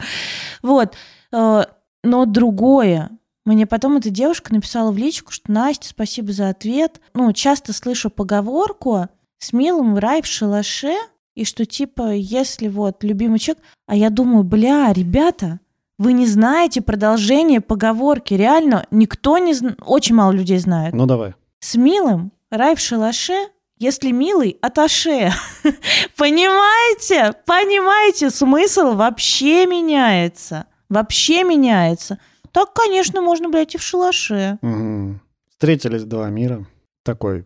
[0.63, 0.95] Вот.
[1.31, 1.65] Э,
[2.03, 3.11] Но другое.
[3.47, 6.99] Мне потом эта девушка написала в личку, что Настя, спасибо за ответ.
[7.13, 9.07] Ну, часто слышу поговорку
[9.37, 10.93] с милым в рай в шалаше,
[11.33, 15.61] и что типа, если вот любимый человек, а я думаю, бля, ребята,
[15.97, 18.33] вы не знаете продолжение поговорки.
[18.33, 20.93] Реально, никто не знает, очень мало людей знает.
[20.93, 21.33] Ну, давай.
[21.61, 23.47] С милым рай в шалаше,
[23.77, 25.31] если милый, аташе.
[26.17, 27.33] Понимаете?
[27.45, 28.29] Понимаете?
[28.29, 30.65] Смысл вообще меняется.
[30.89, 32.19] Вообще меняется.
[32.57, 34.57] Так, конечно, можно, блядь, и в шалаше.
[34.63, 35.21] Мгм.
[35.47, 36.65] Встретились два мира.
[37.03, 37.45] Такой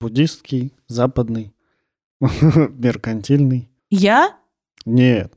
[0.00, 1.52] буддистский, западный,
[2.20, 3.68] меркантильный.
[3.90, 4.34] Я?
[4.86, 5.30] Нет.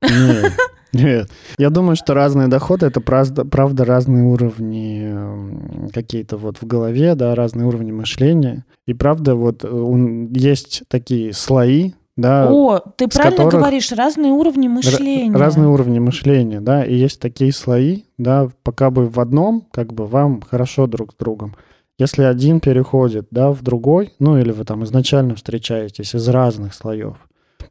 [0.00, 0.52] Нет.
[0.92, 1.28] Нет.
[1.58, 7.16] Я думаю, что разные доходы это правда, правда разные уровни м, какие-то вот в голове,
[7.16, 8.64] да, разные уровни мышления.
[8.86, 14.68] И правда, вот э, есть такие слои, да, О, ты правильно которых- говоришь, разные уровни
[14.68, 15.36] мышления.
[15.36, 20.06] разные уровни мышления, да, и есть такие слои, да, пока бы в одном, как бы
[20.06, 21.54] вам хорошо друг с другом.
[21.98, 27.16] Если один переходит, да, в другой, ну или вы там изначально встречаетесь из разных слоев,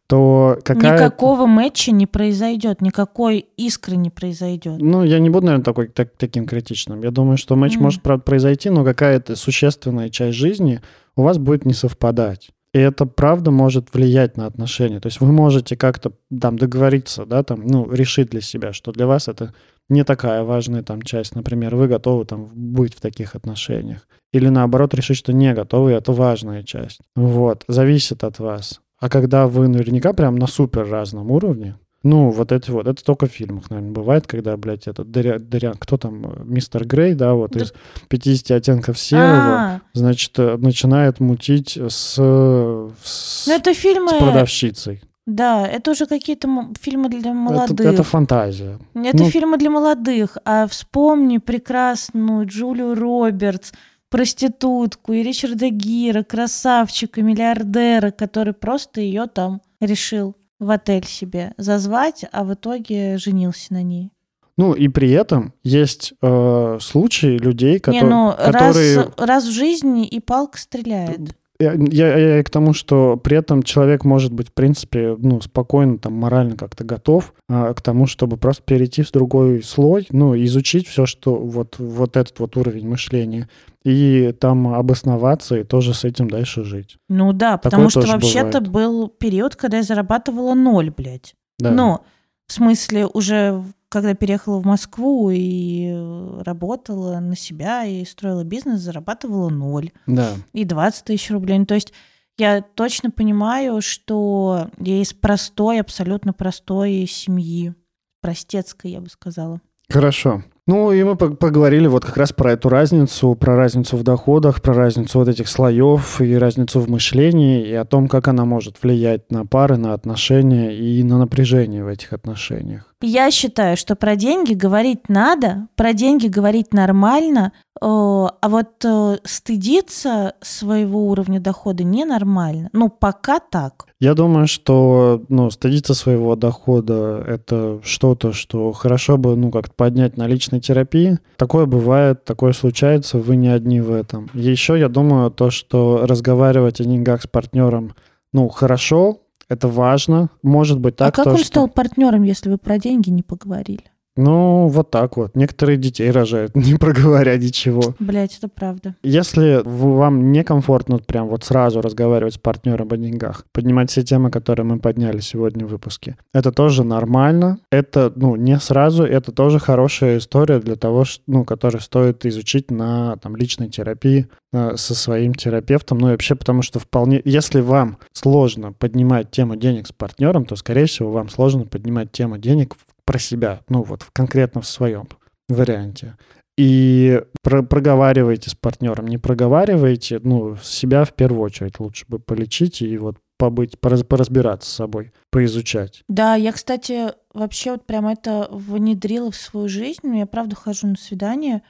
[0.07, 4.77] то какая Никакого матча не произойдет, никакой искры не произойдет.
[4.79, 7.01] Ну, я не буду, наверное, такой, так- таким критичным.
[7.01, 7.83] Я думаю, что матч Мгм.
[7.83, 10.81] может, правда, произойти, но какая-то существенная часть жизни
[11.15, 12.49] у вас будет не совпадать.
[12.73, 14.99] И это, правда, может влиять на отношения.
[14.99, 19.07] То есть вы можете как-то там договориться, да, там, ну, решить для себя, что для
[19.07, 19.53] вас это
[19.89, 21.35] не такая важная там часть.
[21.35, 24.07] Например, вы готовы там быть в таких отношениях.
[24.31, 27.01] Или наоборот решить, что не готовы, и это важная часть.
[27.15, 28.79] Вот, зависит от вас.
[28.99, 33.27] А когда вы наверняка прям на супер разном уровне, ну, вот эти вот, это только
[33.27, 37.33] в фильмах, наверное, бывает, когда, блядь, этот Дыря, Дыря- кто там, э, мистер Грей, да,
[37.33, 37.59] вот Да.
[37.63, 37.73] из
[38.07, 44.13] 50 оттенков серого, А, значит, э, начинает мутить с, э, с, ну это фильмы, с
[44.13, 45.01] продавщицей.
[45.27, 46.47] да, это уже какие-то
[46.81, 47.79] фильмы для молодых.
[47.79, 48.79] Это, это фантазия.
[48.95, 50.37] Это Ну- фильмы для молодых.
[50.43, 53.71] А вспомни прекрасную Джулию Робертс,
[54.09, 62.23] проститутку, и Ричарда Гира, красавчика, миллиардера, который просто ее там решил в отель себе зазвать,
[62.31, 64.11] а в итоге женился на ней.
[64.57, 68.03] Ну, и при этом есть э, случаи людей, Не, которые...
[68.09, 68.97] ну которые...
[68.97, 71.35] раз, раз в жизни и палка стреляет.
[71.61, 75.97] Я, я- я к тому, что при этом человек может быть, в принципе, ну, спокойно,
[75.97, 80.87] там, морально как-то готов а, к тому, чтобы просто перейти в другой слой, ну, изучить
[80.87, 83.47] все, что вот, вот этот вот уровень мышления,
[83.83, 86.97] и там обосноваться, и тоже с этим дальше жить.
[87.09, 91.35] Ну да, Такое потому что вообще-то был период, когда я зарабатывала ноль, блядь.
[91.59, 91.71] Да.
[91.71, 91.99] Ну,
[92.47, 95.93] в смысле, уже когда переехала в Москву и
[96.39, 99.91] работала на себя и строила бизнес, зарабатывала ноль.
[100.07, 100.29] Да.
[100.53, 101.59] И 20 тысяч рублей.
[101.59, 101.91] Ну, то есть
[102.37, 107.73] я точно понимаю, что я из простой, абсолютно простой семьи.
[108.21, 109.59] Простецкой, я бы сказала.
[109.89, 110.43] Хорошо.
[110.67, 114.61] Ну, и мы пог- поговорили вот как раз про эту разницу, про разницу в доходах,
[114.61, 118.81] про разницу вот этих слоев и разницу в мышлении, и о том, как она может
[118.81, 122.90] влиять на пары, на отношения и на напряжение в этих отношениях.
[123.01, 129.17] Я считаю, что про деньги говорить надо, про деньги говорить нормально, э, а вот э,
[129.23, 132.69] стыдиться своего уровня дохода ненормально.
[132.73, 133.85] Ну, пока так.
[133.99, 140.17] Я думаю, что ну, стыдиться своего дохода— это что-то, что хорошо бы ну, как-то поднять
[140.17, 141.19] на личной терапии.
[141.37, 144.29] Такое бывает, такое случается, вы не одни в этом.
[144.33, 147.95] Еще я думаю, то, что разговаривать о деньгах с партнером,
[148.33, 149.21] ну, хорошо,
[149.51, 150.29] это важно.
[150.43, 151.45] Может быть так, а как то, он что...
[151.45, 153.83] стал партнером, если вы про деньги не поговорили?
[154.17, 155.35] Ну, вот так вот.
[155.35, 157.95] Некоторые детей рожают, не проговоря ничего.
[157.99, 158.95] Блять, это правда.
[159.03, 164.65] Если вам некомфортно прям вот сразу разговаривать с партнером о деньгах, поднимать все темы, которые
[164.65, 167.59] мы подняли сегодня в выпуске, это тоже нормально.
[167.71, 173.17] Это, ну, не сразу, это тоже хорошая история для того, ну, которую стоит изучить на
[173.17, 175.99] там, личной терапии э, со своим терапевтом.
[175.99, 177.21] Ну, и вообще, потому что вполне...
[177.23, 182.37] Если вам сложно поднимать тему денег с партнером, то, скорее всего, вам сложно поднимать тему
[182.37, 185.07] денег про себя, ну, вот конкретно в своем
[185.49, 186.17] варианте.
[186.57, 192.81] И про- проговаривайте с партнером, не проговаривайте, ну, себя в первую очередь лучше бы полечить
[192.81, 196.03] и вот побыть, пораз- поразбираться с собой, поизучать.
[196.07, 200.15] Да, я, кстати, вообще вот прям это внедрила в свою жизнь.
[200.15, 201.63] Я правда хожу на свидание,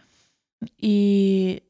[0.77, 1.63] и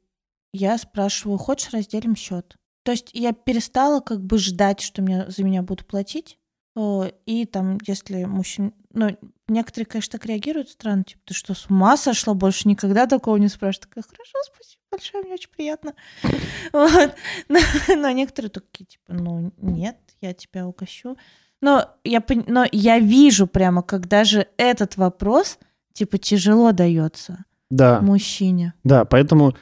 [0.54, 2.56] я спрашиваю, хочешь разделим счет?
[2.84, 6.40] То есть я перестала как бы ждать, что мне, за меня будут платить.
[6.76, 8.74] О, И там, если мужчин...
[8.94, 11.04] Ну, некоторые, конечно, так реагируют странно.
[11.04, 12.34] Типа, ты что, с ума сошла?
[12.34, 13.90] Больше никогда такого не спрашивают.
[13.90, 15.94] Такая, хорошо, спасибо большое, мне очень приятно.
[16.74, 17.16] Вот.
[17.50, 17.60] Но,
[17.96, 21.18] но некоторые такие, типа, ну, нет, я тебя угощу.
[21.62, 25.60] Но я, но я вижу прямо, как даже этот вопрос,
[25.94, 28.74] типа, тяжело дается Да, мужчине.
[28.84, 29.56] да, поэтому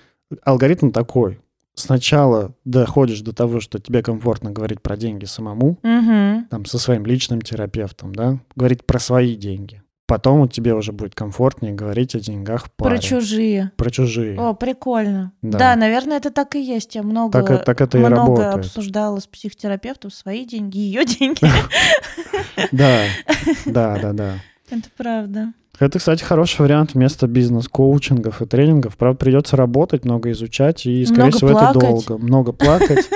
[0.44, 1.42] алгоритм такой.
[1.80, 6.48] Сначала доходишь до того, что тебе комфортно говорить про деньги самому, Угу.
[6.50, 9.82] там, со своим личным терапевтом, да, говорить про свои деньги.
[10.06, 12.96] Потом тебе уже будет комфортнее говорить о деньгах в паре.
[12.96, 13.72] Про чужие.
[13.78, 14.40] Про чужие.
[14.40, 15.32] О, прикольно.
[15.44, 15.58] Да.
[15.60, 15.76] Да.
[15.76, 16.96] наверное, это так и есть.
[16.96, 18.56] Я много, Так, и- так это и много работает.
[18.56, 21.40] обсуждала с психотерапевтом свои деньги, ее деньги.
[22.72, 23.04] Да,
[23.66, 24.34] да, да, да.
[24.72, 25.54] Это правда.
[25.80, 28.98] Это, кстати, хороший вариант вместо бизнес-коучингов и тренингов.
[28.98, 31.82] Правда, придется работать, много изучать, и, скорее Много всего, это плакать.
[31.82, 32.18] долго.
[32.18, 33.10] Много плакать,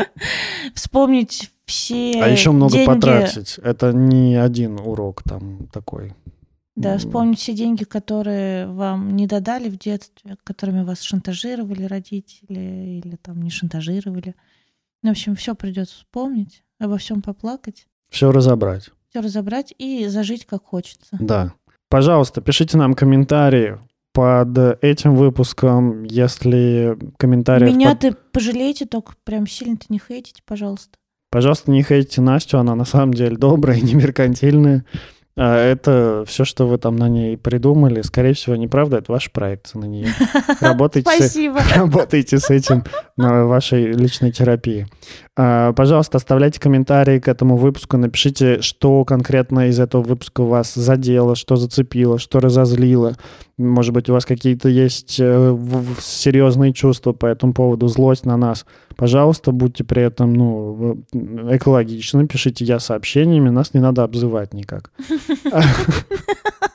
[0.74, 3.58] Вспомнить все а еще много деньги, потратить.
[3.62, 6.14] Это не один урок там такой.
[6.74, 13.16] Да, вспомнить все деньги, которые вам не додали в детстве, которыми вас шантажировали родители или
[13.16, 14.34] там не шантажировали.
[15.02, 18.90] В общем, все придется вспомнить, обо всем поплакать, Все разобрать.
[19.08, 21.16] все разобрать и зажить как хочется.
[21.18, 21.54] Да.
[21.96, 23.78] Пожалуйста, пишите нам комментарии
[24.12, 27.72] под этим выпуском, если комментарии...
[27.72, 30.98] Меня ты пожалейте, только прям сильно-то не хейтите, пожалуйста.
[31.30, 34.84] Пожалуйста, не хейтите Настю, она на самом деле добрая, не меркантильная.
[35.38, 39.80] А Это все, что вы там на ней придумали, скорее всего, неправда, это ваша проекция
[39.80, 40.08] на нее.
[40.60, 41.60] Работайте с, Спасибо.
[41.74, 42.84] работайте с этим
[43.18, 44.86] на вашей личной терапии.
[45.36, 51.36] А, Пожалуйста, оставляйте комментарии к этому выпуску, напишите, что конкретно из этого выпуска вас задело,
[51.36, 53.12] что зацепило, что разозлило.
[53.58, 55.56] Может быть, у вас какие-то есть э,
[56.00, 58.64] серьезные чувства по этому поводу, злость на нас.
[58.96, 64.90] Пожалуйста, будьте при этом ну, экологичны, пишите я сообщениями, нас не надо обзывать никак.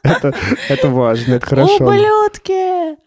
[0.03, 0.33] Это
[0.69, 1.85] это важно, это хорошо.
[1.85, 2.97] Ублюдки!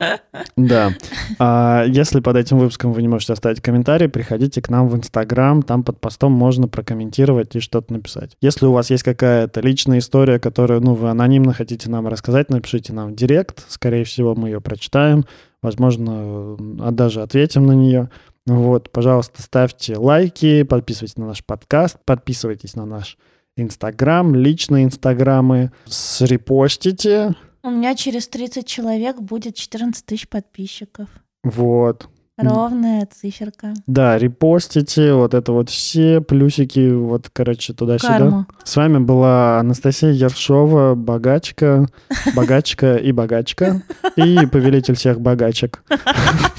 [0.56, 0.92] Да.
[1.38, 5.62] А если под этим выпуском вы не можете оставить комментарий, приходите к нам в Инстаграм,
[5.62, 8.36] там под постом можно прокомментировать и что-то написать.
[8.40, 12.92] Если у вас есть какая-то личная история, которую, ну, вы анонимно хотите нам рассказать, напишите
[12.92, 15.24] нам в директ, скорее всего, мы ее прочитаем,
[15.62, 18.10] возможно, а даже ответим на нее.
[18.46, 23.16] Вот, пожалуйста, ставьте лайки, подписывайтесь на наш подкаст, подписывайтесь на наш
[23.56, 31.08] Инстаграм, личные Инстаграмы, срепостите, У меня через 30 человек будет 14 тысяч подписчиков.
[31.42, 32.08] вот.
[32.36, 33.74] Ровная циферка.
[33.86, 38.18] Да, репостите, вот это вот все плюсики, вот, короче, туда-сюда.
[38.18, 38.46] Карма.
[38.64, 41.86] С вами была Анастасия Ершова, богачка,
[42.34, 43.82] богачка и богачка,
[44.16, 45.84] и повелитель всех богачек.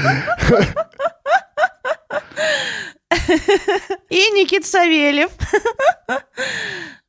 [4.10, 5.30] И Никит Савельев.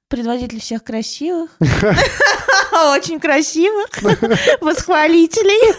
[0.08, 1.50] Предводитель всех красивых.
[2.72, 3.90] Очень красивых.
[4.62, 5.74] Восхвалителей.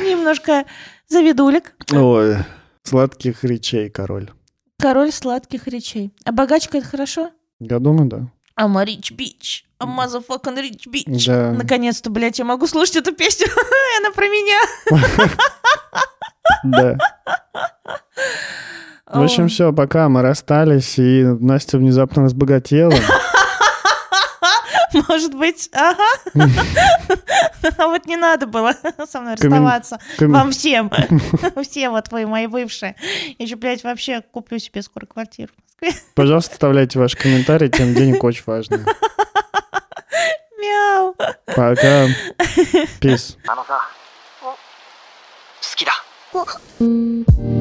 [0.00, 0.64] Немножко
[1.08, 1.74] завидулик.
[1.92, 2.36] Ой,
[2.84, 4.30] сладких речей, король.
[4.78, 6.12] Король сладких речей.
[6.24, 7.30] А богачка это хорошо?
[7.60, 8.30] Я думаю, да.
[8.58, 9.64] I'm a rich bitch.
[9.80, 11.26] A motherfucking rich bitch.
[11.26, 11.52] Да.
[11.52, 13.46] Наконец-то, блядь, я могу слушать эту песню.
[13.98, 15.30] Она про меня.
[16.64, 16.96] Да.
[19.06, 22.92] В общем, все, пока, мы расстались, и Настя внезапно разбогатела.
[25.07, 26.03] Может быть, ага.
[27.77, 28.73] А вот не надо было
[29.09, 29.99] со мной Коммен- расставаться.
[30.17, 30.91] Ком- Вам всем.
[31.63, 32.95] Все вот вы мои бывшие.
[33.37, 36.01] Я еще, блядь, вообще куплю себе скоро квартиру в Москве.
[36.15, 38.79] Пожалуйста, оставляйте ваши комментарии, тем денег очень важно.
[40.59, 41.15] Мяу.
[41.45, 42.07] Пока.
[43.01, 43.37] Peace.
[43.47, 43.79] あのさ
[44.41, 45.91] 好きだ
[46.79, 47.60] Mm-hmm.